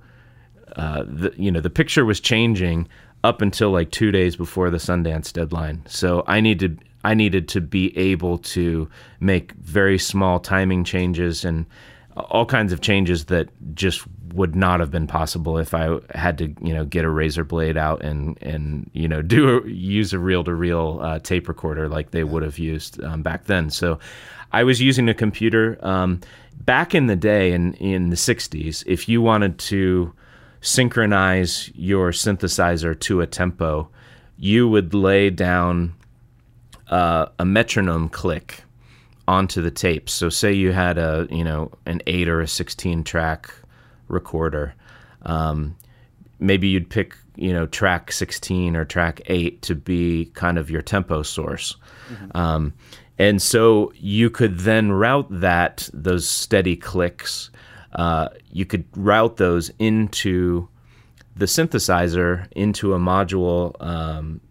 uh, 0.76 1.04
the 1.08 1.34
you 1.38 1.52
know 1.52 1.60
the 1.60 1.70
picture 1.70 2.06
was 2.06 2.20
changing 2.20 2.88
up 3.24 3.42
until 3.42 3.72
like 3.72 3.92
two 3.92 4.12
days 4.12 4.36
before 4.36 4.70
the 4.70 4.78
Sundance 4.78 5.32
deadline. 5.32 5.84
So 5.88 6.24
I 6.28 6.42
need 6.42 6.60
to 6.60 6.78
I 7.04 7.14
needed 7.14 7.48
to 7.50 7.62
be 7.62 7.96
able 7.98 8.38
to 8.40 8.90
make 9.20 9.52
very 9.54 9.98
small 9.98 10.40
timing 10.40 10.84
changes 10.84 11.44
and 11.44 11.66
all 12.16 12.46
kinds 12.46 12.72
of 12.72 12.82
changes 12.82 13.26
that 13.26 13.50
just 13.74 14.06
would 14.34 14.56
not 14.56 14.80
have 14.80 14.92
been 14.92 15.08
possible 15.08 15.58
if 15.58 15.74
I 15.74 16.00
had 16.14 16.38
to, 16.40 16.54
you 16.62 16.74
know, 16.74 16.86
get 16.86 17.06
a 17.06 17.10
razor 17.10 17.44
blade 17.44 17.78
out 17.78 18.04
and 18.04 18.38
and 18.42 18.90
you 18.94 19.08
know 19.08 19.22
do 19.36 19.58
a, 19.58 19.68
use 19.68 20.14
a 20.14 20.20
reel 20.20 20.44
to 20.44 20.54
reel 20.54 21.20
tape 21.22 21.48
recorder 21.48 21.88
like 21.88 22.12
they 22.12 22.24
would 22.24 22.44
have 22.44 22.60
used 22.60 23.02
um, 23.04 23.22
back 23.22 23.46
then. 23.46 23.70
So 23.70 24.00
I 24.54 24.64
was 24.64 24.80
using 24.80 25.10
a 25.10 25.14
computer 25.14 25.78
um, 25.82 26.22
back 26.62 26.94
in 26.94 27.08
the 27.08 27.16
day 27.16 27.52
in 27.52 27.74
in 27.74 28.10
the 28.10 28.16
'60s. 28.16 28.84
If 28.86 29.10
you 29.10 29.22
wanted 29.22 29.58
to 29.60 30.14
synchronize 30.62 31.70
your 31.76 32.12
synthesizer 32.12 32.98
to 32.98 33.22
a 33.22 33.28
tempo, 33.28 33.90
you 34.38 34.70
would 34.70 34.94
lay 34.94 35.30
down 35.30 35.94
uh, 36.88 37.26
a 37.40 37.46
metronome 37.46 38.08
click 38.08 38.64
onto 39.28 39.62
the 39.62 39.72
tape. 39.72 40.10
So 40.10 40.30
say 40.30 40.54
you 40.54 40.72
had 40.72 40.98
a 40.98 41.28
you 41.32 41.44
know 41.44 41.72
an 41.86 42.02
eight 42.08 42.30
or 42.30 42.40
a 42.40 42.48
sixteen 42.48 43.04
track 43.04 43.52
recorder, 44.08 44.76
um, 45.24 45.76
maybe 46.40 46.68
you'd 46.68 46.90
pick 46.90 47.16
you 47.36 47.52
know 47.52 47.66
track 47.66 48.12
sixteen 48.12 48.76
or 48.76 48.86
track 48.86 49.22
eight 49.26 49.64
to 49.64 49.74
be 49.74 50.26
kind 50.36 50.60
of 50.60 50.70
your 50.70 50.84
tempo 50.84 51.24
source. 51.24 51.76
Mm-hmm. 52.10 52.38
Um, 52.38 52.74
and 53.18 53.42
so 53.42 53.92
you 53.96 54.30
could 54.30 54.60
then 54.60 54.92
route 54.92 55.28
that 55.30 55.90
those 55.94 56.28
steady 56.28 56.76
clicks. 56.76 57.52
Uh, 57.94 58.30
you 58.52 58.66
could 58.66 58.86
route 58.96 59.38
those 59.38 59.72
into 59.78 60.68
the 61.36 61.46
synthesizer 61.46 62.48
into 62.52 62.94
a 62.94 63.00
module 63.00 63.76
um, 63.82 64.42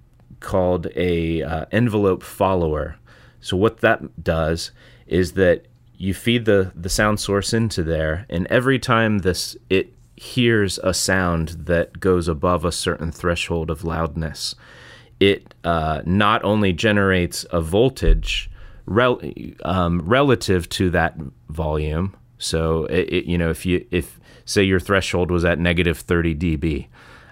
called 0.40 0.88
a 0.94 1.42
uh, 1.42 1.64
envelope 1.72 2.22
follower. 2.22 2.96
So 3.40 3.56
what 3.56 3.80
that 3.80 4.22
does 4.22 4.70
is 5.06 5.32
that 5.32 5.66
you 5.96 6.14
feed 6.14 6.44
the 6.44 6.72
the 6.74 6.88
sound 6.88 7.20
source 7.20 7.52
into 7.52 7.82
there, 7.82 8.26
and 8.28 8.46
every 8.48 8.78
time 8.78 9.18
this 9.18 9.56
it 9.70 9.92
hears 10.16 10.78
a 10.78 10.94
sound 10.94 11.48
that 11.66 11.98
goes 11.98 12.28
above 12.28 12.64
a 12.64 12.72
certain 12.72 13.10
threshold 13.10 13.70
of 13.70 13.84
loudness, 13.84 14.54
it 15.18 15.54
uh, 15.64 16.02
not 16.04 16.44
only 16.44 16.72
generates 16.72 17.44
a 17.50 17.60
voltage 17.60 18.50
rel- 18.86 19.20
um, 19.64 20.00
relative 20.02 20.68
to 20.70 20.90
that 20.90 21.16
volume. 21.48 22.16
So 22.38 22.84
it, 22.86 23.08
it, 23.12 23.24
you 23.26 23.38
know 23.38 23.50
if 23.50 23.64
you 23.64 23.86
if 23.90 24.18
say 24.44 24.62
your 24.62 24.80
threshold 24.80 25.30
was 25.30 25.44
at 25.44 25.58
negative 25.58 25.98
30 25.98 26.34
dB, 26.34 26.86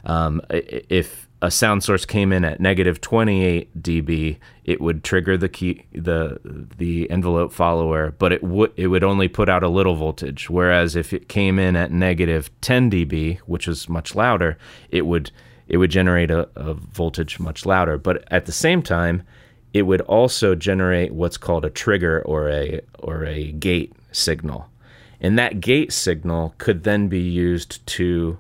um, 0.05 0.41
if 0.51 1.29
a 1.43 1.51
sound 1.51 1.83
source 1.83 2.05
came 2.05 2.33
in 2.33 2.45
at 2.45 2.61
negative 2.61 3.01
28 3.01 3.83
dB, 3.83 4.39
it 4.65 4.81
would 4.81 5.03
trigger 5.03 5.37
the 5.37 5.49
key 5.49 5.85
the 5.93 6.39
the 6.77 7.11
envelope 7.11 7.53
follower, 7.53 8.15
but 8.19 8.33
it 8.33 8.43
would 8.43 8.73
it 8.77 8.89
would 8.89 9.03
only 9.03 9.29
put 9.29 9.49
out 9.49 9.63
a 9.63 9.69
little 9.69 9.97
voltage. 9.97 10.51
Whereas 10.51 10.97
if 10.97 11.13
it 11.13 11.29
came 11.29 11.59
in 11.59 11.77
at 11.77 11.91
negative 11.91 12.51
10 12.61 12.91
dB, 12.91 13.39
which 13.41 13.67
is 13.67 13.89
much 13.89 14.15
louder, 14.15 14.59
it 14.91 15.07
would 15.07 15.31
it 15.67 15.79
would 15.79 15.91
generate 15.91 16.31
a, 16.31 16.49
a 16.57 16.75
voltage 16.75 17.39
much 17.39 17.65
louder. 17.65 17.97
But 17.97 18.25
at 18.31 18.47
the 18.47 18.53
same 18.53 18.83
time, 18.83 19.23
it 19.73 19.83
would 19.83 20.01
also 20.03 20.55
generate 20.55 21.13
what's 21.13 21.37
called 21.37 21.65
a 21.65 21.71
trigger 21.71 22.23
or 22.23 22.49
a 22.49 22.81
or 22.99 23.25
a 23.25 23.53
gate 23.53 23.93
signal, 24.13 24.69
and 25.21 25.39
that 25.39 25.61
gate 25.61 25.93
signal 25.93 26.55
could 26.59 26.85
then 26.85 27.09
be 27.09 27.21
used 27.21 27.85
to 27.87 28.39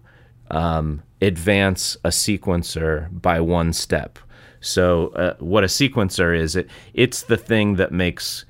um, 0.51 1.03
advance 1.21 1.97
a 2.05 2.09
sequencer 2.09 3.09
by 3.21 3.41
one 3.41 3.73
step. 3.73 4.19
So, 4.61 5.09
uh, 5.09 5.37
what 5.39 5.65
a 5.65 5.69
sequencer 5.69 6.37
is, 6.37 6.57
it 6.57 6.69
it's 6.93 7.23
the 7.23 7.37
thing 7.37 7.77
that 7.77 7.93
makes 7.93 8.45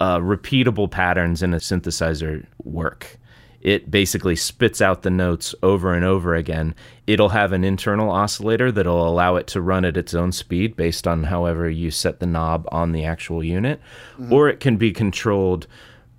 uh, 0.00 0.18
repeatable 0.18 0.90
patterns 0.90 1.42
in 1.42 1.54
a 1.54 1.58
synthesizer 1.58 2.44
work. 2.64 3.18
It 3.62 3.90
basically 3.90 4.34
spits 4.34 4.82
out 4.82 5.02
the 5.02 5.10
notes 5.10 5.54
over 5.62 5.94
and 5.94 6.04
over 6.04 6.34
again. 6.34 6.74
It'll 7.06 7.28
have 7.30 7.52
an 7.52 7.62
internal 7.62 8.10
oscillator 8.10 8.72
that'll 8.72 9.08
allow 9.08 9.36
it 9.36 9.46
to 9.48 9.60
run 9.60 9.84
at 9.84 9.96
its 9.96 10.14
own 10.14 10.32
speed 10.32 10.76
based 10.76 11.06
on 11.06 11.24
however 11.24 11.70
you 11.70 11.90
set 11.92 12.18
the 12.18 12.26
knob 12.26 12.68
on 12.72 12.90
the 12.92 13.04
actual 13.04 13.42
unit, 13.42 13.80
mm-hmm. 14.14 14.32
or 14.32 14.48
it 14.48 14.58
can 14.58 14.76
be 14.76 14.90
controlled 14.90 15.68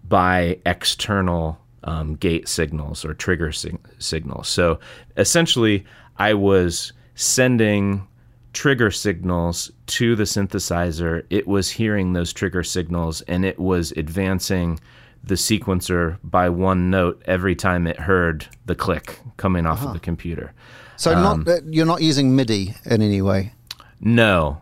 by 0.07 0.57
external 0.65 1.59
um, 1.83 2.15
gate 2.15 2.47
signals 2.47 3.03
or 3.03 3.13
trigger 3.13 3.51
sig- 3.51 3.89
signals. 3.99 4.47
So 4.47 4.79
essentially, 5.17 5.85
I 6.17 6.33
was 6.33 6.93
sending 7.15 8.07
trigger 8.53 8.91
signals 8.91 9.71
to 9.87 10.15
the 10.15 10.23
synthesizer. 10.23 11.25
It 11.29 11.47
was 11.47 11.71
hearing 11.71 12.13
those 12.13 12.31
trigger 12.31 12.63
signals 12.63 13.21
and 13.21 13.43
it 13.43 13.59
was 13.59 13.91
advancing 13.93 14.79
the 15.23 15.35
sequencer 15.35 16.17
by 16.23 16.49
one 16.49 16.89
note 16.89 17.21
every 17.25 17.55
time 17.55 17.87
it 17.87 17.99
heard 17.99 18.47
the 18.65 18.75
click 18.75 19.19
coming 19.37 19.65
off 19.65 19.79
uh-huh. 19.79 19.87
of 19.87 19.93
the 19.93 19.99
computer. 19.99 20.53
So 20.97 21.13
um, 21.13 21.43
not 21.45 21.63
you're 21.65 21.85
not 21.85 22.01
using 22.01 22.35
MIDI 22.35 22.75
in 22.85 23.01
any 23.01 23.21
way. 23.21 23.53
No, 23.99 24.61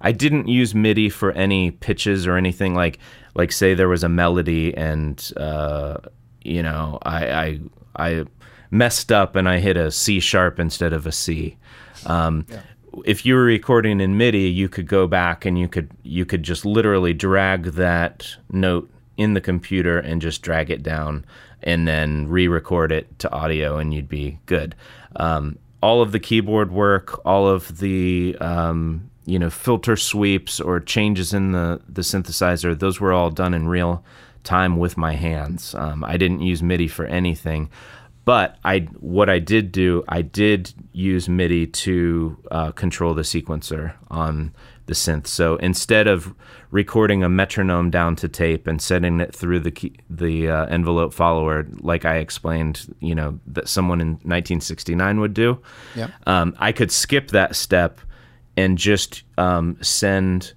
I 0.00 0.12
didn't 0.12 0.48
use 0.48 0.74
MIDI 0.74 1.08
for 1.08 1.32
any 1.32 1.70
pitches 1.70 2.26
or 2.26 2.36
anything 2.36 2.74
like 2.74 2.98
like 3.34 3.52
say 3.52 3.74
there 3.74 3.88
was 3.88 4.04
a 4.04 4.08
melody 4.08 4.76
and 4.76 5.32
uh, 5.36 5.98
you 6.42 6.62
know, 6.62 6.98
I, 7.02 7.30
I, 7.30 7.60
I 7.96 8.24
messed 8.70 9.12
up 9.12 9.36
and 9.36 9.48
I 9.48 9.58
hit 9.58 9.76
a 9.76 9.90
C 9.90 10.20
sharp 10.20 10.58
instead 10.58 10.92
of 10.92 11.06
a 11.06 11.12
C. 11.12 11.56
Um, 12.06 12.46
yeah. 12.48 12.62
If 13.04 13.24
you 13.24 13.34
were 13.34 13.44
recording 13.44 14.00
in 14.00 14.16
MIDI, 14.16 14.48
you 14.48 14.68
could 14.68 14.86
go 14.86 15.06
back 15.06 15.44
and 15.44 15.58
you 15.58 15.68
could 15.68 15.90
you 16.02 16.26
could 16.26 16.42
just 16.42 16.64
literally 16.64 17.14
drag 17.14 17.64
that 17.72 18.36
note 18.50 18.90
in 19.20 19.34
the 19.34 19.40
computer 19.40 19.98
and 19.98 20.22
just 20.22 20.40
drag 20.40 20.70
it 20.70 20.82
down 20.82 21.26
and 21.62 21.86
then 21.86 22.26
re-record 22.26 22.90
it 22.90 23.18
to 23.18 23.30
audio 23.30 23.76
and 23.76 23.92
you'd 23.92 24.08
be 24.08 24.38
good. 24.46 24.74
Um, 25.16 25.58
all 25.82 26.00
of 26.00 26.12
the 26.12 26.18
keyboard 26.18 26.72
work, 26.72 27.20
all 27.26 27.46
of 27.46 27.78
the 27.78 28.34
um, 28.40 29.10
you 29.26 29.38
know 29.38 29.50
filter 29.50 29.96
sweeps 29.96 30.58
or 30.58 30.80
changes 30.80 31.34
in 31.34 31.52
the 31.52 31.80
the 31.86 32.02
synthesizer, 32.02 32.78
those 32.78 32.98
were 32.98 33.12
all 33.12 33.30
done 33.30 33.52
in 33.52 33.68
real 33.68 34.02
time 34.42 34.78
with 34.78 34.96
my 34.96 35.14
hands. 35.14 35.74
Um, 35.74 36.02
I 36.02 36.16
didn't 36.16 36.40
use 36.40 36.62
MIDI 36.62 36.88
for 36.88 37.04
anything, 37.04 37.68
but 38.24 38.56
I 38.64 38.80
what 39.00 39.28
I 39.28 39.38
did 39.38 39.70
do, 39.70 40.02
I 40.08 40.22
did 40.22 40.72
use 40.92 41.28
MIDI 41.28 41.66
to 41.66 42.36
uh, 42.50 42.72
control 42.72 43.12
the 43.12 43.22
sequencer 43.22 43.92
on 44.10 44.54
the 44.86 44.94
synth. 44.94 45.26
So 45.26 45.56
instead 45.56 46.06
of 46.06 46.34
recording 46.70 47.22
a 47.22 47.28
metronome 47.28 47.90
down 47.90 48.16
to 48.16 48.28
tape 48.28 48.66
and 48.66 48.80
sending 48.80 49.20
it 49.20 49.34
through 49.34 49.60
the 49.60 49.70
key, 49.70 49.94
the 50.08 50.48
uh, 50.48 50.66
envelope 50.66 51.12
follower, 51.12 51.66
like 51.80 52.04
I 52.04 52.16
explained, 52.16 52.92
you 53.00 53.14
know 53.14 53.38
that 53.46 53.68
someone 53.68 54.00
in 54.00 54.08
1969 54.08 55.20
would 55.20 55.34
do, 55.34 55.60
yeah. 55.94 56.08
um, 56.26 56.54
I 56.58 56.72
could 56.72 56.90
skip 56.90 57.28
that 57.28 57.54
step 57.56 58.00
and 58.56 58.76
just 58.76 59.22
um, 59.38 59.76
send 59.80 60.52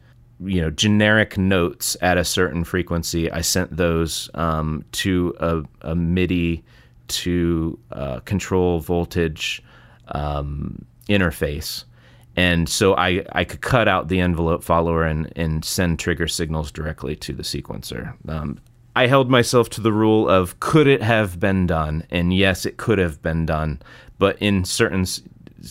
you 0.45 0.61
know 0.61 0.69
generic 0.69 1.37
notes 1.37 1.95
at 2.01 2.17
a 2.17 2.23
certain 2.23 2.63
frequency. 2.63 3.31
I 3.31 3.41
sent 3.41 3.75
those 3.75 4.29
um, 4.33 4.83
to 4.93 5.35
a, 5.39 5.63
a, 5.81 5.95
MIDI 5.95 6.63
to 7.07 7.79
uh, 7.91 8.19
control 8.21 8.79
voltage 8.79 9.61
um, 10.09 10.85
interface, 11.07 11.85
and 12.35 12.67
so 12.67 12.95
I 12.95 13.25
I 13.31 13.43
could 13.43 13.61
cut 13.61 13.87
out 13.87 14.07
the 14.07 14.19
envelope 14.19 14.63
follower 14.63 15.03
and 15.03 15.31
and 15.35 15.63
send 15.63 15.99
trigger 15.99 16.27
signals 16.27 16.71
directly 16.71 17.15
to 17.17 17.33
the 17.33 17.43
sequencer. 17.43 18.13
Um, 18.27 18.59
I 18.95 19.07
held 19.07 19.29
myself 19.29 19.69
to 19.71 19.81
the 19.81 19.91
rule 19.91 20.29
of 20.29 20.59
could 20.59 20.87
it 20.87 21.01
have 21.01 21.39
been 21.39 21.65
done, 21.65 22.03
and 22.09 22.33
yes, 22.33 22.65
it 22.65 22.77
could 22.77 22.99
have 22.99 23.21
been 23.21 23.45
done, 23.45 23.81
but 24.19 24.37
in 24.39 24.65
certain 24.65 25.05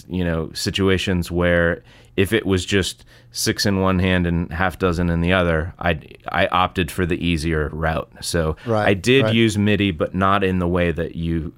you 0.09 0.25
know 0.25 0.53
situations 0.53 1.31
where 1.31 1.83
if 2.17 2.33
it 2.33 2.47
was 2.47 2.65
just 2.65 3.05
six 3.31 3.65
in 3.65 3.81
one 3.81 3.99
hand 3.99 4.27
and 4.27 4.53
half 4.53 4.79
dozen 4.79 5.09
in 5.11 5.21
the 5.21 5.33
other, 5.33 5.75
I 5.79 6.01
I 6.29 6.47
opted 6.49 6.91
for 6.91 7.07
the 7.07 7.25
easier 7.25 7.71
route. 7.71 8.11
So 8.21 8.57
right, 8.67 8.89
I 8.89 8.95
did 8.95 9.25
right. 9.25 9.35
use 9.35 9.57
MIDI, 9.59 9.91
but 9.91 10.15
not 10.15 10.45
in 10.45 10.59
the 10.59 10.69
way 10.69 10.93
that 10.93 11.17
you 11.17 11.53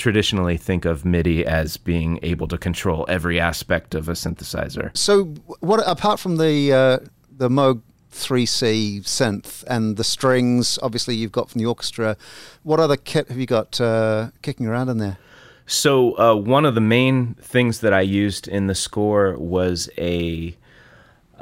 traditionally 0.00 0.56
think 0.56 0.84
of 0.84 1.04
MIDI 1.04 1.46
as 1.46 1.76
being 1.76 2.18
able 2.22 2.48
to 2.48 2.58
control 2.58 3.04
every 3.08 3.38
aspect 3.38 3.94
of 3.94 4.08
a 4.08 4.12
synthesizer. 4.12 4.96
So, 4.96 5.24
what 5.60 5.80
apart 5.86 6.18
from 6.18 6.38
the 6.38 6.72
uh, 6.72 6.98
the 7.36 7.48
Moog 7.48 7.82
3C 8.12 9.02
synth 9.02 9.62
and 9.68 9.96
the 9.96 10.04
strings, 10.04 10.78
obviously 10.82 11.14
you've 11.14 11.32
got 11.32 11.50
from 11.50 11.60
the 11.60 11.66
orchestra. 11.66 12.16
What 12.62 12.80
other 12.80 12.96
kit 12.96 13.28
have 13.28 13.38
you 13.38 13.46
got 13.46 13.80
uh, 13.80 14.30
kicking 14.42 14.66
around 14.66 14.88
in 14.88 14.98
there? 14.98 15.18
So 15.66 16.18
uh, 16.18 16.34
one 16.34 16.64
of 16.64 16.74
the 16.74 16.80
main 16.80 17.34
things 17.34 17.80
that 17.80 17.92
I 17.92 18.00
used 18.00 18.48
in 18.48 18.66
the 18.66 18.74
score 18.74 19.36
was 19.38 19.88
a, 19.96 20.56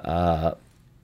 uh, 0.04 0.52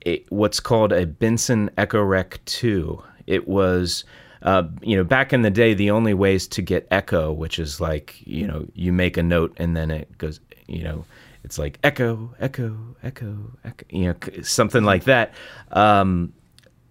a 0.05 0.23
what's 0.29 0.61
called 0.61 0.93
a 0.93 1.07
Binson 1.07 1.71
Echorec 1.79 2.39
2. 2.45 3.03
It 3.27 3.49
was 3.49 4.05
uh, 4.45 4.65
you 4.83 4.95
know, 4.97 5.05
back 5.05 5.33
in 5.33 5.43
the 5.43 5.51
day, 5.51 5.75
the 5.75 5.91
only 5.91 6.15
ways 6.15 6.47
to 6.49 6.63
get 6.63 6.87
echo, 6.91 7.33
which 7.33 7.59
is 7.59 7.81
like, 7.81 8.17
you 8.27 8.47
know, 8.47 8.67
you 8.75 8.93
make 8.93 9.17
a 9.17 9.23
note 9.23 9.55
and 9.57 9.75
then 9.75 9.91
it 9.91 10.17
goes, 10.19 10.39
you 10.67 10.85
know, 10.85 11.05
it's 11.45 11.59
like 11.59 11.79
echo, 11.83 12.35
echo, 12.41 12.77
echo, 13.03 13.37
echo, 13.65 13.87
you 13.89 14.07
know, 14.07 14.43
something 14.43 14.85
like 14.85 15.05
that, 15.05 15.33
um, 15.73 16.33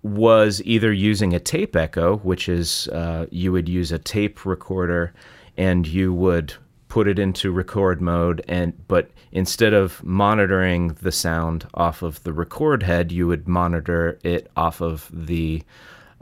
was 0.01 0.61
either 0.65 0.91
using 0.91 1.33
a 1.33 1.39
tape 1.39 1.75
echo, 1.75 2.17
which 2.17 2.49
is 2.49 2.87
uh, 2.89 3.27
you 3.29 3.51
would 3.51 3.69
use 3.69 3.91
a 3.91 3.99
tape 3.99 4.45
recorder 4.45 5.13
and 5.55 5.87
you 5.87 6.11
would 6.11 6.53
put 6.87 7.07
it 7.07 7.17
into 7.17 7.51
record 7.51 7.99
mode 8.01 8.43
and 8.47 8.71
but 8.87 9.09
instead 9.31 9.73
of 9.73 10.03
monitoring 10.03 10.89
the 11.01 11.11
sound 11.11 11.65
off 11.73 12.03
of 12.03 12.21
the 12.21 12.31
record 12.31 12.83
head 12.83 13.11
you 13.11 13.25
would 13.25 13.47
monitor 13.47 14.19
it 14.23 14.51
off 14.55 14.79
of 14.79 15.09
the 15.11 15.63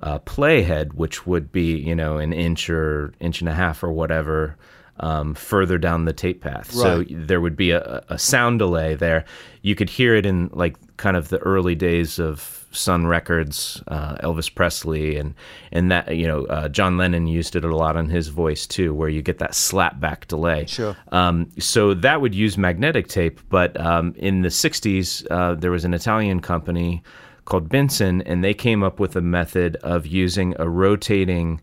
uh, 0.02 0.20
play 0.20 0.64
head 0.64 0.94
which 0.94 1.26
would 1.26 1.52
be 1.52 1.78
you 1.78 1.96
know 1.96 2.18
an 2.18 2.34
inch 2.34 2.70
or 2.70 3.14
inch 3.20 3.42
and 3.42 3.50
a 3.50 3.54
half 3.54 3.84
or 3.84 3.92
whatever 3.92 4.58
um, 5.02 5.34
further 5.34 5.78
down 5.78 6.06
the 6.06 6.14
tape 6.14 6.42
path. 6.42 6.74
Right. 6.76 6.82
So 6.82 7.06
there 7.10 7.42
would 7.42 7.56
be 7.56 7.72
a, 7.72 8.04
a, 8.10 8.20
sound 8.20 8.60
delay 8.60 8.96
there. 8.96 9.26
You 9.64 9.74
could 9.74 9.90
hear 9.90 10.16
it 10.16 10.26
in 10.26 10.50
like 10.54 10.76
kind 10.98 11.18
of 11.18 11.30
the 11.30 11.40
early 11.40 11.74
days 11.74 12.20
of 12.20 12.68
Sun 12.72 13.08
Records, 13.08 13.82
uh, 13.88 14.16
Elvis 14.18 14.54
Presley, 14.54 15.18
and 15.18 15.34
and 15.72 15.92
that 15.92 16.16
you 16.16 16.28
know 16.28 16.46
uh, 16.46 16.70
John 16.70 16.98
Lennon 16.98 17.28
used 17.28 17.56
it 17.56 17.66
a 17.66 17.76
lot 17.76 17.98
on 17.98 18.10
his 18.10 18.28
voice 18.28 18.68
too, 18.68 18.94
where 18.94 19.10
you 19.10 19.22
get 19.22 19.40
that 19.40 19.52
slapback 19.52 20.28
delay. 20.28 20.66
Sure. 20.68 20.96
Um, 21.12 21.50
so 21.58 21.94
that 21.96 22.22
would 22.22 22.36
use 22.36 22.58
magnetic 22.58 23.08
tape, 23.08 23.42
but 23.50 23.78
um, 23.80 24.14
in 24.18 24.44
the 24.44 24.50
'60s 24.50 25.26
uh, 25.32 25.56
there 25.56 25.72
was 25.72 25.84
an 25.84 25.94
Italian 25.94 26.42
company 26.42 27.04
called 27.46 27.70
Binson, 27.70 28.22
and 28.26 28.44
they 28.44 28.54
came 28.54 28.84
up 28.84 29.00
with 29.00 29.16
a 29.16 29.22
method 29.22 29.76
of 29.78 30.06
using 30.06 30.56
a 30.60 30.70
rotating 30.70 31.62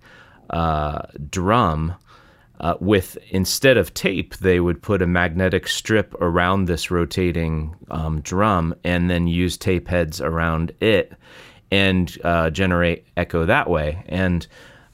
uh, 0.51 1.03
drum 1.31 1.95
uh, 2.61 2.75
with 2.81 3.17
instead 3.31 3.77
of 3.77 3.95
tape, 3.95 4.37
they 4.39 4.59
would 4.59 4.83
put 4.83 5.03
a 5.03 5.07
magnetic 5.07 5.69
strip 5.69 6.15
around 6.15 6.65
this 6.65 6.91
rotating 6.91 7.75
um, 7.91 8.21
drum 8.21 8.75
and 8.83 9.09
then 9.09 9.27
use 9.27 9.57
tape 9.57 9.89
heads 9.89 10.21
around 10.21 10.73
it 10.81 11.13
and 11.71 12.19
uh, 12.25 12.51
generate 12.51 13.07
echo 13.17 13.47
that 13.47 13.71
way. 13.71 14.03
And 14.09 14.47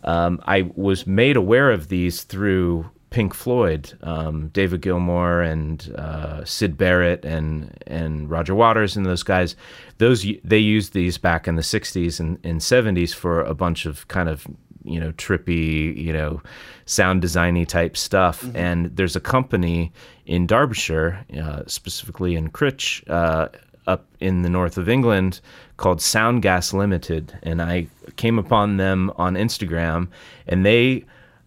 um, 0.03 0.43
I 0.45 0.71
was 0.75 1.07
made 1.07 1.37
aware 1.37 1.71
of 1.71 1.89
these 1.89 2.25
through 2.25 2.91
Pink 3.15 3.33
Floyd, 3.33 3.97
um, 4.03 4.49
David 4.49 4.81
Gilmour 4.81 5.41
and 5.41 5.95
uh, 5.97 6.45
Syd 6.45 6.77
Barrett 6.77 7.25
and 7.25 7.73
and 7.87 8.29
Roger 8.29 8.57
Waters 8.57 8.97
and 8.97 9.07
those 9.07 9.23
guys. 9.23 9.55
Those 9.99 10.27
they 10.43 10.59
used 10.59 10.95
these 10.95 11.17
back 11.17 11.47
in 11.47 11.55
the 11.55 11.63
'60s 11.63 12.19
and, 12.19 12.41
and 12.43 12.61
'70s 12.61 13.15
for 13.15 13.41
a 13.43 13.55
bunch 13.55 13.87
of 13.87 14.09
kind 14.09 14.29
of 14.29 14.49
you 14.83 14.99
know 14.99 15.13
trippy 15.13 15.97
you 15.97 16.13
know 16.13 16.43
sound 16.87 17.23
designy 17.23 17.65
type 17.65 17.97
stuff 17.97 18.43
mm-hmm. 18.43 18.57
and 18.57 18.97
there's 18.97 19.15
a 19.15 19.21
company 19.21 19.93
in 20.27 20.45
derbyshire 20.45 21.25
uh, 21.41 21.63
specifically 21.69 22.35
in 22.35 22.51
Crich 22.51 23.09
uh, 23.09 23.49
up 23.87 24.07
in 24.21 24.43
the 24.43 24.51
north 24.51 24.77
of 24.77 24.89
england 24.89 25.41
called 25.79 26.01
soundgas 26.01 26.75
limited 26.75 27.39
and 27.43 27.63
i 27.63 27.87
came 28.17 28.39
upon 28.39 28.77
them 28.77 29.11
on 29.17 29.35
instagram 29.35 30.09
and 30.47 30.67
they 30.67 31.05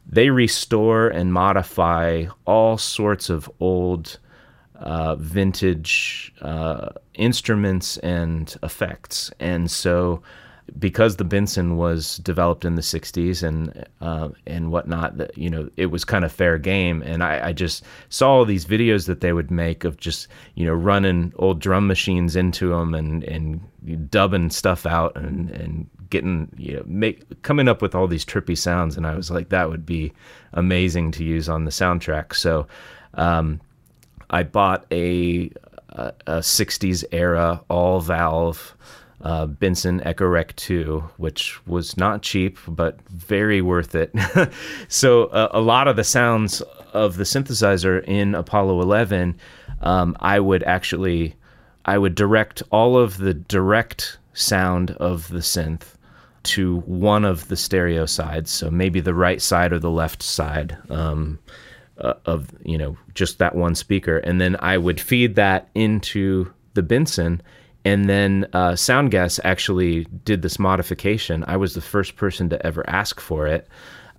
they 0.09 0.29
restore 0.29 1.09
and 1.09 1.33
modify 1.33 2.25
all 2.45 2.77
sorts 2.77 3.29
of 3.29 3.49
old 3.59 4.19
uh, 4.75 5.15
vintage 5.15 6.33
uh, 6.41 6.89
instruments 7.15 7.97
and 7.97 8.55
effects 8.63 9.31
and 9.39 9.69
so 9.69 10.21
because 10.79 11.15
the 11.15 11.25
Binson 11.25 11.75
was 11.75 12.17
developed 12.17 12.65
in 12.65 12.75
the 12.75 12.81
'60s 12.81 13.43
and 13.43 13.85
uh, 14.01 14.29
and 14.45 14.71
whatnot, 14.71 15.17
that 15.17 15.37
you 15.37 15.49
know 15.49 15.69
it 15.77 15.87
was 15.87 16.03
kind 16.03 16.25
of 16.25 16.31
fair 16.31 16.57
game. 16.57 17.01
And 17.03 17.23
I, 17.23 17.49
I, 17.49 17.53
just 17.53 17.83
saw 18.09 18.31
all 18.31 18.45
these 18.45 18.65
videos 18.65 19.07
that 19.07 19.21
they 19.21 19.33
would 19.33 19.49
make 19.49 19.83
of 19.83 19.97
just 19.97 20.27
you 20.55 20.65
know 20.65 20.73
running 20.73 21.33
old 21.37 21.59
drum 21.59 21.87
machines 21.87 22.35
into 22.35 22.69
them 22.69 22.93
and 22.93 23.23
and 23.23 24.09
dubbing 24.11 24.49
stuff 24.49 24.85
out 24.85 25.15
and 25.15 25.49
and 25.51 25.89
getting 26.09 26.49
you 26.57 26.77
know 26.77 26.83
make 26.85 27.41
coming 27.41 27.67
up 27.67 27.81
with 27.81 27.95
all 27.95 28.07
these 28.07 28.25
trippy 28.25 28.57
sounds. 28.57 28.97
And 28.97 29.05
I 29.05 29.15
was 29.15 29.31
like, 29.31 29.49
that 29.49 29.69
would 29.69 29.85
be 29.85 30.13
amazing 30.53 31.11
to 31.11 31.23
use 31.23 31.49
on 31.49 31.65
the 31.65 31.71
soundtrack. 31.71 32.33
So 32.33 32.67
um, 33.13 33.61
I 34.29 34.43
bought 34.43 34.85
a, 34.91 35.51
a, 35.89 36.13
a 36.25 36.37
'60s 36.39 37.03
era 37.11 37.61
all 37.69 37.99
valve 37.99 38.75
uh, 39.21 39.47
Binson 39.47 40.03
Echorec 40.03 40.55
2, 40.55 41.03
which 41.17 41.65
was 41.65 41.97
not 41.97 42.21
cheap, 42.21 42.57
but 42.67 43.01
very 43.09 43.61
worth 43.61 43.95
it. 43.95 44.13
so, 44.87 45.25
uh, 45.25 45.49
a 45.51 45.61
lot 45.61 45.87
of 45.87 45.95
the 45.95 46.03
sounds 46.03 46.61
of 46.93 47.17
the 47.17 47.23
synthesizer 47.23 48.03
in 48.05 48.35
Apollo 48.35 48.81
11, 48.81 49.37
um, 49.81 50.15
I 50.19 50.39
would 50.39 50.63
actually, 50.63 51.35
I 51.88 51.97
would 51.97 52.15
direct 52.15 52.61
all 52.71 52.97
of 52.97 53.17
the 53.17 53.33
direct 53.33 54.17
sound 54.33 54.91
of 54.91 55.27
the 55.29 55.39
synth 55.39 55.95
to 56.43 56.81
one 56.81 57.25
of 57.25 57.47
the 57.47 57.57
stereo 57.57 58.05
sides. 58.05 58.51
So 58.51 58.69
maybe 58.69 58.99
the 58.99 59.13
right 59.13 59.41
side 59.41 59.73
or 59.73 59.79
the 59.79 59.89
left 59.89 60.21
side. 60.21 60.77
Um, 60.89 61.39
uh, 61.99 62.13
of 62.27 62.51
you 62.63 62.77
know 62.77 62.95
just 63.15 63.39
that 63.39 63.55
one 63.55 63.73
speaker 63.73 64.19
and 64.19 64.39
then 64.39 64.55
i 64.59 64.77
would 64.77 65.01
feed 65.01 65.33
that 65.33 65.67
into 65.73 66.47
the 66.77 66.83
Binson, 66.83 67.41
and 67.83 68.07
then 68.07 68.47
uh, 68.53 68.71
Soundgas 68.71 69.39
actually 69.43 70.05
did 70.23 70.41
this 70.43 70.59
modification. 70.59 71.43
I 71.47 71.57
was 71.57 71.73
the 71.73 71.81
first 71.81 72.15
person 72.15 72.49
to 72.51 72.65
ever 72.65 72.88
ask 72.88 73.19
for 73.19 73.47
it, 73.47 73.67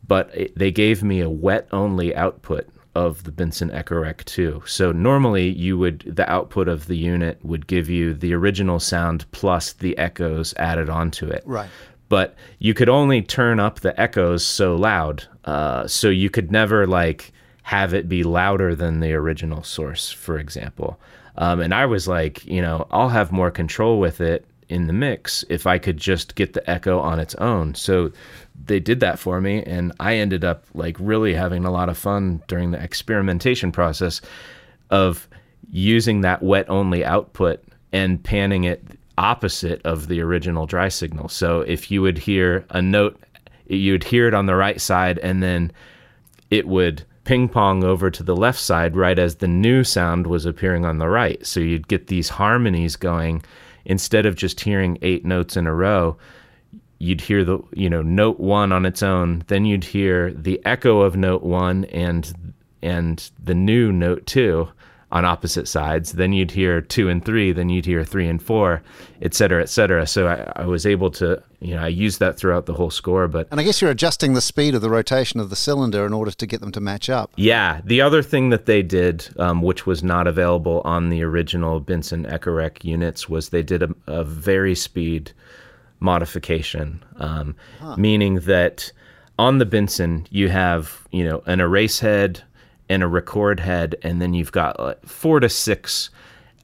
but 0.07 0.31
it, 0.35 0.59
they 0.59 0.73
gave 0.73 1.03
me 1.03 1.21
a 1.21 1.31
wet 1.31 1.69
only 1.73 2.15
output 2.15 2.69
of 2.95 3.25
the 3.25 3.33
Binson 3.33 3.71
Echorec 3.71 4.25
2. 4.25 4.63
So 4.67 4.93
normally 4.93 5.49
you 5.49 5.79
would 5.79 6.01
the 6.01 6.29
output 6.31 6.69
of 6.69 6.87
the 6.87 6.97
unit 6.97 7.39
would 7.45 7.67
give 7.67 7.89
you 7.89 8.15
the 8.15 8.35
original 8.35 8.81
sound 8.81 9.31
plus 9.33 9.73
the 9.73 9.97
echoes 9.99 10.55
added 10.57 10.89
onto 10.89 11.27
it. 11.27 11.43
Right. 11.47 11.69
But 12.09 12.35
you 12.59 12.75
could 12.75 12.89
only 12.89 13.23
turn 13.23 13.61
up 13.61 13.81
the 13.81 13.99
echoes 14.01 14.45
so 14.45 14.75
loud, 14.77 15.25
uh, 15.45 15.87
so 15.87 16.09
you 16.09 16.31
could 16.31 16.51
never 16.51 16.87
like 16.87 17.33
have 17.63 17.93
it 17.93 18.09
be 18.09 18.23
louder 18.23 18.75
than 18.75 19.01
the 19.01 19.13
original 19.13 19.63
source, 19.63 20.11
for 20.11 20.39
example. 20.39 20.99
Um, 21.37 21.61
and 21.61 21.75
I 21.75 21.87
was 21.87 22.09
like, 22.09 22.45
you 22.47 22.63
know, 22.63 22.87
I'll 22.91 23.11
have 23.11 23.31
more 23.31 23.51
control 23.51 24.01
with 24.01 24.21
it 24.21 24.45
in 24.69 24.87
the 24.87 24.93
mix 24.93 25.45
if 25.49 25.67
I 25.67 25.79
could 25.79 25.97
just 25.97 26.35
get 26.35 26.53
the 26.53 26.69
echo 26.71 26.99
on 26.99 27.19
its 27.19 27.35
own. 27.37 27.75
So 27.75 28.13
they 28.67 28.81
did 28.81 29.01
that 29.01 29.19
for 29.19 29.41
me, 29.41 29.63
and 29.63 29.93
I 30.01 30.17
ended 30.17 30.45
up 30.45 30.65
like 30.75 30.97
really 30.99 31.35
having 31.35 31.65
a 31.65 31.71
lot 31.71 31.89
of 31.89 31.97
fun 31.97 32.43
during 32.49 32.71
the 32.71 32.83
experimentation 32.83 33.73
process 33.73 34.21
of 34.91 35.29
using 35.71 36.23
that 36.23 36.43
wet 36.43 36.69
only 36.69 37.05
output 37.05 37.63
and 37.93 38.23
panning 38.23 38.65
it 38.65 38.83
opposite 39.17 39.81
of 39.85 40.09
the 40.09 40.21
original 40.21 40.67
dry 40.67 40.89
signal. 40.89 41.29
So 41.29 41.61
if 41.63 41.91
you 41.91 42.03
would 42.03 42.19
hear 42.19 42.65
a 42.71 42.81
note, 42.81 43.21
you 43.67 43.93
would 43.93 44.05
hear 44.05 44.29
it 44.29 44.35
on 44.35 44.47
the 44.47 44.55
right 44.55 44.81
side, 44.81 45.19
and 45.19 45.43
then 45.43 45.73
it 46.51 46.67
would 46.67 47.05
ping 47.25 47.49
pong 47.49 47.85
over 47.85 48.11
to 48.11 48.23
the 48.23 48.37
left 48.37 48.59
side 48.59 48.97
right 48.97 49.19
as 49.19 49.37
the 49.37 49.49
new 49.49 49.85
sound 49.85 50.27
was 50.27 50.47
appearing 50.47 50.87
on 50.87 50.99
the 50.99 51.09
right. 51.09 51.45
So 51.47 51.61
you'd 51.61 51.89
get 51.89 52.07
these 52.07 52.31
harmonies 52.31 52.97
going 52.97 53.43
instead 53.89 54.27
of 54.27 54.37
just 54.37 54.61
hearing 54.61 54.99
eight 55.03 55.25
notes 55.25 55.57
in 55.57 55.67
a 55.67 55.75
row. 55.75 56.17
You'd 57.01 57.21
hear 57.21 57.45
the 57.45 57.59
you 57.73 57.91
know 57.91 58.03
note 58.03 58.39
one 58.39 58.71
on 58.71 58.87
its 58.87 59.03
own, 59.03 59.43
then 59.49 59.65
you'd 59.65 59.85
hear 59.85 60.33
the 60.33 60.61
echo 60.65 61.01
of 61.01 61.17
note 61.17 61.43
one 61.43 61.85
and 61.87 62.55
and 62.83 63.31
the 63.43 63.55
new 63.55 63.91
note 63.91 64.27
two, 64.27 64.69
on 65.11 65.25
opposite 65.25 65.67
sides. 65.67 66.13
Then 66.13 66.33
you'd 66.33 66.51
hear 66.51 66.81
two 66.81 67.09
and 67.09 67.25
three, 67.25 67.53
then 67.53 67.71
you'd 67.71 67.87
hear 67.87 68.05
three 68.05 68.29
and 68.29 68.43
four, 68.43 68.83
et 69.23 69.35
cetera, 69.35 69.63
et 69.63 69.69
cetera. 69.69 70.07
So 70.07 70.29
I, 70.29 70.63
I, 70.63 70.67
was 70.67 70.85
able 70.85 71.11
to, 71.13 71.43
you 71.61 71.75
know, 71.75 71.83
I 71.83 71.89
used 71.89 72.21
that 72.21 72.37
throughout 72.37 72.67
the 72.67 72.75
whole 72.75 72.91
score. 72.91 73.27
But 73.27 73.49
and 73.51 73.59
I 73.59 73.63
guess 73.63 73.81
you're 73.81 73.91
adjusting 73.91 74.35
the 74.35 74.43
speed 74.43 74.75
of 74.75 74.83
the 74.83 74.91
rotation 74.91 75.41
of 75.41 75.49
the 75.49 75.57
cylinder 75.57 76.05
in 76.05 76.13
order 76.13 76.31
to 76.31 76.47
get 76.47 76.61
them 76.61 76.73
to 76.73 76.81
match 76.81 77.09
up. 77.09 77.33
Yeah. 77.37 77.81
The 77.85 78.03
other 78.03 78.23
thing 78.23 78.51
that 78.51 78.67
they 78.67 78.83
did, 78.83 79.29
um, 79.39 79.63
which 79.63 79.87
was 79.87 80.03
not 80.03 80.27
available 80.27 80.83
on 80.85 81.09
the 81.09 81.23
original 81.23 81.81
Binson 81.81 82.31
Echorec 82.31 82.85
units, 82.85 83.29
was 83.29 83.49
they 83.49 83.63
did 83.63 83.83
a, 83.83 83.95
a 84.07 84.25
vari-speed 84.25 85.33
modification, 86.01 87.03
um, 87.17 87.57
huh. 87.81 87.97
meaning 87.97 88.37
that 88.41 88.93
on 89.39 89.59
the 89.59 89.67
Binson 89.67 90.27
you 90.31 90.49
have, 90.49 91.07
you 91.13 91.25
know, 91.25 91.43
an 91.47 91.61
erase 91.61 92.01
head 92.01 92.43
and 92.89 93.03
a 93.03 93.09
record 93.09 93.61
head, 93.61 93.97
and 94.03 94.21
then 94.21 94.35
you've 94.35 94.53
got 94.53 94.79
like 94.79 95.05
four 95.07 95.41
to 95.41 95.49
six 95.49 96.11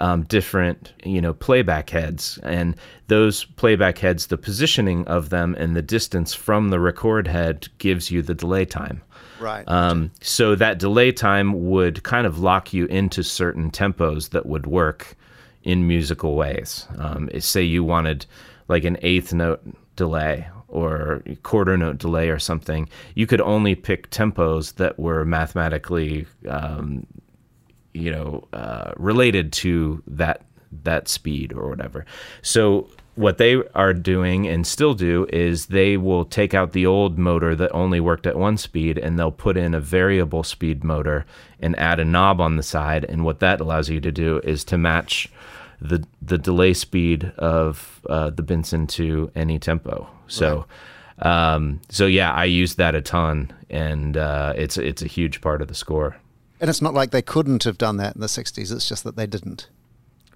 um, 0.00 0.22
different 0.24 0.92
you 1.04 1.20
know 1.20 1.34
playback 1.34 1.90
heads, 1.90 2.38
and 2.42 2.76
those 3.08 3.44
playback 3.44 3.98
heads, 3.98 4.26
the 4.26 4.38
positioning 4.38 5.06
of 5.06 5.30
them 5.30 5.54
and 5.58 5.76
the 5.76 5.82
distance 5.82 6.34
from 6.34 6.70
the 6.70 6.80
record 6.80 7.26
head 7.26 7.68
gives 7.78 8.10
you 8.10 8.22
the 8.22 8.34
delay 8.34 8.64
time. 8.64 9.02
Right. 9.40 9.66
Um, 9.68 10.10
so 10.20 10.54
that 10.54 10.78
delay 10.78 11.12
time 11.12 11.68
would 11.68 12.02
kind 12.02 12.26
of 12.26 12.38
lock 12.38 12.72
you 12.72 12.86
into 12.86 13.22
certain 13.22 13.70
tempos 13.70 14.30
that 14.30 14.46
would 14.46 14.66
work 14.66 15.16
in 15.64 15.86
musical 15.86 16.34
ways. 16.34 16.86
Um, 16.98 17.28
say 17.40 17.62
you 17.62 17.84
wanted 17.84 18.26
like 18.68 18.84
an 18.84 18.96
eighth 19.02 19.32
note 19.32 19.62
delay 19.96 20.46
or 20.74 21.22
quarter 21.42 21.76
note 21.76 21.98
delay 21.98 22.28
or 22.28 22.38
something, 22.38 22.88
you 23.14 23.26
could 23.26 23.40
only 23.40 23.74
pick 23.74 24.10
tempos 24.10 24.74
that 24.74 24.98
were 24.98 25.24
mathematically, 25.24 26.26
um, 26.48 27.06
you 27.92 28.10
know, 28.10 28.46
uh, 28.52 28.92
related 28.96 29.52
to 29.52 30.02
that 30.06 30.42
that 30.82 31.08
speed 31.08 31.52
or 31.52 31.68
whatever. 31.68 32.04
So 32.42 32.88
what 33.14 33.38
they 33.38 33.62
are 33.74 33.94
doing 33.94 34.48
and 34.48 34.66
still 34.66 34.94
do 34.94 35.26
is 35.32 35.66
they 35.66 35.96
will 35.96 36.24
take 36.24 36.52
out 36.52 36.72
the 36.72 36.84
old 36.84 37.16
motor 37.16 37.54
that 37.54 37.70
only 37.72 38.00
worked 38.00 38.26
at 38.26 38.36
one 38.36 38.56
speed 38.56 38.98
and 38.98 39.16
they'll 39.16 39.30
put 39.30 39.56
in 39.56 39.72
a 39.72 39.80
variable 39.80 40.42
speed 40.42 40.82
motor 40.82 41.24
and 41.60 41.78
add 41.78 42.00
a 42.00 42.04
knob 42.04 42.40
on 42.40 42.56
the 42.56 42.62
side 42.62 43.04
and 43.04 43.24
what 43.24 43.38
that 43.38 43.60
allows 43.60 43.88
you 43.88 44.00
to 44.00 44.10
do 44.10 44.40
is 44.42 44.64
to 44.64 44.76
match 44.76 45.28
the 45.80 46.04
the 46.22 46.38
delay 46.38 46.72
speed 46.72 47.32
of 47.36 48.00
uh, 48.08 48.30
the 48.30 48.42
Binson 48.42 48.88
to 48.88 49.30
any 49.34 49.58
tempo. 49.58 50.08
So, 50.28 50.66
right. 51.22 51.54
um, 51.54 51.80
so 51.88 52.06
yeah, 52.06 52.32
I 52.32 52.44
use 52.44 52.74
that 52.76 52.94
a 52.94 53.02
ton, 53.02 53.52
and 53.70 54.16
uh, 54.16 54.54
it's 54.56 54.76
it's 54.76 55.02
a 55.02 55.06
huge 55.06 55.40
part 55.40 55.62
of 55.62 55.68
the 55.68 55.74
score. 55.74 56.16
And 56.60 56.70
it's 56.70 56.82
not 56.82 56.94
like 56.94 57.10
they 57.10 57.22
couldn't 57.22 57.64
have 57.64 57.78
done 57.78 57.96
that 57.98 58.14
in 58.14 58.20
the 58.20 58.26
'60s. 58.26 58.72
It's 58.72 58.88
just 58.88 59.04
that 59.04 59.16
they 59.16 59.26
didn't. 59.26 59.68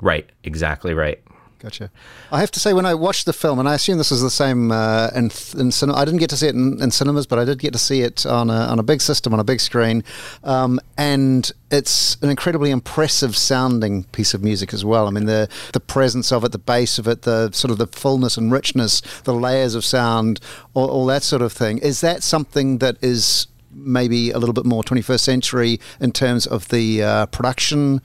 Right. 0.00 0.30
Exactly 0.44 0.94
right. 0.94 1.22
Gotcha. 1.60 1.90
I 2.30 2.38
have 2.38 2.52
to 2.52 2.60
say, 2.60 2.72
when 2.72 2.86
I 2.86 2.94
watched 2.94 3.26
the 3.26 3.32
film, 3.32 3.58
and 3.58 3.68
I 3.68 3.74
assume 3.74 3.98
this 3.98 4.12
is 4.12 4.22
the 4.22 4.30
same 4.30 4.70
uh, 4.70 5.10
in, 5.12 5.24
in 5.58 5.72
cinema, 5.72 5.98
I 5.98 6.04
didn't 6.04 6.20
get 6.20 6.30
to 6.30 6.36
see 6.36 6.46
it 6.46 6.54
in, 6.54 6.80
in, 6.80 6.92
cinemas, 6.92 7.26
but 7.26 7.40
I 7.40 7.44
did 7.44 7.58
get 7.58 7.72
to 7.72 7.80
see 7.80 8.02
it 8.02 8.24
on 8.24 8.48
a, 8.48 8.52
on 8.52 8.78
a 8.78 8.84
big 8.84 9.00
system, 9.00 9.32
on 9.32 9.40
a 9.40 9.44
big 9.44 9.58
screen. 9.58 10.04
Um, 10.44 10.78
and 10.96 11.50
it's 11.72 12.16
an 12.22 12.30
incredibly 12.30 12.70
impressive 12.70 13.36
sounding 13.36 14.04
piece 14.04 14.34
of 14.34 14.44
music 14.44 14.72
as 14.72 14.84
well. 14.84 15.08
I 15.08 15.10
mean, 15.10 15.24
the, 15.24 15.48
the 15.72 15.80
presence 15.80 16.30
of 16.30 16.44
it, 16.44 16.52
the 16.52 16.58
bass 16.58 16.96
of 16.96 17.08
it, 17.08 17.22
the 17.22 17.50
sort 17.50 17.72
of 17.72 17.78
the 17.78 17.88
fullness 17.88 18.36
and 18.36 18.52
richness, 18.52 19.00
the 19.24 19.34
layers 19.34 19.74
of 19.74 19.84
sound, 19.84 20.38
all, 20.74 20.88
all 20.88 21.06
that 21.06 21.24
sort 21.24 21.42
of 21.42 21.52
thing. 21.52 21.78
Is 21.78 22.00
that 22.02 22.22
something 22.22 22.78
that 22.78 22.98
is 23.02 23.48
maybe 23.72 24.30
a 24.30 24.38
little 24.38 24.52
bit 24.52 24.64
more 24.64 24.84
21st 24.84 25.20
century 25.20 25.80
in 26.00 26.12
terms 26.12 26.46
of 26.46 26.68
the 26.68 27.02
uh, 27.02 27.26
production 27.26 28.00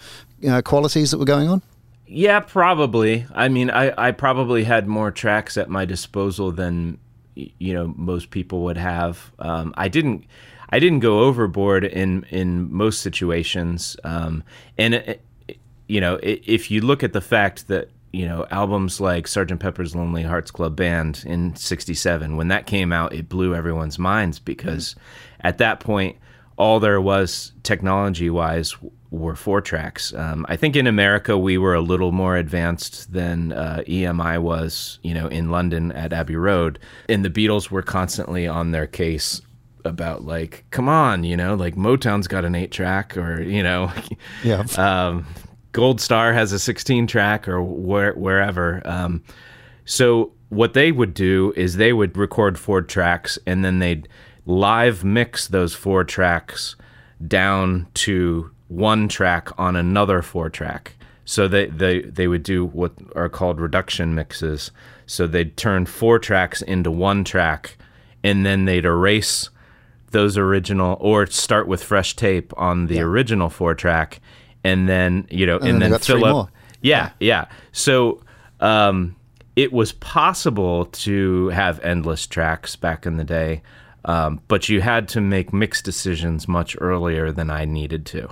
uh, 0.47 0.63
qualities 0.63 1.11
that 1.11 1.19
were 1.19 1.25
going 1.25 1.49
on? 1.49 1.61
Yeah, 2.15 2.41
probably. 2.41 3.25
I 3.33 3.49
mean, 3.49 3.71
I, 3.71 3.91
I 3.97 4.11
probably 4.11 4.63
had 4.63 4.87
more 4.87 5.09
tracks 5.09 5.57
at 5.57 5.67
my 5.67 5.83
disposal 5.85 6.51
than 6.51 6.99
you 7.33 7.73
know 7.73 7.91
most 7.97 8.29
people 8.29 8.65
would 8.65 8.77
have. 8.77 9.31
Um, 9.39 9.73
I 9.77 9.87
didn't 9.87 10.25
I 10.69 10.77
didn't 10.77 10.99
go 10.99 11.21
overboard 11.21 11.83
in 11.83 12.23
in 12.29 12.71
most 12.71 13.01
situations, 13.01 13.97
um, 14.03 14.43
and 14.77 14.93
it, 14.93 15.21
you 15.87 15.99
know 15.99 16.19
if 16.21 16.69
you 16.69 16.81
look 16.81 17.01
at 17.01 17.13
the 17.13 17.21
fact 17.21 17.67
that 17.69 17.89
you 18.11 18.27
know 18.27 18.45
albums 18.51 19.01
like 19.01 19.25
Sgt. 19.25 19.59
Pepper's 19.59 19.95
Lonely 19.95 20.21
Hearts 20.21 20.51
Club 20.51 20.75
Band 20.75 21.23
in 21.25 21.55
'67 21.55 22.37
when 22.37 22.49
that 22.49 22.67
came 22.67 22.93
out, 22.93 23.13
it 23.13 23.27
blew 23.27 23.55
everyone's 23.55 23.97
minds 23.97 24.37
because 24.37 24.89
mm-hmm. 24.89 25.47
at 25.47 25.57
that 25.57 25.79
point 25.79 26.17
all 26.57 26.79
there 26.79 27.01
was 27.01 27.53
technology 27.63 28.29
wise 28.29 28.75
were 29.13 29.35
four 29.35 29.61
tracks. 29.61 30.11
Um, 30.15 30.43
I 30.49 30.55
think 30.55 30.75
in 30.75 30.87
America 30.87 31.37
we 31.37 31.57
were 31.57 31.75
a 31.75 31.81
little 31.81 32.11
more 32.11 32.35
advanced 32.35 33.13
than 33.13 33.51
uh, 33.51 33.83
EMI 33.87 34.41
was, 34.41 34.97
you 35.03 35.13
know, 35.13 35.27
in 35.27 35.51
London 35.51 35.91
at 35.91 36.11
Abbey 36.11 36.35
Road. 36.35 36.79
And 37.07 37.23
the 37.23 37.29
Beatles 37.29 37.69
were 37.69 37.83
constantly 37.83 38.47
on 38.47 38.71
their 38.71 38.87
case 38.87 39.41
about 39.85 40.23
like, 40.23 40.65
come 40.71 40.89
on, 40.89 41.23
you 41.23 41.37
know, 41.37 41.53
like 41.53 41.75
Motown's 41.75 42.27
got 42.27 42.43
an 42.43 42.55
eight 42.55 42.71
track, 42.71 43.15
or 43.15 43.41
you 43.41 43.61
know, 43.61 43.91
yeah, 44.43 44.65
um, 44.77 45.27
Gold 45.73 46.01
Star 46.01 46.33
has 46.33 46.51
a 46.51 46.59
sixteen 46.59 47.05
track, 47.05 47.47
or 47.47 47.61
where, 47.61 48.13
wherever. 48.13 48.81
Um, 48.83 49.23
so 49.85 50.31
what 50.49 50.73
they 50.73 50.91
would 50.91 51.13
do 51.13 51.53
is 51.55 51.75
they 51.75 51.93
would 51.93 52.17
record 52.17 52.57
four 52.57 52.81
tracks, 52.81 53.37
and 53.45 53.63
then 53.63 53.77
they'd 53.79 54.07
live 54.45 55.03
mix 55.03 55.47
those 55.47 55.75
four 55.75 56.03
tracks 56.03 56.75
down 57.27 57.87
to 57.93 58.52
one 58.75 59.07
track 59.07 59.49
on 59.59 59.75
another 59.75 60.21
four 60.21 60.49
track. 60.49 60.95
So 61.25 61.47
they, 61.47 61.67
they, 61.67 62.01
they 62.01 62.27
would 62.27 62.43
do 62.43 62.65
what 62.65 62.91
are 63.15 63.29
called 63.29 63.59
reduction 63.59 64.13
mixes. 64.13 64.71
So 65.05 65.27
they'd 65.27 65.55
turn 65.55 65.85
four 65.85 66.19
tracks 66.19 66.61
into 66.61 66.91
one 66.91 67.23
track 67.23 67.77
and 68.23 68.45
then 68.45 68.65
they'd 68.65 68.85
erase 68.85 69.49
those 70.11 70.37
original 70.37 70.97
or 70.99 71.25
start 71.27 71.67
with 71.67 71.83
fresh 71.83 72.15
tape 72.15 72.53
on 72.57 72.87
the 72.87 72.95
yeah. 72.95 73.01
original 73.01 73.49
four 73.49 73.73
track 73.73 74.19
and 74.63 74.87
then, 74.87 75.27
you 75.29 75.45
know, 75.45 75.57
and, 75.57 75.69
and 75.69 75.81
then, 75.81 75.91
then 75.91 75.99
fill 75.99 76.25
up. 76.25 76.31
More. 76.31 76.49
Yeah, 76.81 77.11
yeah. 77.19 77.45
So 77.71 78.21
um, 78.59 79.15
it 79.55 79.71
was 79.71 79.91
possible 79.93 80.85
to 80.85 81.49
have 81.49 81.79
endless 81.79 82.27
tracks 82.27 82.75
back 82.75 83.05
in 83.05 83.17
the 83.17 83.23
day. 83.23 83.61
Um, 84.05 84.41
but 84.49 84.67
you 84.67 84.81
had 84.81 85.07
to 85.09 85.21
make 85.21 85.53
mixed 85.53 85.85
decisions 85.85 86.47
much 86.47 86.75
earlier 86.81 87.31
than 87.31 87.49
I 87.49 87.63
needed 87.63 88.05
to. 88.07 88.29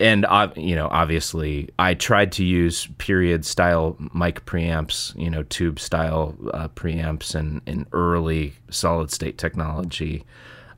And 0.00 0.26
you 0.56 0.74
know, 0.74 0.88
obviously, 0.90 1.68
I 1.78 1.94
tried 1.94 2.32
to 2.32 2.44
use 2.44 2.88
period 2.98 3.44
style 3.44 3.96
mic 4.12 4.44
preamps, 4.44 5.16
you 5.16 5.30
know, 5.30 5.44
tube 5.44 5.78
style 5.78 6.36
uh, 6.52 6.68
preamps, 6.68 7.34
and, 7.34 7.60
and 7.66 7.86
early 7.92 8.54
solid 8.70 9.12
state 9.12 9.38
technology 9.38 10.24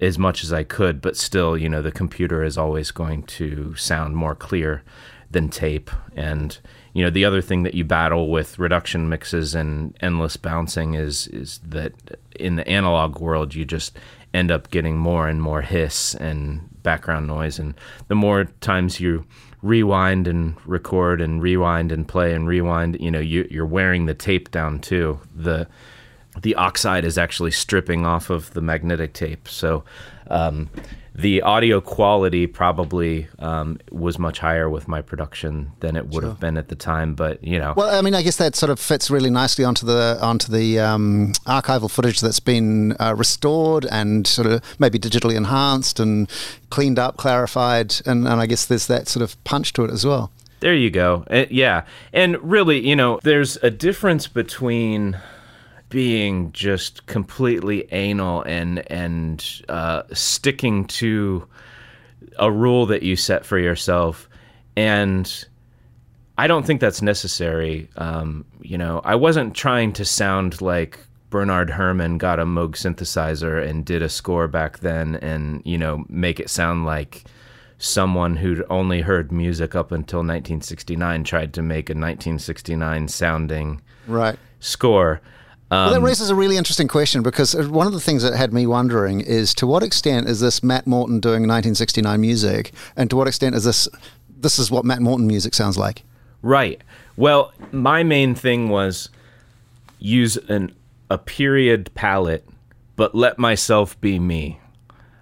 as 0.01 0.19
much 0.19 0.45
as 0.45 0.53
I 0.53 0.65
could. 0.65 1.01
But 1.01 1.17
still, 1.17 1.57
you 1.57 1.69
know, 1.69 1.81
the 1.81 1.93
computer 1.93 2.45
is 2.45 2.59
always 2.59 2.91
going 2.91 3.23
to 3.25 3.75
sound 3.77 4.17
more 4.17 4.35
clear 4.35 4.83
than 5.31 5.49
tape. 5.49 5.91
And 6.15 6.59
you 6.93 7.05
know, 7.05 7.11
the 7.11 7.25
other 7.25 7.43
thing 7.43 7.63
that 7.63 7.75
you 7.75 7.85
battle 7.85 8.31
with 8.31 8.59
reduction 8.59 9.09
mixes 9.09 9.55
and 9.55 9.97
endless 10.01 10.37
bouncing 10.37 10.95
is 10.95 11.27
is 11.29 11.61
that 11.65 11.93
in 12.39 12.57
the 12.57 12.69
analog 12.69 13.19
world, 13.19 13.55
you 13.55 13.65
just 13.65 13.99
end 14.37 14.51
up 14.51 14.71
getting 14.71 14.99
more 14.99 15.29
and 15.29 15.41
more 15.41 15.63
hiss 15.63 16.15
and 16.15 16.69
background 16.83 17.27
noise. 17.27 17.59
And 17.59 17.75
the 18.09 18.15
more 18.15 18.45
times 18.61 19.01
you 19.01 19.25
rewind 19.63 20.29
and 20.29 20.55
record 20.67 21.21
and 21.21 21.43
rewind 21.43 21.91
and 21.91 22.07
play 22.07 22.35
and 22.35 22.47
rewind, 22.47 22.99
you 23.01 23.11
know, 23.11 23.19
you, 23.19 23.49
you're 23.51 23.67
wearing 23.67 24.07
the 24.07 24.15
tape 24.15 24.51
down 24.51 24.79
too. 24.79 25.19
The 25.35 25.67
the 26.43 26.55
oxide 26.57 27.07
is 27.07 27.17
actually 27.17 27.51
stripping 27.51 28.05
off 28.05 28.29
of 28.29 28.53
the 28.53 28.61
magnetic 28.61 29.15
tape. 29.15 29.49
So 29.49 29.85
um, 30.29 30.69
the 31.19 31.41
audio 31.41 31.81
quality 31.81 32.47
probably 32.47 33.27
um, 33.39 33.79
was 33.91 34.19
much 34.19 34.39
higher 34.39 34.69
with 34.69 34.87
my 34.87 35.01
production 35.01 35.73
than 35.81 35.97
it 35.97 36.09
would 36.09 36.23
sure. 36.23 36.31
have 36.31 36.41
been 36.41 36.59
at 36.59 36.69
the 36.69 36.75
time. 36.77 37.15
But 37.15 37.43
you 37.43 37.59
know, 37.59 37.73
well, 37.77 37.95
I 37.95 38.03
mean, 38.03 38.15
I 38.15 38.23
guess 38.23 38.37
that 38.37 38.55
sort 38.55 38.69
of 38.69 38.79
fits 38.79 39.11
really 39.11 39.31
nicely 39.31 39.65
onto 39.65 39.87
the 39.87 40.19
onto 40.21 40.53
the 40.53 40.79
um, 40.79 41.33
archival 41.47 41.91
footage 41.91 42.21
that's 42.21 42.41
been 42.41 42.93
uh, 43.01 43.15
restored 43.17 43.87
and 43.87 44.27
sort 44.27 44.47
of 44.47 44.63
maybe 44.79 44.99
digitally 44.99 45.37
enhanced 45.37 45.99
and 45.99 46.29
cleaned 46.69 46.99
up, 46.99 47.17
clarified, 47.17 47.95
and, 48.05 48.29
and 48.29 48.41
I 48.41 48.47
guess 48.47 48.67
there's 48.67 48.87
that 48.89 49.09
sort 49.09 49.23
of 49.23 49.43
punch 49.45 49.73
to 49.75 49.85
it 49.85 49.91
as 49.91 50.05
well. 50.05 50.31
There 50.61 50.75
you 50.75 50.91
go. 50.91 51.25
Uh, 51.31 51.47
yeah, 51.51 51.85
and 52.13 52.39
really, 52.43 52.87
you 52.87 52.97
know, 52.97 53.21
there's 53.23 53.57
a 53.59 53.71
difference 53.71 54.27
between 54.27 55.19
being 55.89 56.51
just 56.53 57.07
completely 57.07 57.87
anal 57.93 58.43
and 58.43 58.91
and 58.91 59.63
uh, 59.69 60.03
sticking 60.13 60.85
to 60.87 61.47
a 62.39 62.51
rule 62.51 62.87
that 62.87 63.03
you 63.03 63.17
set 63.17 63.47
for 63.47 63.59
yourself 63.59 64.29
and 64.77 65.47
I 66.39 66.47
don't 66.47 66.67
think 66.67 66.81
that's 66.81 67.01
necessary. 67.01 67.89
Um, 67.97 68.45
you 68.61 68.77
know, 68.77 69.01
I 69.05 69.15
wasn't 69.15 69.55
trying 69.55 69.93
to 69.95 70.05
sound 70.05 70.61
like 70.61 70.99
Bernard 71.31 71.71
Herrmann 71.71 72.19
got 72.19 72.39
a 72.39 72.45
Moog 72.45 72.73
synthesizer 72.73 73.67
and 73.67 73.85
did 73.85 74.03
a 74.03 74.09
score 74.09 74.47
back 74.47 74.81
then 74.81 75.17
and, 75.17 75.63
you 75.65 75.79
know, 75.79 76.05
make 76.09 76.39
it 76.39 76.51
sound 76.51 76.85
like 76.85 77.25
someone 77.79 78.37
who'd 78.37 78.65
only 78.71 79.01
heard 79.01 79.33
music 79.33 79.75
up 79.75 79.93
until 79.93 80.19
1969 80.19 81.25
tried 81.25 81.53
to 81.55 81.63
make 81.63 81.89
a 81.89 81.93
1969 81.93 83.09
sounding 83.09 83.81
right. 84.07 84.39
score. 84.61 85.21
Um, 85.71 85.79
well, 85.79 85.91
that 85.91 85.97
um, 85.97 86.05
raises 86.05 86.31
a 86.31 86.35
really 86.35 86.57
interesting 86.57 86.87
question 86.87 87.23
because 87.23 87.55
one 87.55 87.87
of 87.89 87.93
the 87.93 88.01
things 88.01 88.23
that 88.23 88.35
had 88.35 88.53
me 88.53 88.67
wondering 88.67 89.21
is 89.21 89.53
to 89.55 89.67
what 89.67 89.83
extent 89.83 90.29
is 90.29 90.39
this 90.39 90.63
Matt 90.63 90.87
Morton 90.87 91.19
doing 91.19 91.43
1969 91.43 92.21
music, 92.21 92.73
and 92.97 93.11
to 93.11 93.17
what 93.17 93.27
extent 93.27 93.55
is 93.57 93.65
this 93.65 93.89
this 94.39 94.59
is 94.59 94.71
what 94.71 94.85
Matt 94.85 95.01
Morton 95.01 95.27
music 95.27 95.55
sounds 95.55 95.77
like? 95.77 96.03
Right. 96.43 96.81
Well, 97.17 97.53
my 97.73 98.03
main 98.03 98.35
thing 98.35 98.69
was 98.69 99.09
use 99.99 100.37
an 100.49 100.75
a 101.11 101.19
period 101.19 101.91
palette, 101.95 102.47
but 102.95 103.15
let 103.15 103.39
myself 103.39 104.01
be 104.01 104.19
me. 104.19 104.61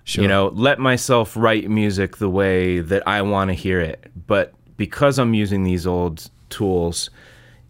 Sure. 0.04 0.22
You 0.22 0.28
know, 0.28 0.48
let 0.48 0.78
myself 0.78 1.36
write 1.36 1.70
music 1.70 2.18
the 2.18 2.28
way 2.28 2.80
that 2.80 3.06
I 3.08 3.22
want 3.22 3.48
to 3.48 3.54
hear 3.54 3.80
it. 3.80 4.10
But 4.26 4.52
because 4.76 5.18
I'm 5.18 5.32
using 5.32 5.62
these 5.62 5.86
old 5.86 6.28
tools, 6.50 7.08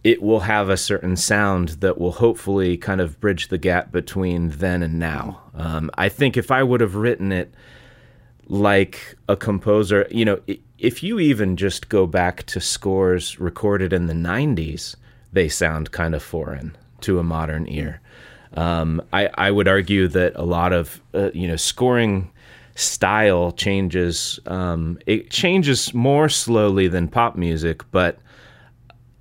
it 0.05 0.21
will 0.21 0.41
have 0.41 0.69
a 0.69 0.77
certain 0.77 1.15
sound 1.15 1.69
that 1.79 1.97
will 1.97 2.11
hopefully 2.11 2.77
kind 2.77 3.01
of 3.01 3.19
bridge 3.19 3.47
the 3.47 3.57
gap 3.57 3.91
between 3.91 4.49
then 4.51 4.83
and 4.83 4.99
now. 4.99 5.41
Um, 5.55 5.89
I 5.95 6.09
think 6.09 6.37
if 6.37 6.51
I 6.51 6.61
would 6.61 6.79
have 6.79 6.93
written 6.93 7.31
it 7.31 7.51
like 8.47 9.15
a 9.27 9.35
composer, 9.35 10.07
you 10.11 10.23
know, 10.23 10.39
if 10.77 11.01
you 11.01 11.19
even 11.19 11.57
just 11.57 11.89
go 11.89 12.05
back 12.05 12.43
to 12.43 12.61
scores 12.61 13.39
recorded 13.39 13.93
in 13.93 14.05
the 14.05 14.13
90s, 14.13 14.95
they 15.33 15.49
sound 15.49 15.89
kind 15.89 16.13
of 16.13 16.21
foreign 16.21 16.77
to 17.01 17.17
a 17.17 17.23
modern 17.23 17.67
ear. 17.67 17.99
Um, 18.53 19.01
I, 19.11 19.31
I, 19.33 19.49
would 19.49 19.67
argue 19.67 20.07
that 20.09 20.33
a 20.35 20.45
lot 20.45 20.71
of, 20.71 21.01
uh, 21.15 21.31
you 21.33 21.47
know, 21.47 21.55
scoring 21.55 22.31
style 22.75 23.51
changes. 23.53 24.39
Um, 24.45 24.99
it 25.07 25.31
changes 25.31 25.95
more 25.95 26.29
slowly 26.29 26.87
than 26.87 27.07
pop 27.07 27.35
music, 27.35 27.81
but 27.91 28.19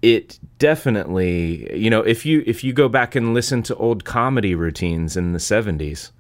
it 0.05 0.39
definitely 0.59 1.75
you 1.77 1.89
know 1.89 2.03
if 2.03 2.27
you 2.27 2.45
if 2.47 2.63
you 2.63 2.75
go 2.75 2.89
back 2.89 3.15
and 3.15 3.33
listen 3.33 3.63
to 3.63 3.75
old 3.77 4.05
comedy 4.05 4.55
routines 4.55 5.17
in 5.17 5.33
the 5.33 5.39
70s 5.39 6.11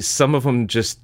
some 0.00 0.36
of 0.36 0.44
them 0.44 0.68
just 0.68 1.00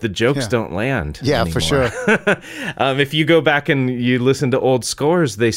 the 0.00 0.08
jokes 0.08 0.44
yeah. 0.44 0.48
don't 0.48 0.72
land 0.72 1.20
yeah 1.22 1.42
anymore. 1.42 1.52
for 1.52 1.60
sure 1.60 1.90
um, 2.78 2.98
if 2.98 3.12
you 3.12 3.26
go 3.26 3.42
back 3.42 3.68
and 3.68 3.90
you 3.90 4.18
listen 4.18 4.50
to 4.50 4.58
old 4.58 4.86
scores 4.86 5.36
they 5.36 5.52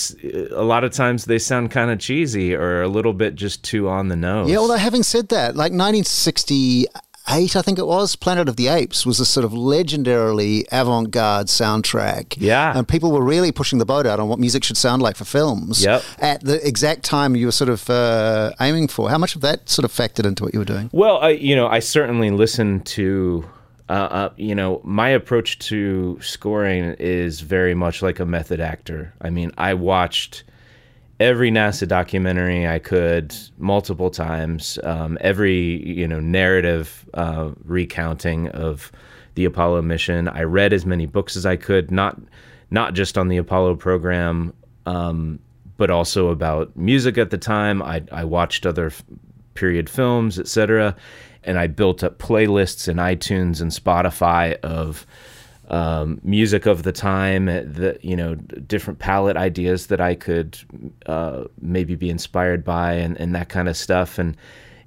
a 0.52 0.64
lot 0.64 0.84
of 0.84 0.92
times 0.92 1.24
they 1.26 1.40
sound 1.40 1.72
kind 1.72 1.90
of 1.90 2.00
cheesy 2.00 2.54
or 2.54 2.82
a 2.82 2.90
little 2.90 3.14
bit 3.14 3.36
just 3.36 3.64
too 3.64 3.88
on 3.88 4.10
the 4.10 4.16
nose 4.16 4.50
yeah 4.50 4.58
well 4.58 4.78
having 4.78 5.04
said 5.04 5.30
that 5.30 5.56
like 5.56 5.72
1960 5.72 6.86
eight, 7.30 7.56
I 7.56 7.62
think 7.62 7.80
it 7.80 7.88
was, 7.88 8.16
Planet 8.16 8.50
of 8.50 8.56
the 8.56 8.68
Apes 8.68 9.06
was 9.06 9.20
a 9.20 9.26
sort 9.26 9.46
of 9.46 9.52
legendarily 9.52 10.66
avant 10.72 11.12
garde 11.12 11.48
soundtrack. 11.48 12.36
Yeah. 12.38 12.78
And 12.78 12.88
people 12.88 13.12
were 13.12 13.24
really 13.24 13.52
pushing 13.52 13.80
the 13.80 13.86
boat 13.86 14.06
out 14.06 14.20
on 14.20 14.28
what 14.28 14.40
music 14.40 14.64
should 14.64 14.78
sound 14.78 15.02
like 15.02 15.16
for 15.16 15.26
films 15.26 15.84
yep. 15.84 16.04
at 16.20 16.42
the 16.42 16.66
exact 16.68 17.04
time 17.04 17.36
you 17.36 17.46
were 17.46 17.52
sort 17.52 17.70
of 17.70 17.90
uh, 17.90 18.52
aiming 18.60 18.88
for. 18.88 19.10
How 19.10 19.18
much 19.18 19.36
of 19.36 19.42
that 19.42 19.70
sort 19.70 19.86
of 19.86 19.92
factored 19.92 20.26
into 20.26 20.44
what 20.44 20.54
you 20.54 20.60
were 20.60 20.66
doing? 20.66 20.90
Well, 20.92 21.20
I, 21.20 21.30
you 21.30 21.56
know, 21.56 21.68
I 21.68 21.80
certainly 21.80 22.32
listened 22.32 22.86
to. 22.88 23.46
Uh, 23.90 23.94
uh, 23.94 24.30
you 24.38 24.56
know, 24.56 24.80
my 24.86 25.10
approach 25.10 25.60
to 25.60 26.18
scoring 26.22 26.96
is 26.98 27.42
very 27.42 27.76
much 27.76 28.02
like 28.02 28.22
a 28.22 28.26
method 28.26 28.62
actor. 28.62 29.14
I 29.20 29.30
mean, 29.30 29.52
I 29.58 29.74
watched 29.74 30.46
every 31.22 31.52
NASA 31.52 31.88
documentary 31.88 32.68
I 32.68 32.80
could 32.80 33.36
multiple 33.60 34.10
times, 34.10 34.80
um, 34.84 35.20
every 35.22 35.88
you 35.88 36.08
know 36.08 36.20
narrative 36.20 37.08
uh, 37.14 37.52
recounting 37.64 38.48
of 38.50 38.92
the 39.36 39.46
Apollo 39.46 39.84
mission. 39.84 40.28
I 40.28 40.42
read 40.44 40.74
as 40.74 40.86
many 40.86 41.06
books 41.06 41.38
as 41.38 41.46
I 41.46 41.56
could, 41.58 41.92
not 41.92 42.20
not 42.72 42.96
just 42.96 43.18
on 43.18 43.28
the 43.28 43.38
Apollo 43.38 43.76
program, 43.76 44.52
um, 44.88 45.40
but 45.78 45.92
also 45.92 46.30
about 46.30 46.76
music 46.76 47.18
at 47.20 47.30
the 47.30 47.38
time. 47.38 47.84
I, 47.84 48.04
I 48.12 48.24
watched 48.24 48.66
other 48.66 48.88
f- 48.88 49.04
period 49.54 49.90
films, 49.90 50.40
etc., 50.40 50.96
and 51.44 51.60
I 51.60 51.68
built 51.68 52.04
up 52.04 52.18
playlists 52.18 52.88
in 52.88 52.98
iTunes 52.98 53.62
and 53.62 53.72
Spotify 53.72 54.60
of 54.62 55.06
um, 55.72 56.20
music 56.24 56.66
of 56.68 56.84
the 56.84 56.92
time, 56.92 57.46
the 57.46 57.98
you 58.02 58.16
know 58.16 58.36
different 58.36 59.00
palette 59.00 59.38
ideas 59.38 59.88
that 59.88 60.00
I 60.02 60.14
could 60.16 60.60
uh, 61.08 61.46
maybe 61.62 61.96
be 61.96 62.10
inspired 62.10 62.64
by, 62.64 62.94
and, 62.94 63.18
and 63.18 63.34
that 63.34 63.50
kind 63.50 63.68
of 63.70 63.76
stuff. 63.76 64.20
And 64.20 64.38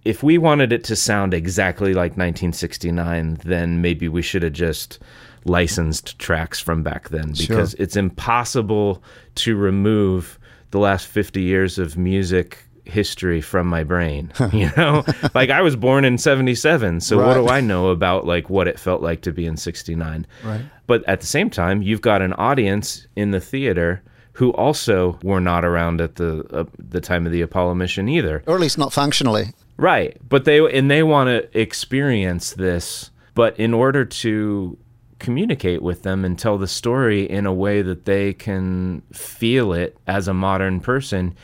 if 0.05 0.23
we 0.23 0.39
wanted 0.39 0.73
it 0.73 0.85
to 0.85 0.95
sound 0.97 1.35
exactly 1.35 1.95
like 1.95 2.13
1969, 2.19 3.39
then 3.45 3.81
maybe 3.81 4.09
we 4.09 4.23
should 4.23 4.43
have 4.43 4.53
just 4.53 4.99
licensed 5.47 6.19
tracks 6.19 6.61
from 6.61 6.83
back 6.83 7.09
then 7.11 7.33
because 7.33 7.71
Sure. 7.73 7.83
it's 7.83 7.97
impossible 7.97 9.03
to 9.37 9.57
remove 9.57 10.39
the 10.71 10.79
last 10.79 11.07
50 11.07 11.43
years 11.43 11.79
of 11.79 11.97
music 11.99 12.59
history 12.87 13.41
from 13.41 13.67
my 13.67 13.83
brain 13.83 14.31
you 14.53 14.71
know 14.77 15.03
like 15.35 15.49
i 15.49 15.63
was 15.63 15.75
born 15.75 16.05
in 16.05 16.19
77 16.19 17.01
so 17.01 17.17
what 17.17 17.33
do 17.35 17.49
i 17.49 17.59
know 17.61 17.89
about 17.89 18.27
like 18.27 18.51
what 18.51 18.69
it 18.69 18.79
felt 18.79 19.01
like 19.01 19.23
to 19.23 19.33
be 19.33 19.47
in 19.47 19.57
69 19.57 20.27
Right. 20.45 20.61
But 20.87 21.03
at 21.09 21.21
the 21.21 21.27
same 21.27 21.51
time 21.51 21.83
you've 21.83 22.01
got 22.01 22.23
an 22.23 22.33
audience 22.35 23.07
in 23.17 23.31
the 23.31 23.41
theater 23.41 24.03
who 24.33 24.51
also 24.53 25.19
were 25.23 25.41
not 25.41 25.65
around 25.65 26.01
at 26.01 26.17
the 26.17 26.45
uh, 26.53 26.65
the 26.79 27.01
time 27.01 27.27
of 27.27 27.33
the 27.33 27.43
apollo 27.43 27.75
mission 27.75 28.09
either 28.09 28.43
Or 28.47 28.55
at 28.55 28.61
least 28.61 28.79
not 28.79 28.93
functionally. 28.93 29.53
Right. 29.77 30.17
But 30.29 30.45
they 30.45 30.59
and 30.59 30.91
they 30.91 31.03
want 31.03 31.29
to 31.29 31.59
experience 31.59 32.53
this, 32.53 33.11
but 33.35 33.59
in 33.59 33.75
order 33.75 34.05
to 34.05 34.79
communicate 35.19 35.83
with 35.83 36.03
them 36.03 36.25
and 36.25 36.39
tell 36.39 36.59
the 36.59 36.69
story 36.69 37.29
in 37.29 37.47
a 37.47 37.53
way 37.53 37.83
that 37.83 38.05
they 38.05 38.33
can 38.33 39.03
feel 39.13 39.73
it 39.73 39.97
as 40.07 40.29
a 40.29 40.35
modern 40.35 40.81
person, 40.81 41.35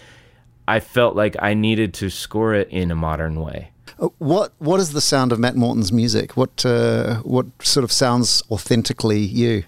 I 0.69 0.81
felt 0.81 1.17
like 1.17 1.37
I 1.41 1.55
needed 1.55 1.95
to 1.95 2.11
score 2.11 2.55
it 2.55 2.69
in 2.71 2.91
a 2.91 2.95
modern 2.95 3.41
way. 3.41 3.71
Uh, 4.01 4.09
What 4.19 4.53
What 4.59 4.81
is 4.81 4.93
the 4.93 5.01
sound 5.01 5.33
of 5.33 5.39
Matt 5.39 5.57
Morton's 5.57 5.93
music? 5.93 6.37
What 6.37 6.65
uh, 6.65 7.17
What 7.23 7.47
sort 7.63 7.85
of 7.85 7.93
sounds 7.93 8.43
authentically 8.51 9.21
you? 9.21 9.65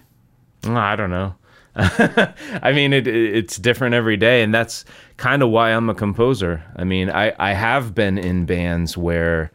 Mm, 0.63 0.75
I 0.77 0.95
don't 0.95 1.09
know. 1.11 1.35
I 1.75 2.71
mean, 2.71 2.93
it, 2.93 3.07
it- 3.07 3.35
it's 3.35 3.57
different 3.57 3.95
every 3.95 4.17
day, 4.17 4.43
and 4.43 4.53
that's 4.53 4.85
kind 5.17 5.41
of 5.41 5.49
why 5.49 5.71
I'm 5.71 5.89
a 5.89 5.95
composer. 5.95 6.63
I 6.75 6.83
mean, 6.83 7.09
I, 7.09 7.33
I 7.39 7.53
have 7.53 7.93
been 7.95 8.17
in 8.17 8.45
bands 8.45 8.95
where 8.97 9.51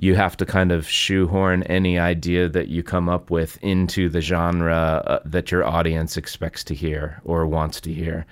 you 0.00 0.14
have 0.14 0.36
to 0.38 0.46
kind 0.46 0.70
of 0.72 0.88
shoehorn 0.88 1.62
any 1.64 1.98
idea 1.98 2.48
that 2.48 2.68
you 2.68 2.82
come 2.84 3.08
up 3.08 3.30
with 3.30 3.58
into 3.62 4.08
the 4.08 4.20
genre 4.20 5.02
uh, 5.06 5.18
that 5.24 5.50
your 5.50 5.64
audience 5.64 6.16
expects 6.16 6.62
to 6.64 6.74
hear 6.74 7.20
or 7.24 7.46
wants 7.46 7.80
to 7.82 7.92
hear. 7.92 8.24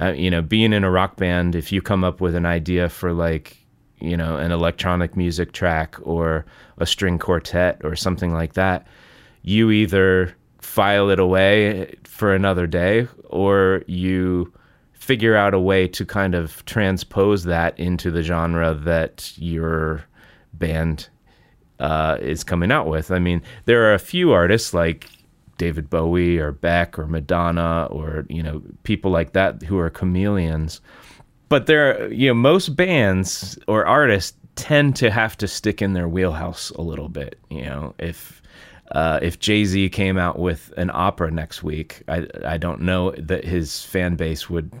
Uh, 0.00 0.12
you 0.12 0.30
know, 0.30 0.42
being 0.42 0.72
in 0.72 0.84
a 0.84 0.90
rock 0.90 1.16
band, 1.16 1.54
if 1.54 1.72
you 1.72 1.80
come 1.82 2.04
up 2.04 2.20
with 2.20 2.34
an 2.34 2.44
idea 2.46 2.88
for 2.88 3.12
like, 3.12 3.56
you 4.00 4.16
know, 4.16 4.36
an 4.36 4.52
electronic 4.52 5.16
music 5.16 5.52
track 5.52 5.96
or 6.02 6.44
a 6.78 6.86
string 6.86 7.18
quartet 7.18 7.80
or 7.82 7.96
something 7.96 8.32
like 8.32 8.54
that, 8.54 8.86
you 9.42 9.70
either 9.70 10.34
file 10.60 11.10
it 11.10 11.18
away 11.18 11.94
for 12.04 12.34
another 12.34 12.66
day 12.66 13.06
or 13.24 13.82
you 13.86 14.52
figure 14.92 15.36
out 15.36 15.54
a 15.54 15.60
way 15.60 15.86
to 15.86 16.04
kind 16.04 16.34
of 16.34 16.64
transpose 16.64 17.44
that 17.44 17.78
into 17.78 18.10
the 18.10 18.22
genre 18.22 18.74
that 18.74 19.32
your 19.36 20.04
band 20.52 21.08
uh, 21.78 22.18
is 22.20 22.42
coming 22.42 22.72
out 22.72 22.86
with. 22.88 23.10
I 23.10 23.18
mean, 23.18 23.42
there 23.66 23.84
are 23.84 23.94
a 23.94 23.98
few 23.98 24.32
artists 24.32 24.74
like 24.74 25.08
David 25.58 25.88
Bowie 25.88 26.38
or 26.38 26.52
Beck 26.52 26.98
or 26.98 27.06
Madonna 27.06 27.86
or 27.90 28.26
you 28.28 28.42
know 28.42 28.62
people 28.82 29.10
like 29.10 29.32
that 29.32 29.62
who 29.62 29.78
are 29.78 29.90
chameleons. 29.90 30.80
But 31.48 31.66
there, 31.66 32.04
are, 32.04 32.12
you 32.12 32.28
know, 32.28 32.34
most 32.34 32.76
bands 32.76 33.58
or 33.68 33.86
artists 33.86 34.36
tend 34.56 34.96
to 34.96 35.10
have 35.10 35.36
to 35.38 35.46
stick 35.46 35.80
in 35.80 35.92
their 35.92 36.08
wheelhouse 36.08 36.70
a 36.70 36.82
little 36.82 37.08
bit. 37.08 37.38
You 37.50 37.64
know, 37.64 37.94
if 37.98 38.42
uh, 38.92 39.18
if 39.22 39.38
Jay 39.38 39.64
Z 39.64 39.88
came 39.90 40.18
out 40.18 40.38
with 40.38 40.72
an 40.76 40.90
opera 40.92 41.30
next 41.30 41.62
week, 41.62 42.02
I 42.08 42.26
I 42.44 42.56
don't 42.56 42.80
know 42.80 43.12
that 43.12 43.44
his 43.44 43.84
fan 43.84 44.16
base 44.16 44.50
would 44.50 44.72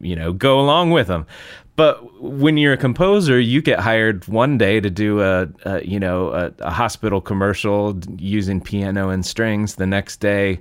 you 0.00 0.16
know 0.16 0.32
go 0.32 0.60
along 0.60 0.90
with 0.90 1.08
him. 1.08 1.26
But 1.76 2.20
when 2.20 2.58
you're 2.58 2.74
a 2.74 2.78
composer, 2.78 3.40
you 3.40 3.62
get 3.62 3.80
hired 3.80 4.28
one 4.28 4.58
day 4.58 4.80
to 4.80 4.90
do 4.90 5.22
a, 5.22 5.48
a 5.64 5.84
you 5.84 5.98
know 5.98 6.30
a, 6.30 6.52
a 6.60 6.70
hospital 6.70 7.20
commercial 7.20 7.98
using 8.16 8.60
piano 8.60 9.10
and 9.10 9.24
strings. 9.24 9.76
The 9.76 9.86
next 9.86 10.18
day, 10.18 10.60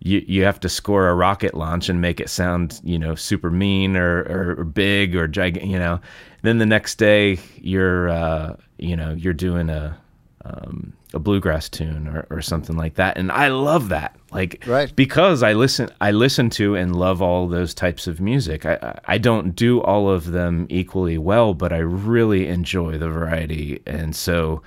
you 0.00 0.24
you 0.26 0.44
have 0.44 0.60
to 0.60 0.68
score 0.68 1.08
a 1.08 1.14
rocket 1.14 1.54
launch 1.54 1.88
and 1.88 2.00
make 2.00 2.20
it 2.20 2.28
sound 2.28 2.80
you 2.84 2.98
know 2.98 3.14
super 3.14 3.50
mean 3.50 3.96
or 3.96 4.20
or, 4.22 4.56
or 4.60 4.64
big 4.64 5.16
or 5.16 5.26
gigantic. 5.28 5.70
You 5.70 5.78
know, 5.78 6.00
then 6.42 6.58
the 6.58 6.66
next 6.66 6.96
day 6.96 7.38
you're 7.56 8.08
uh, 8.08 8.56
you 8.78 8.96
know 8.96 9.12
you're 9.12 9.32
doing 9.32 9.70
a 9.70 9.98
um, 10.44 10.92
a 11.12 11.18
bluegrass 11.18 11.68
tune 11.68 12.06
or, 12.06 12.26
or 12.30 12.40
something 12.40 12.76
like 12.76 12.94
that, 12.94 13.16
and 13.18 13.32
I 13.32 13.48
love 13.48 13.88
that. 13.88 14.14
Like, 14.30 14.62
Right. 14.66 14.94
because 14.94 15.42
I 15.42 15.54
listen, 15.54 15.88
I 16.00 16.10
listen 16.12 16.50
to 16.50 16.76
and 16.76 16.94
love 16.94 17.20
all 17.22 17.48
those 17.48 17.72
types 17.74 18.06
of 18.06 18.20
music. 18.20 18.64
I, 18.66 18.74
I 18.82 19.14
I 19.14 19.18
don't 19.18 19.56
do 19.56 19.80
all 19.80 20.08
of 20.08 20.30
them 20.32 20.66
equally 20.68 21.18
well, 21.18 21.54
but 21.54 21.72
I 21.72 21.78
really 21.78 22.46
enjoy 22.48 22.98
the 22.98 23.08
variety, 23.08 23.80
and 23.86 24.14
so 24.14 24.62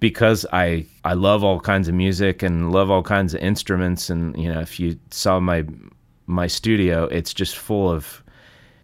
because 0.00 0.46
I 0.52 0.86
I 1.04 1.12
love 1.12 1.44
all 1.44 1.60
kinds 1.60 1.88
of 1.88 1.94
music 1.94 2.42
and 2.42 2.72
love 2.72 2.90
all 2.90 3.02
kinds 3.02 3.34
of 3.34 3.40
instruments, 3.40 4.10
and 4.10 4.36
you 4.36 4.52
know, 4.52 4.60
if 4.60 4.80
you 4.80 4.98
saw 5.10 5.38
my 5.38 5.64
my 6.26 6.46
studio, 6.46 7.04
it's 7.04 7.34
just 7.34 7.56
full 7.56 7.90
of 7.90 8.22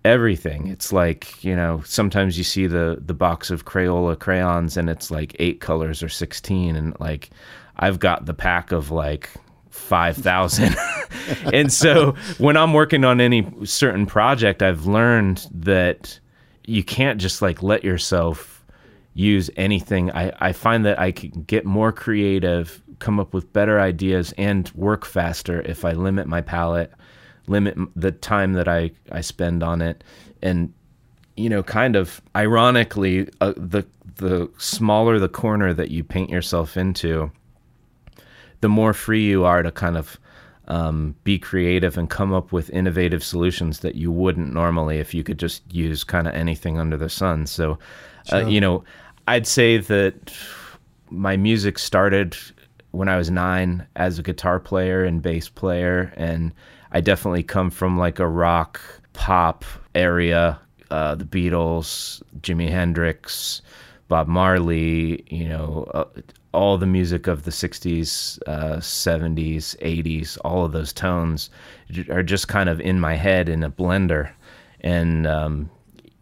everything. 0.05 0.69
It's 0.69 0.93
like, 0.93 1.43
you 1.43 1.57
know, 1.57 1.83
sometimes 1.85 2.39
you 2.39 2.45
see 2.45 2.67
the 2.67 2.99
the 3.05 3.15
box 3.15 3.51
of 3.51 3.65
Crayola 3.65 4.19
crayons 4.19 4.77
and 4.77 4.89
it's 4.89 5.11
like 5.11 5.35
8 5.39 5.61
colors 5.61 6.03
or 6.03 6.09
16 6.09 6.77
and 6.77 6.99
like 7.01 7.31
I've 7.79 7.99
got 7.99 8.27
the 8.27 8.35
pack 8.35 8.73
of 8.73 8.91
like 8.91 9.31
5,000. 9.71 10.77
and 11.53 11.73
so 11.73 12.13
when 12.39 12.57
I'm 12.57 12.73
working 12.73 13.05
on 13.05 13.21
any 13.21 13.47
certain 13.65 14.07
project, 14.07 14.63
I've 14.63 14.87
learned 14.87 15.47
that 15.53 16.19
you 16.65 16.83
can't 16.83 17.21
just 17.21 17.43
like 17.43 17.63
let 17.63 17.85
yourself 17.85 18.56
use 19.17 19.51
anything. 19.57 20.11
I, 20.13 20.31
I 20.39 20.53
find 20.53 20.85
that 20.85 21.01
I 21.01 21.11
can 21.11 21.43
get 21.45 21.65
more 21.65 21.91
creative, 21.91 22.83
come 22.99 23.19
up 23.19 23.33
with 23.33 23.51
better 23.53 23.81
ideas, 23.81 24.35
and 24.37 24.71
work 24.75 25.07
faster 25.07 25.63
if 25.63 25.87
I 25.87 25.93
limit 25.93 26.27
my 26.27 26.43
palette, 26.43 26.93
limit 27.47 27.79
the 27.97 28.13
time 28.13 28.53
that 28.53 28.69
I, 28.69 28.91
I 29.11 29.23
spend 29.23 29.63
on 29.63 29.81
it. 29.81 30.05
And, 30.43 30.73
you 31.35 31.49
know, 31.49 31.63
kind 31.63 31.97
of 31.97 32.21
ironically, 32.37 33.29
uh, 33.41 33.55
the, 33.57 33.87
the 34.17 34.51
smaller 34.59 35.19
the 35.19 35.31
corner 35.31 35.73
that 35.73 35.91
you 35.91 36.05
paint 36.05 36.29
yourself 36.29 36.77
into, 36.77 37.33
the 38.61 38.69
more 38.69 38.93
free 38.93 39.25
you 39.25 39.45
are 39.45 39.63
to 39.63 39.73
kind 39.73 39.97
of 39.97 40.19
um, 40.69 41.15
be 41.25 41.39
creative 41.39 41.97
and 41.97 42.11
come 42.11 42.35
up 42.35 42.53
with 42.53 42.69
innovative 42.71 43.25
solutions 43.25 43.81
that 43.81 43.95
you 43.95 44.13
wouldn't 44.13 44.53
normally 44.53 44.99
if 44.99 45.15
you 45.15 45.23
could 45.23 45.39
just 45.39 45.63
use 45.73 46.05
kind 46.05 46.27
of 46.27 46.35
anything 46.35 46.79
under 46.79 46.99
the 46.99 47.09
sun. 47.09 47.47
So, 47.47 47.79
uh, 48.33 48.47
you 48.47 48.61
know, 48.61 48.83
I'd 49.27 49.47
say 49.47 49.79
that 49.79 50.33
my 51.11 51.37
music 51.37 51.79
started 51.79 52.37
when 52.93 53.09
I 53.09 53.17
was 53.17 53.31
nine 53.31 53.87
as 53.97 54.19
a 54.19 54.23
guitar 54.23 54.61
player 54.61 55.05
and 55.05 55.23
bass 55.23 55.49
player, 55.49 56.13
and 56.17 56.53
I 56.93 57.01
definitely 57.01 57.43
come 57.43 57.71
from 57.71 57.99
like 57.99 58.19
a 58.19 58.29
rock 58.29 58.81
pop 59.13 59.65
area. 59.95 60.59
Uh, 60.91 61.17
the 61.17 61.25
Beatles, 61.25 62.23
Jimi 62.41 62.71
Hendrix, 62.71 63.61
Bob 64.09 64.29
Marley, 64.29 65.25
you 65.29 65.49
know, 65.49 65.91
uh, 65.95 66.05
all 66.53 66.79
the 66.79 66.87
music 66.87 67.27
of 67.27 67.43
the 67.43 67.51
60s, 67.51 68.39
uh, 68.47 68.77
70s, 68.77 69.77
80s, 69.83 70.39
all 70.45 70.65
of 70.65 70.73
those 70.73 70.93
tones 70.93 71.51
are 72.09 72.23
just 72.23 72.47
kind 72.49 72.69
of 72.69 72.81
in 72.81 73.01
my 73.01 73.15
head 73.15 73.49
in 73.49 73.65
a 73.65 73.71
blender. 73.71 74.31
And, 74.81 75.27
um, 75.27 75.71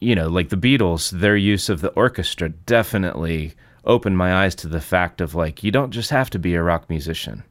you 0.04 0.14
know, 0.14 0.28
like 0.28 0.50
the 0.50 0.56
Beatles, 0.56 1.10
their 1.10 1.36
use 1.36 1.68
of 1.68 1.80
the 1.80 1.90
orchestra 1.90 2.50
definitely 2.50 3.54
opened 3.84 4.18
my 4.18 4.44
eyes 4.44 4.54
to 4.56 4.68
the 4.68 4.80
fact 4.80 5.20
of 5.20 5.34
like, 5.34 5.62
you 5.62 5.70
don't 5.70 5.90
just 5.90 6.10
have 6.10 6.30
to 6.30 6.38
be 6.38 6.54
a 6.54 6.62
rock 6.62 6.88
musician. 6.88 7.42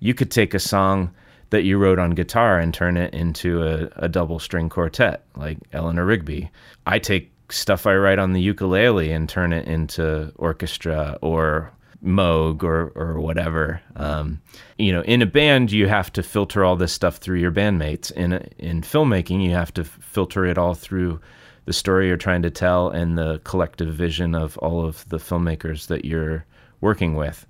You 0.00 0.14
could 0.14 0.30
take 0.30 0.54
a 0.54 0.58
song 0.58 1.14
that 1.50 1.62
you 1.62 1.78
wrote 1.78 1.98
on 1.98 2.10
guitar 2.10 2.58
and 2.58 2.74
turn 2.74 2.96
it 2.96 3.14
into 3.14 3.62
a, 3.62 3.88
a 3.96 4.08
double 4.08 4.38
string 4.38 4.68
quartet, 4.68 5.24
like 5.36 5.58
Eleanor 5.72 6.04
Rigby. 6.04 6.50
I 6.86 6.98
take 6.98 7.30
stuff 7.48 7.86
I 7.86 7.94
write 7.94 8.18
on 8.18 8.32
the 8.32 8.40
ukulele 8.40 9.12
and 9.12 9.28
turn 9.28 9.52
it 9.52 9.66
into 9.66 10.32
orchestra 10.36 11.18
or 11.22 11.70
Moog 12.04 12.62
or 12.62 12.92
or 12.94 13.18
whatever. 13.18 13.80
Um, 13.96 14.42
you 14.78 14.92
know, 14.92 15.02
in 15.02 15.22
a 15.22 15.26
band, 15.26 15.72
you 15.72 15.88
have 15.88 16.12
to 16.12 16.22
filter 16.22 16.62
all 16.62 16.76
this 16.76 16.92
stuff 16.92 17.16
through 17.16 17.38
your 17.38 17.52
bandmates. 17.52 18.12
In 18.12 18.34
in 18.58 18.82
filmmaking, 18.82 19.42
you 19.42 19.52
have 19.52 19.72
to 19.74 19.84
filter 19.84 20.44
it 20.44 20.58
all 20.58 20.74
through 20.74 21.20
the 21.64 21.72
story 21.72 22.08
you're 22.08 22.16
trying 22.16 22.42
to 22.42 22.50
tell 22.50 22.88
and 22.90 23.16
the 23.16 23.40
collective 23.44 23.94
vision 23.94 24.34
of 24.34 24.56
all 24.58 24.84
of 24.84 25.08
the 25.08 25.18
filmmakers 25.18 25.86
that 25.86 26.04
you're 26.04 26.44
working 26.80 27.14
with. 27.14 27.46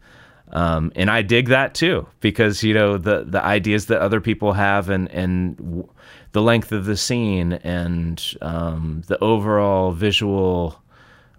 Um, 0.53 0.93
and 0.95 1.11
I 1.11 1.23
dig 1.23 1.49
that 1.49 1.75
too 1.75 2.07
because 2.21 2.63
you 2.63 2.75
know 2.75 2.97
the 2.97 3.25
the 3.25 3.43
ideas 3.43 3.87
that 3.87 4.01
other 4.01 4.21
people 4.21 4.53
have 4.53 4.89
and 4.89 5.11
and 5.11 5.57
w- 5.57 5.89
the 6.33 6.43
length 6.43 6.71
of 6.71 6.85
the 6.85 6.97
scene 6.97 7.55
and 7.55 8.23
um, 8.41 9.03
the 9.09 9.23
overall 9.23 9.93
visual 9.93 10.81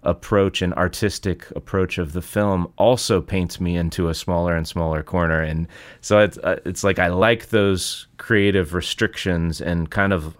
approach 0.02 0.60
and 0.60 0.74
artistic 0.74 1.50
approach 1.56 1.98
of 1.98 2.12
the 2.12 2.22
film 2.22 2.72
also 2.76 3.20
paints 3.20 3.60
me 3.60 3.76
into 3.76 4.08
a 4.08 4.14
smaller 4.14 4.54
and 4.54 4.68
smaller 4.68 5.02
corner 5.02 5.40
and 5.40 5.66
so 6.00 6.18
it's 6.18 6.38
uh, 6.38 6.60
it's 6.64 6.84
like 6.84 6.98
I 6.98 7.08
like 7.08 7.48
those 7.48 8.06
creative 8.18 8.74
restrictions 8.74 9.60
and 9.60 9.90
kind 9.90 10.12
of 10.12 10.36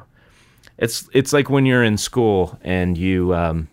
it's 0.79 1.09
it's 1.12 1.33
like 1.33 1.51
when 1.51 1.66
you're 1.66 1.83
in 1.83 1.97
school 1.97 2.59
and 2.62 2.99
you 2.99 3.35
um, 3.35 3.68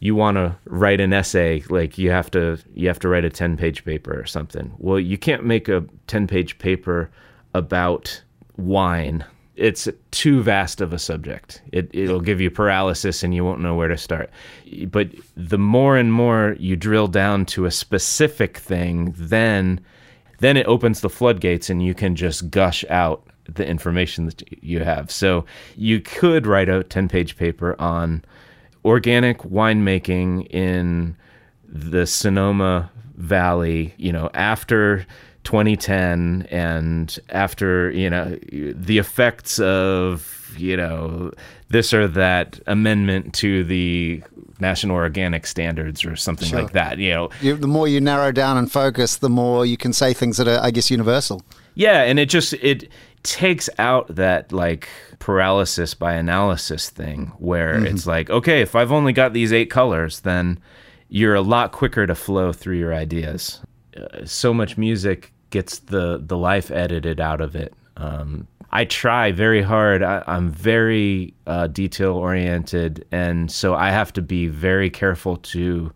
you 0.00 0.14
want 0.14 0.36
to 0.36 0.56
write 0.66 1.00
an 1.00 1.12
essay 1.12 1.62
like 1.68 1.98
you 1.98 2.10
have 2.10 2.30
to 2.30 2.58
you 2.74 2.88
have 2.88 2.98
to 3.00 3.08
write 3.08 3.24
a 3.24 3.30
10 3.30 3.56
page 3.56 3.84
paper 3.84 4.18
or 4.18 4.26
something 4.26 4.72
well 4.78 5.00
you 5.00 5.18
can't 5.18 5.44
make 5.44 5.68
a 5.68 5.84
10 6.06 6.26
page 6.26 6.58
paper 6.58 7.10
about 7.54 8.22
wine 8.56 9.24
it's 9.56 9.88
too 10.10 10.42
vast 10.42 10.80
of 10.80 10.92
a 10.92 10.98
subject. 10.98 11.62
It 11.72 11.90
it'll 11.92 12.20
give 12.20 12.40
you 12.40 12.50
paralysis 12.50 13.22
and 13.22 13.34
you 13.34 13.44
won't 13.44 13.60
know 13.60 13.74
where 13.74 13.88
to 13.88 13.96
start. 13.96 14.30
But 14.88 15.08
the 15.34 15.58
more 15.58 15.96
and 15.96 16.12
more 16.12 16.56
you 16.58 16.76
drill 16.76 17.08
down 17.08 17.46
to 17.46 17.64
a 17.64 17.70
specific 17.70 18.58
thing, 18.58 19.14
then 19.16 19.80
then 20.38 20.58
it 20.58 20.66
opens 20.66 21.00
the 21.00 21.08
floodgates 21.08 21.70
and 21.70 21.82
you 21.82 21.94
can 21.94 22.14
just 22.14 22.50
gush 22.50 22.84
out 22.90 23.26
the 23.48 23.66
information 23.66 24.26
that 24.26 24.42
you 24.62 24.80
have. 24.80 25.10
So 25.10 25.44
you 25.76 26.00
could 26.00 26.46
write 26.46 26.68
a 26.68 26.82
10-page 26.84 27.36
paper 27.36 27.80
on 27.80 28.24
organic 28.84 29.38
winemaking 29.38 30.48
in 30.50 31.16
the 31.68 32.06
Sonoma 32.06 32.90
Valley, 33.16 33.94
you 33.96 34.12
know, 34.12 34.30
after 34.34 35.06
2010 35.46 36.48
and 36.50 37.20
after 37.30 37.92
you 37.92 38.10
know 38.10 38.36
the 38.50 38.98
effects 38.98 39.60
of 39.60 40.52
you 40.58 40.76
know 40.76 41.30
this 41.68 41.94
or 41.94 42.08
that 42.08 42.58
amendment 42.66 43.32
to 43.32 43.62
the 43.62 44.20
national 44.58 44.96
organic 44.96 45.46
standards 45.46 46.04
or 46.04 46.16
something 46.16 46.48
sure. 46.48 46.62
like 46.62 46.72
that 46.72 46.98
you 46.98 47.10
know 47.10 47.30
you, 47.40 47.54
the 47.54 47.68
more 47.68 47.86
you 47.86 48.00
narrow 48.00 48.32
down 48.32 48.56
and 48.56 48.72
focus 48.72 49.18
the 49.18 49.30
more 49.30 49.64
you 49.64 49.76
can 49.76 49.92
say 49.92 50.12
things 50.12 50.36
that 50.36 50.48
are 50.48 50.58
i 50.64 50.70
guess 50.72 50.90
universal 50.90 51.40
yeah 51.74 52.02
and 52.02 52.18
it 52.18 52.28
just 52.28 52.52
it 52.54 52.88
takes 53.26 53.68
out 53.78 54.06
that 54.14 54.52
like 54.52 54.88
paralysis 55.18 55.92
by 55.94 56.14
analysis 56.14 56.88
thing 56.88 57.32
where 57.38 57.74
mm-hmm. 57.74 57.86
it's 57.86 58.06
like 58.06 58.30
okay 58.30 58.62
if 58.62 58.74
i've 58.74 58.92
only 58.92 59.12
got 59.12 59.32
these 59.32 59.52
eight 59.52 59.70
colors 59.70 60.20
then 60.20 60.58
you're 61.08 61.34
a 61.34 61.42
lot 61.42 61.72
quicker 61.72 62.06
to 62.06 62.14
flow 62.14 62.52
through 62.52 62.76
your 62.76 62.94
ideas 62.94 63.60
uh, 63.96 64.24
so 64.24 64.54
much 64.54 64.78
music 64.78 65.32
gets 65.50 65.78
the 65.78 66.20
the 66.22 66.36
life 66.36 66.70
edited 66.70 67.20
out 67.20 67.40
of 67.40 67.56
it. 67.56 67.72
Um, 67.96 68.46
I 68.72 68.84
try 68.84 69.32
very 69.32 69.62
hard. 69.62 70.02
I, 70.02 70.22
am 70.26 70.50
very 70.50 71.34
uh, 71.46 71.68
detail 71.68 72.14
oriented, 72.14 73.06
and 73.10 73.50
so 73.50 73.74
I 73.74 73.90
have 73.90 74.12
to 74.14 74.22
be 74.22 74.48
very 74.48 74.90
careful 74.90 75.36
to 75.38 75.92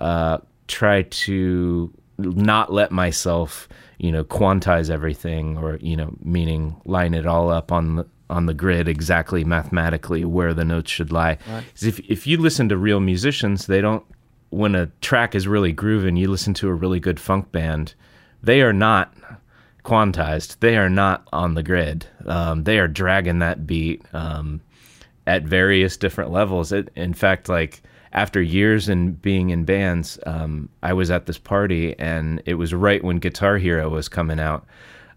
uh, 0.00 0.38
try 0.68 1.02
to 1.02 1.92
not 2.16 2.72
let 2.72 2.92
myself, 2.92 3.68
you 3.98 4.12
know, 4.12 4.24
quantize 4.24 4.90
everything, 4.90 5.58
or 5.58 5.76
you 5.76 5.96
know, 5.96 6.14
meaning 6.22 6.80
line 6.84 7.14
it 7.14 7.26
all 7.26 7.50
up 7.50 7.72
on 7.72 7.96
the 7.96 8.06
on 8.30 8.46
the 8.46 8.54
grid 8.54 8.88
exactly 8.88 9.42
mathematically 9.42 10.24
where 10.24 10.52
the 10.52 10.64
notes 10.64 10.90
should 10.90 11.12
lie. 11.12 11.38
Right. 11.48 11.64
If 11.82 11.98
if 12.00 12.26
you 12.26 12.38
listen 12.38 12.68
to 12.68 12.76
real 12.76 13.00
musicians, 13.00 13.66
they 13.66 13.80
don't. 13.80 14.04
When 14.50 14.74
a 14.74 14.86
track 15.02 15.34
is 15.34 15.46
really 15.46 15.72
grooving, 15.72 16.16
you 16.16 16.30
listen 16.30 16.54
to 16.54 16.68
a 16.68 16.74
really 16.74 17.00
good 17.00 17.20
funk 17.20 17.52
band 17.52 17.94
they 18.42 18.62
are 18.62 18.72
not 18.72 19.14
quantized. 19.84 20.58
They 20.60 20.76
are 20.76 20.90
not 20.90 21.26
on 21.32 21.54
the 21.54 21.62
grid. 21.62 22.06
Um, 22.26 22.64
they 22.64 22.78
are 22.78 22.88
dragging 22.88 23.40
that 23.40 23.66
beat 23.66 24.02
um, 24.12 24.60
at 25.26 25.42
various 25.44 25.96
different 25.96 26.30
levels. 26.30 26.72
It, 26.72 26.90
in 26.94 27.14
fact, 27.14 27.48
like 27.48 27.82
after 28.12 28.40
years 28.40 28.88
in 28.88 29.12
being 29.12 29.50
in 29.50 29.64
bands, 29.64 30.18
um, 30.26 30.68
I 30.82 30.92
was 30.92 31.10
at 31.10 31.26
this 31.26 31.38
party 31.38 31.98
and 31.98 32.42
it 32.46 32.54
was 32.54 32.72
right 32.74 33.02
when 33.02 33.18
Guitar 33.18 33.58
Hero 33.58 33.88
was 33.88 34.08
coming 34.08 34.40
out, 34.40 34.66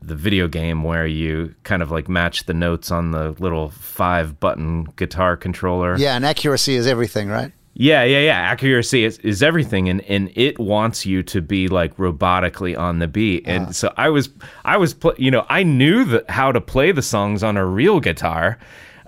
the 0.02 0.16
video 0.16 0.48
game 0.48 0.84
where 0.84 1.06
you 1.06 1.54
kind 1.64 1.82
of 1.82 1.92
like 1.92 2.10
match 2.10 2.46
the 2.46 2.54
notes 2.54 2.92
on 2.92 3.12
the 3.12 3.32
little 3.40 3.70
five 3.70 4.40
button 4.40 4.86
guitar 4.96 5.38
controller. 5.38 5.98
Yeah, 5.98 6.16
and 6.16 6.26
accuracy 6.26 6.76
is 6.76 6.88
everything, 6.88 7.30
right? 7.30 7.52
Yeah, 7.74 8.04
yeah, 8.04 8.20
yeah. 8.20 8.38
Accuracy 8.38 9.06
is, 9.06 9.18
is 9.20 9.42
everything, 9.42 9.88
and, 9.88 10.02
and 10.02 10.30
it 10.36 10.60
wants 10.60 11.06
you 11.06 11.24
to 11.24 11.42
be 11.42 11.70
like 11.70 11.96
robotically 11.96 12.78
on 12.78 13.00
the 13.00 13.08
beat. 13.08 13.44
And 13.48 13.68
uh. 13.68 13.72
so 13.72 13.94
I 13.96 14.10
was, 14.10 14.30
I 14.66 14.76
was, 14.76 14.94
pl- 14.94 15.16
you 15.18 15.32
know, 15.32 15.46
I 15.48 15.64
knew 15.64 16.04
that 16.06 16.30
how 16.30 16.52
to 16.52 16.60
play 16.60 16.92
the 16.92 17.02
songs 17.02 17.44
on 17.44 17.56
a 17.56 17.66
real 17.66 18.02
guitar 18.02 18.60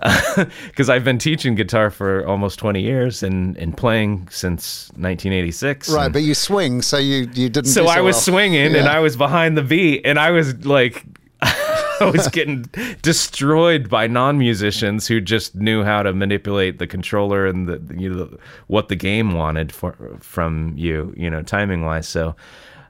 because 0.66 0.90
I've 0.90 1.04
been 1.04 1.18
teaching 1.18 1.54
guitar 1.54 1.90
for 1.90 2.26
almost 2.26 2.58
twenty 2.58 2.82
years 2.82 3.22
and, 3.22 3.56
and 3.56 3.76
playing 3.76 4.28
since 4.30 4.88
1986. 4.90 5.90
Right, 5.90 6.04
and 6.04 6.12
but 6.12 6.22
you 6.22 6.34
swing, 6.34 6.82
so 6.82 6.98
you 6.98 7.28
you 7.34 7.48
didn't. 7.48 7.66
So, 7.66 7.84
so 7.84 7.88
I 7.88 8.00
was 8.00 8.14
well. 8.14 8.22
swinging, 8.22 8.72
yeah. 8.72 8.78
and 8.78 8.88
I 8.88 9.00
was 9.00 9.16
behind 9.16 9.56
the 9.56 9.62
beat, 9.62 10.02
and 10.04 10.18
I 10.18 10.30
was 10.30 10.64
like 10.66 11.04
I 12.00 12.10
was 12.12 12.28
getting 12.28 12.62
destroyed 13.02 13.88
by 13.88 14.06
non-musicians 14.06 15.06
who 15.06 15.20
just 15.20 15.54
knew 15.54 15.84
how 15.84 16.02
to 16.02 16.12
manipulate 16.12 16.78
the 16.78 16.86
controller 16.86 17.46
and 17.46 17.68
the 17.68 17.94
you 17.96 18.12
know 18.12 18.38
what 18.66 18.88
the 18.88 18.96
game 18.96 19.32
wanted 19.34 19.72
for, 19.72 19.96
from 20.20 20.74
you, 20.76 21.14
you 21.16 21.30
know, 21.30 21.42
timing 21.42 21.84
wise. 21.84 22.08
So. 22.08 22.34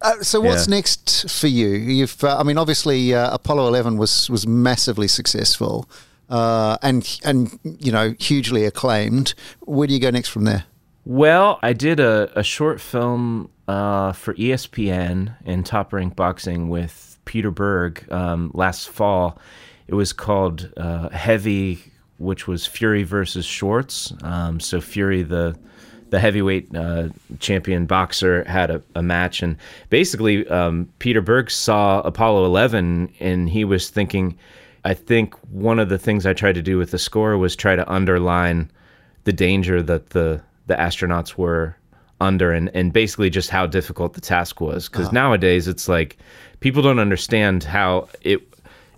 Uh, 0.02 0.20
so 0.20 0.38
what's 0.38 0.68
yeah. 0.68 0.76
next 0.76 1.30
for 1.30 1.46
you? 1.46 1.68
You've, 1.68 2.22
uh, 2.22 2.38
I 2.38 2.42
mean, 2.42 2.58
obviously 2.58 3.14
uh, 3.14 3.34
Apollo 3.34 3.68
11 3.68 3.96
was 3.96 4.28
was 4.28 4.46
massively 4.46 5.08
successful, 5.08 5.88
uh, 6.28 6.78
and 6.82 7.20
and 7.24 7.58
you 7.62 7.92
know 7.92 8.14
hugely 8.18 8.64
acclaimed. 8.64 9.34
Where 9.60 9.86
do 9.86 9.94
you 9.94 10.00
go 10.00 10.10
next 10.10 10.28
from 10.28 10.44
there? 10.44 10.64
Well, 11.06 11.58
I 11.62 11.74
did 11.74 12.00
a, 12.00 12.30
a 12.38 12.42
short 12.42 12.80
film 12.80 13.50
uh, 13.68 14.12
for 14.12 14.34
ESPN 14.34 15.34
in 15.44 15.62
Top 15.62 15.92
Rank 15.92 16.16
Boxing 16.16 16.70
with 16.70 17.18
Peter 17.26 17.50
Berg 17.50 18.10
um, 18.10 18.50
last 18.54 18.88
fall. 18.88 19.38
It 19.86 19.94
was 19.94 20.14
called 20.14 20.72
uh, 20.76 21.10
Heavy, 21.10 21.80
which 22.18 22.48
was 22.48 22.66
Fury 22.66 23.02
versus 23.02 23.44
Schwarz. 23.44 24.14
Um, 24.22 24.60
so 24.60 24.80
Fury, 24.80 25.22
the 25.22 25.56
the 26.10 26.20
heavyweight 26.20 26.74
uh, 26.74 27.08
champion 27.40 27.86
boxer, 27.86 28.44
had 28.44 28.70
a, 28.70 28.82
a 28.94 29.02
match, 29.02 29.42
and 29.42 29.56
basically 29.90 30.46
um, 30.48 30.88
Peter 31.00 31.20
Berg 31.20 31.50
saw 31.50 32.00
Apollo 32.02 32.44
11, 32.46 33.12
and 33.20 33.48
he 33.48 33.64
was 33.64 33.90
thinking. 33.90 34.38
I 34.84 34.94
think 34.94 35.34
one 35.50 35.78
of 35.78 35.88
the 35.88 35.98
things 35.98 36.26
I 36.26 36.34
tried 36.34 36.54
to 36.54 36.62
do 36.62 36.78
with 36.78 36.90
the 36.90 36.98
score 36.98 37.38
was 37.38 37.56
try 37.56 37.74
to 37.74 37.90
underline 37.90 38.70
the 39.24 39.32
danger 39.32 39.82
that 39.82 40.10
the 40.10 40.42
the 40.66 40.74
astronauts 40.74 41.36
were 41.36 41.76
under 42.20 42.52
and, 42.52 42.70
and 42.74 42.92
basically 42.92 43.28
just 43.28 43.50
how 43.50 43.66
difficult 43.66 44.14
the 44.14 44.20
task 44.20 44.60
was 44.60 44.88
because 44.88 45.06
uh-huh. 45.06 45.14
nowadays 45.14 45.68
it's 45.68 45.88
like 45.88 46.16
people 46.60 46.80
don't 46.80 46.98
understand 46.98 47.64
how 47.64 48.08
it 48.22 48.40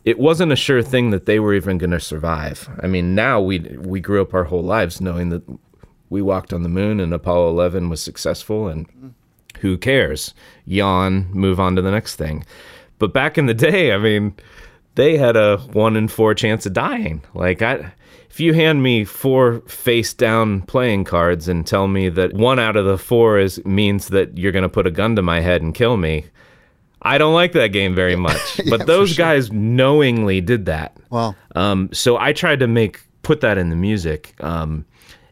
it 0.04 0.20
wasn't 0.20 0.52
a 0.52 0.56
sure 0.56 0.82
thing 0.82 1.10
that 1.10 1.26
they 1.26 1.40
were 1.40 1.52
even 1.52 1.78
going 1.78 1.90
to 1.90 1.98
survive. 1.98 2.68
I 2.80 2.86
mean, 2.86 3.14
now 3.14 3.40
we 3.40 3.58
we 3.78 4.00
grew 4.00 4.22
up 4.22 4.34
our 4.34 4.44
whole 4.44 4.62
lives 4.62 5.00
knowing 5.00 5.30
that 5.30 5.42
we 6.10 6.22
walked 6.22 6.52
on 6.52 6.62
the 6.62 6.68
moon 6.68 7.00
and 7.00 7.12
Apollo 7.12 7.50
11 7.50 7.88
was 7.88 8.00
successful 8.00 8.68
and 8.68 9.14
who 9.58 9.76
cares? 9.76 10.32
Yawn, 10.64 11.28
move 11.32 11.58
on 11.58 11.74
to 11.74 11.82
the 11.82 11.90
next 11.90 12.16
thing. 12.16 12.44
But 12.98 13.12
back 13.12 13.36
in 13.36 13.46
the 13.46 13.54
day, 13.54 13.92
I 13.92 13.98
mean, 13.98 14.34
they 14.96 15.16
had 15.16 15.36
a 15.36 15.58
1 15.58 15.96
in 15.96 16.08
4 16.08 16.34
chance 16.34 16.66
of 16.66 16.72
dying. 16.72 17.22
Like 17.34 17.62
I 17.62 17.92
if 18.36 18.40
you 18.40 18.52
hand 18.52 18.82
me 18.82 19.02
four 19.02 19.60
face 19.60 20.12
down 20.12 20.60
playing 20.60 21.04
cards 21.04 21.48
and 21.48 21.66
tell 21.66 21.88
me 21.88 22.10
that 22.10 22.34
one 22.34 22.58
out 22.58 22.76
of 22.76 22.84
the 22.84 22.98
four 22.98 23.38
is 23.38 23.64
means 23.64 24.08
that 24.08 24.36
you're 24.36 24.52
going 24.52 24.62
to 24.62 24.68
put 24.68 24.86
a 24.86 24.90
gun 24.90 25.16
to 25.16 25.22
my 25.22 25.40
head 25.40 25.62
and 25.62 25.74
kill 25.74 25.96
me, 25.96 26.26
I 27.00 27.16
don't 27.16 27.32
like 27.32 27.52
that 27.52 27.68
game 27.68 27.94
very 27.94 28.14
much. 28.14 28.58
yeah, 28.58 28.64
but 28.68 28.86
those 28.86 29.12
sure. 29.12 29.24
guys 29.24 29.50
knowingly 29.50 30.42
did 30.42 30.66
that. 30.66 30.98
Wow. 31.08 31.34
Um, 31.54 31.88
so 31.94 32.18
I 32.18 32.34
tried 32.34 32.60
to 32.60 32.66
make 32.66 33.00
put 33.22 33.40
that 33.40 33.56
in 33.56 33.70
the 33.70 33.76
music. 33.76 34.34
Um, 34.44 34.84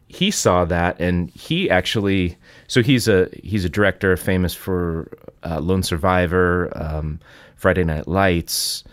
he 0.07 0.31
saw 0.31 0.65
that, 0.65 0.99
and 0.99 1.29
he 1.29 1.69
actually. 1.69 2.37
So 2.67 2.81
he's 2.81 3.07
a 3.07 3.29
he's 3.43 3.65
a 3.65 3.69
director 3.69 4.17
famous 4.17 4.55
for 4.55 5.15
uh, 5.43 5.59
Lone 5.59 5.83
Survivor, 5.83 6.71
um, 6.75 7.19
Friday 7.55 7.83
Night 7.83 8.07
Lights, 8.07 8.83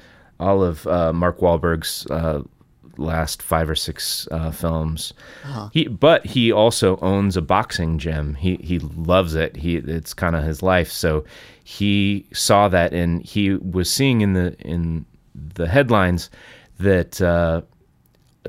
all 0.43 0.63
of 0.63 0.87
uh, 0.87 1.13
Mark 1.13 1.39
Wahlberg's 1.39 2.07
uh, 2.11 2.43
last 2.99 3.43
five 3.43 3.69
or 3.71 3.75
six 3.75 4.29
uh, 4.31 4.51
films. 4.51 5.13
Uh-huh. 5.45 5.69
He, 5.73 5.89
but 5.89 6.27
he 6.27 6.53
also 6.53 6.99
owns 6.99 7.37
a 7.37 7.43
boxing 7.43 7.99
gym. 7.99 8.35
He 8.35 8.57
he 8.57 8.79
loves 8.79 9.35
it. 9.35 9.57
He 9.57 9.77
it's 9.77 10.15
kind 10.15 10.37
of 10.37 10.45
his 10.45 10.63
life. 10.63 10.91
So 10.91 11.25
he 11.65 12.27
saw 12.33 12.69
that, 12.69 12.93
and 12.93 13.23
he 13.23 13.55
was 13.55 13.91
seeing 13.91 14.21
in 14.21 14.33
the 14.35 14.57
in 14.61 15.05
the 15.35 15.69
headlines 15.69 16.31
that 16.79 17.21
uh, 17.21 17.63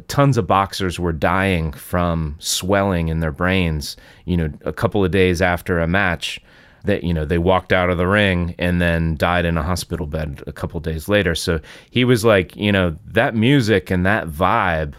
tons 0.08 0.38
of 0.38 0.48
boxers 0.48 1.00
were 1.00 1.14
dying 1.14 1.72
from 1.74 2.36
swelling 2.40 3.08
in 3.08 3.20
their 3.20 3.32
brains. 3.32 3.96
You 4.26 4.38
know, 4.38 4.50
a 4.66 4.74
couple 4.74 5.04
of 5.04 5.12
days 5.12 5.42
after 5.42 5.80
a 5.80 5.88
match. 5.88 6.42
That 6.84 7.04
you 7.04 7.14
know 7.14 7.26
they 7.26 7.38
walked 7.38 7.72
out 7.72 7.90
of 7.90 7.98
the 7.98 8.08
ring 8.08 8.56
and 8.60 8.82
then 8.82 9.16
died 9.16 9.46
in 9.46 9.58
a 9.58 9.64
hospital 9.64 10.06
bed 10.06 10.44
a 10.48 10.52
couple 10.52 10.80
days 10.80 11.08
later. 11.08 11.36
So 11.36 11.60
he 11.90 12.04
was 12.06 12.26
like, 12.26 12.56
you 12.56 12.72
know, 12.72 12.96
that 13.06 13.36
music 13.36 13.90
and 13.90 14.06
that 14.06 14.28
vibe 14.28 14.94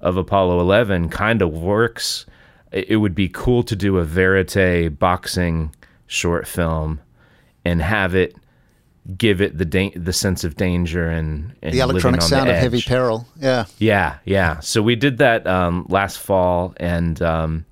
of 0.00 0.16
Apollo 0.16 0.60
11 0.60 1.08
kind 1.08 1.42
of 1.42 1.52
works. 1.52 2.26
It 2.72 2.96
would 2.96 3.14
be 3.14 3.28
cool 3.28 3.62
to 3.64 3.74
do 3.74 3.98
a 3.98 4.04
verite 4.04 4.98
boxing 4.98 5.74
short 6.06 6.46
film 6.46 7.00
and 7.64 7.82
have 7.82 8.14
it 8.14 8.36
give 9.16 9.40
it 9.40 9.56
the 9.58 9.64
da- 9.64 9.94
the 9.96 10.12
sense 10.12 10.44
of 10.44 10.56
danger 10.56 11.08
and, 11.08 11.52
and 11.62 11.74
the 11.74 11.80
electronic 11.80 12.22
sound 12.22 12.48
the 12.48 12.54
of 12.54 12.58
heavy 12.60 12.82
peril. 12.82 13.26
Yeah, 13.36 13.64
yeah, 13.78 14.18
yeah. 14.24 14.60
So 14.60 14.82
we 14.82 14.94
did 14.94 15.18
that 15.18 15.46
um, 15.46 15.86
last 15.88 16.18
fall, 16.18 16.74
and 16.76 17.20
um, 17.22 17.64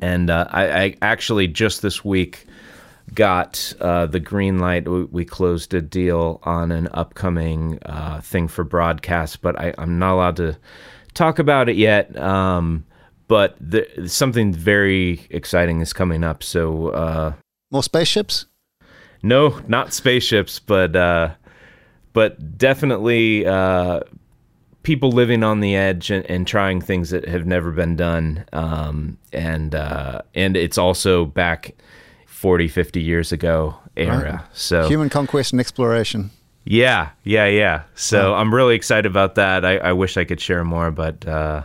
and 0.00 0.30
uh, 0.30 0.46
I, 0.50 0.82
I, 0.82 0.96
actually 1.00 1.46
just 1.46 1.82
this 1.82 2.04
week 2.04 2.46
got 3.14 3.72
uh, 3.80 4.06
the 4.06 4.20
green 4.20 4.58
light. 4.58 4.88
We, 4.88 5.04
we, 5.04 5.24
closed 5.24 5.74
a 5.74 5.82
deal 5.82 6.40
on 6.44 6.72
an 6.72 6.88
upcoming 6.92 7.78
uh, 7.84 8.20
thing 8.20 8.48
for 8.48 8.64
broadcast, 8.64 9.42
but 9.42 9.58
I, 9.58 9.74
am 9.78 9.98
not 9.98 10.14
allowed 10.14 10.36
to 10.36 10.58
talk 11.14 11.38
about 11.38 11.68
it 11.68 11.76
yet. 11.76 12.16
Um, 12.18 12.84
but 13.28 13.56
the, 13.60 14.08
something 14.08 14.52
very 14.52 15.26
exciting 15.30 15.80
is 15.80 15.92
coming 15.92 16.24
up. 16.24 16.42
So 16.42 16.88
uh, 16.88 17.32
more 17.70 17.82
spaceships. 17.82 18.46
No, 19.22 19.60
not 19.68 19.92
spaceships, 19.92 20.58
but 20.58 20.96
uh, 20.96 21.34
but 22.12 22.58
definitely 22.58 23.46
uh, 23.46 24.00
people 24.82 25.12
living 25.12 25.42
on 25.42 25.60
the 25.60 25.76
edge 25.76 26.10
and, 26.10 26.26
and, 26.26 26.46
trying 26.46 26.80
things 26.80 27.10
that 27.10 27.26
have 27.28 27.46
never 27.46 27.70
been 27.70 27.96
done. 27.96 28.44
Um, 28.52 29.16
and 29.32 29.74
uh, 29.74 30.22
and 30.34 30.56
it's 30.56 30.76
also 30.76 31.24
back 31.24 31.74
40, 32.42 32.66
50 32.66 33.00
years 33.00 33.30
ago 33.30 33.76
era. 33.96 34.32
Right. 34.32 34.40
So 34.52 34.88
human 34.88 35.08
conquest 35.08 35.52
and 35.52 35.60
exploration. 35.60 36.32
Yeah, 36.64 37.10
yeah, 37.22 37.46
yeah. 37.46 37.84
So 37.94 38.34
I'm 38.34 38.52
really 38.52 38.74
excited 38.74 39.06
about 39.06 39.36
that. 39.36 39.64
I, 39.64 39.76
I 39.76 39.92
wish 39.92 40.16
I 40.16 40.24
could 40.24 40.40
share 40.40 40.64
more, 40.64 40.90
but 40.90 41.24
uh, 41.24 41.62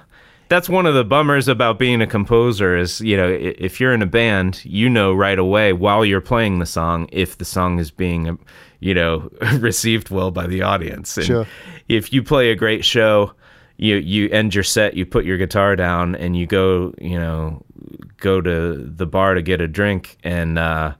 that's 0.49 0.69
one 0.69 0.85
of 0.85 0.93
the 0.93 1.03
bummers 1.03 1.47
about 1.47 1.79
being 1.79 1.99
a 1.99 2.05
composer 2.05 2.77
is 2.77 3.01
you 3.01 3.17
know 3.17 3.27
if 3.27 3.79
you're 3.79 3.91
in 3.91 4.03
a 4.03 4.07
band 4.07 4.63
you 4.63 4.87
know 4.87 5.15
right 5.15 5.39
away 5.39 5.73
while 5.73 6.05
you're 6.05 6.21
playing 6.21 6.59
the 6.59 6.65
song 6.67 7.09
if 7.11 7.39
the 7.39 7.45
song 7.45 7.79
is 7.79 7.89
being 7.89 8.37
you 8.79 8.93
know 8.93 9.29
received 9.57 10.09
well 10.09 10.29
by 10.29 10.45
the 10.45 10.61
audience 10.61 11.17
and 11.17 11.25
sure. 11.25 11.47
if 11.89 12.13
you 12.13 12.23
play 12.23 12.51
a 12.51 12.55
great 12.55 12.85
show 12.85 13.33
you 13.77 13.95
you 13.95 14.29
end 14.29 14.53
your 14.53 14.63
set 14.63 14.95
you 14.95 15.05
put 15.05 15.25
your 15.25 15.37
guitar 15.37 15.75
down 15.75 16.15
and 16.15 16.35
you 16.35 16.45
go 16.45 16.93
you 16.99 17.17
know 17.17 17.63
go 18.17 18.41
to 18.41 18.75
the 18.75 19.05
bar 19.05 19.33
to 19.35 19.41
get 19.41 19.61
a 19.61 19.67
drink 19.67 20.17
and 20.23 20.57
uh 20.57 20.93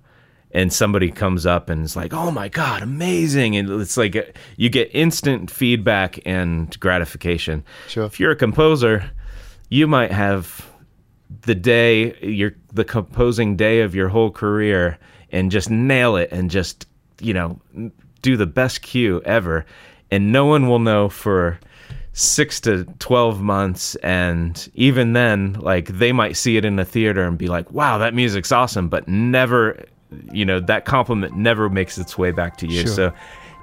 and 0.52 0.72
somebody 0.72 1.12
comes 1.12 1.46
up 1.46 1.70
and 1.70 1.84
is 1.84 1.96
like, 1.96 2.14
"Oh 2.14 2.32
my 2.32 2.48
god, 2.48 2.82
amazing!" 2.82 3.58
and 3.58 3.70
it's 3.82 3.98
like 3.98 4.36
you 4.56 4.70
get 4.70 4.90
instant 4.94 5.52
feedback 5.52 6.20
and 6.26 6.80
gratification. 6.80 7.64
Sure. 7.88 8.06
If 8.06 8.20
you're 8.20 8.32
a 8.32 8.36
composer, 8.36 9.12
you 9.70 9.88
might 9.88 10.12
have 10.12 10.66
the 11.42 11.56
day 11.56 12.18
your 12.22 12.54
the 12.74 12.86
composing 12.86 13.56
day 13.56 13.82
of 13.82 13.94
your 13.94 14.08
whole 14.08 14.32
career 14.32 14.98
and 15.32 15.52
just 15.52 15.70
nail 15.70 16.16
it 16.16 16.30
and 16.32 16.50
just 16.50 16.88
you 17.20 17.34
know 17.34 17.60
do 18.22 18.38
the 18.38 18.46
best 18.46 18.82
cue 18.82 19.22
ever 19.26 19.66
and 20.10 20.32
no 20.32 20.46
one 20.46 20.68
will 20.68 20.80
know 20.80 21.10
for 21.10 21.60
6 22.18 22.62
to 22.62 22.84
12 22.98 23.42
months 23.42 23.94
and 23.98 24.72
even 24.74 25.14
then 25.14 25.54
like 25.54 25.86
they 25.86 26.12
might 26.12 26.36
see 26.36 26.58
it 26.58 26.66
in 26.66 26.80
a 26.80 26.86
theater 26.86 27.24
and 27.24 27.38
be 27.38 27.48
like 27.48 27.72
wow 27.72 28.00
that 28.00 28.16
music's 28.16 28.52
awesome 28.52 28.90
but 28.90 29.08
never 29.08 29.86
you 30.32 30.44
know 30.44 30.60
that 30.60 30.84
compliment 30.86 31.38
never 31.38 31.70
makes 31.70 31.96
its 31.96 32.18
way 32.18 32.32
back 32.32 32.58
to 32.58 32.66
you 32.66 32.82
sure. 32.82 32.88
so 32.88 33.14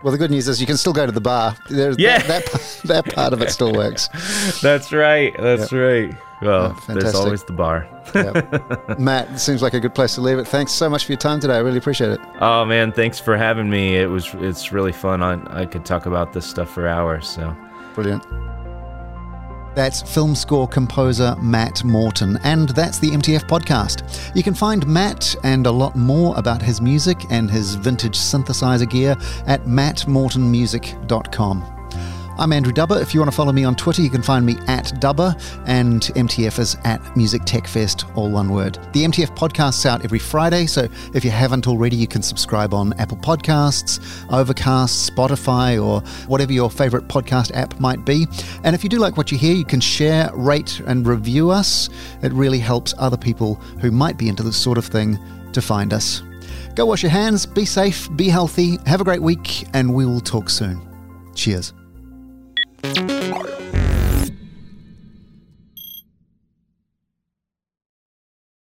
well, 0.05 0.13
the 0.13 0.19
good 0.19 0.31
news 0.31 0.49
is 0.49 0.61
you 0.61 0.67
can 0.67 0.77
still 0.77 0.93
go 0.93 1.07
to 1.07 1.13
the 1.13 1.21
bar. 1.23 1.57
There's, 1.71 1.99
yeah, 1.99 2.19
that, 2.19 2.45
that, 2.45 2.81
that 2.85 3.15
part 3.15 3.33
of 3.33 3.41
it 3.41 3.51
still 3.51 3.73
works. 3.73 4.11
That's 4.61 4.93
right. 4.93 5.35
That's 5.41 5.73
yep. 5.73 5.81
right. 5.81 6.15
Well, 6.43 6.77
oh, 6.79 6.93
there's 6.93 7.15
always 7.15 7.43
the 7.43 7.55
bar. 7.55 7.89
yep. 8.15 8.99
Matt, 8.99 9.41
seems 9.41 9.63
like 9.63 9.73
a 9.73 9.81
good 9.81 9.95
place 9.95 10.15
to 10.17 10.21
leave 10.21 10.39
it. 10.39 10.47
Thanks 10.47 10.73
so 10.73 10.91
much 10.91 11.07
for 11.07 11.13
your 11.13 11.19
time 11.19 11.41
today. 11.41 11.55
I 11.55 11.61
really 11.61 11.79
appreciate 11.79 12.11
it. 12.11 12.21
Oh 12.41 12.67
man, 12.67 12.93
thanks 12.93 13.19
for 13.19 13.35
having 13.35 13.71
me. 13.71 13.97
It 13.97 14.09
was 14.09 14.29
it's 14.35 14.73
really 14.73 14.93
fun. 14.93 15.23
I 15.23 15.63
I 15.63 15.65
could 15.65 15.87
talk 15.87 16.05
about 16.05 16.35
this 16.35 16.45
stuff 16.45 16.69
for 16.69 16.87
hours. 16.87 17.27
So 17.27 17.57
brilliant. 17.95 18.25
That's 19.75 20.03
film 20.03 20.37
score 20.37 20.69
composer 20.69 21.35
Matt 21.41 21.83
Morton, 21.85 22.39
and 22.45 22.69
that's 22.71 23.01
the 23.01 23.11
MTF 23.11 23.49
podcast. 23.49 24.35
You 24.37 24.43
can 24.43 24.55
find 24.55 24.87
Matt 24.87 25.35
and 25.43 25.67
a 25.67 25.71
lot 25.71 25.97
more 25.97 26.39
about 26.39 26.63
his 26.63 26.81
music 26.81 27.19
and 27.31 27.51
his 27.51 27.75
vintage 27.75 28.17
synthesizer 28.17 28.89
gear 28.89 29.17
at 29.47 29.65
mattmortonmusic.com. 29.65 31.74
I'm 32.37 32.53
Andrew 32.53 32.73
Dubber. 32.73 33.01
If 33.01 33.15
you 33.15 33.21
want 33.21 33.31
to 33.31 33.37
follow 33.37 33.53
me 33.53 33.63
on 33.63 33.77
Twitter, 33.77 34.03
you 34.03 34.11
can 34.11 34.21
find 34.21 34.45
me 34.45 34.57
at 34.67 34.87
Dubber, 35.01 35.41
and 35.67 36.03
MTF 36.03 36.59
is 36.59 36.77
at 36.83 37.17
Music 37.17 37.43
Tech 37.45 37.69
Fest, 37.69 38.07
all 38.17 38.29
one 38.29 38.51
word. 38.51 38.77
The 38.93 39.05
MTF 39.05 39.37
podcast's 39.37 39.87
out 39.87 40.05
every 40.05 40.19
Friday, 40.19 40.67
so 40.67 40.89
if 41.15 41.25
you 41.25 41.31
haven't 41.31 41.69
already, 41.69 41.95
you 41.95 42.09
can 42.09 42.23
subscribe 42.23 42.75
on 42.75 42.93
Apple 42.95 43.19
Podcasts, 43.19 44.01
Overcast, 44.33 45.15
Spotify, 45.15 45.81
or 45.81 46.01
whatever 46.27 46.53
your 46.53 46.69
favorite 46.69 47.07
podcast 47.07 47.55
app 47.55 47.79
might 47.79 48.05
be. 48.05 48.27
And 48.65 48.75
if 48.75 48.83
you 48.83 48.91
do 48.91 48.99
like 48.99 49.17
what 49.17 49.31
you 49.31 49.39
hear, 49.39 49.55
you 49.55 49.65
can 49.65 49.81
share, 49.81 50.29
rate, 50.35 50.81
and 50.87 51.07
review 51.07 51.51
us. 51.51 51.89
It 52.23 52.33
really 52.33 52.59
helps 52.59 52.95
other 52.99 53.17
people 53.17 53.55
who 53.81 53.93
might 53.93 54.19
be 54.19 54.29
into 54.29 54.43
this 54.43 54.57
sort 54.57 54.77
of 54.77 54.87
thing 54.87 55.21
to 55.53 55.63
find 55.63 55.93
us. 55.93 56.21
Go 56.75 56.87
wash 56.87 57.05
your 57.05 57.13
hands, 57.13 57.47
be 57.47 57.65
safe, 57.65 58.09
be 58.17 58.29
healthy, 58.29 58.81
have 58.87 59.01
a 59.01 59.05
great 59.05 59.23
week, 59.23 59.69
and 59.73 59.95
we 59.95 60.05
will 60.05 60.21
talk 60.21 60.51
soon. 60.51 60.81
Cheers. 61.37 61.73
Thank 62.85 63.49
you. 63.49 63.64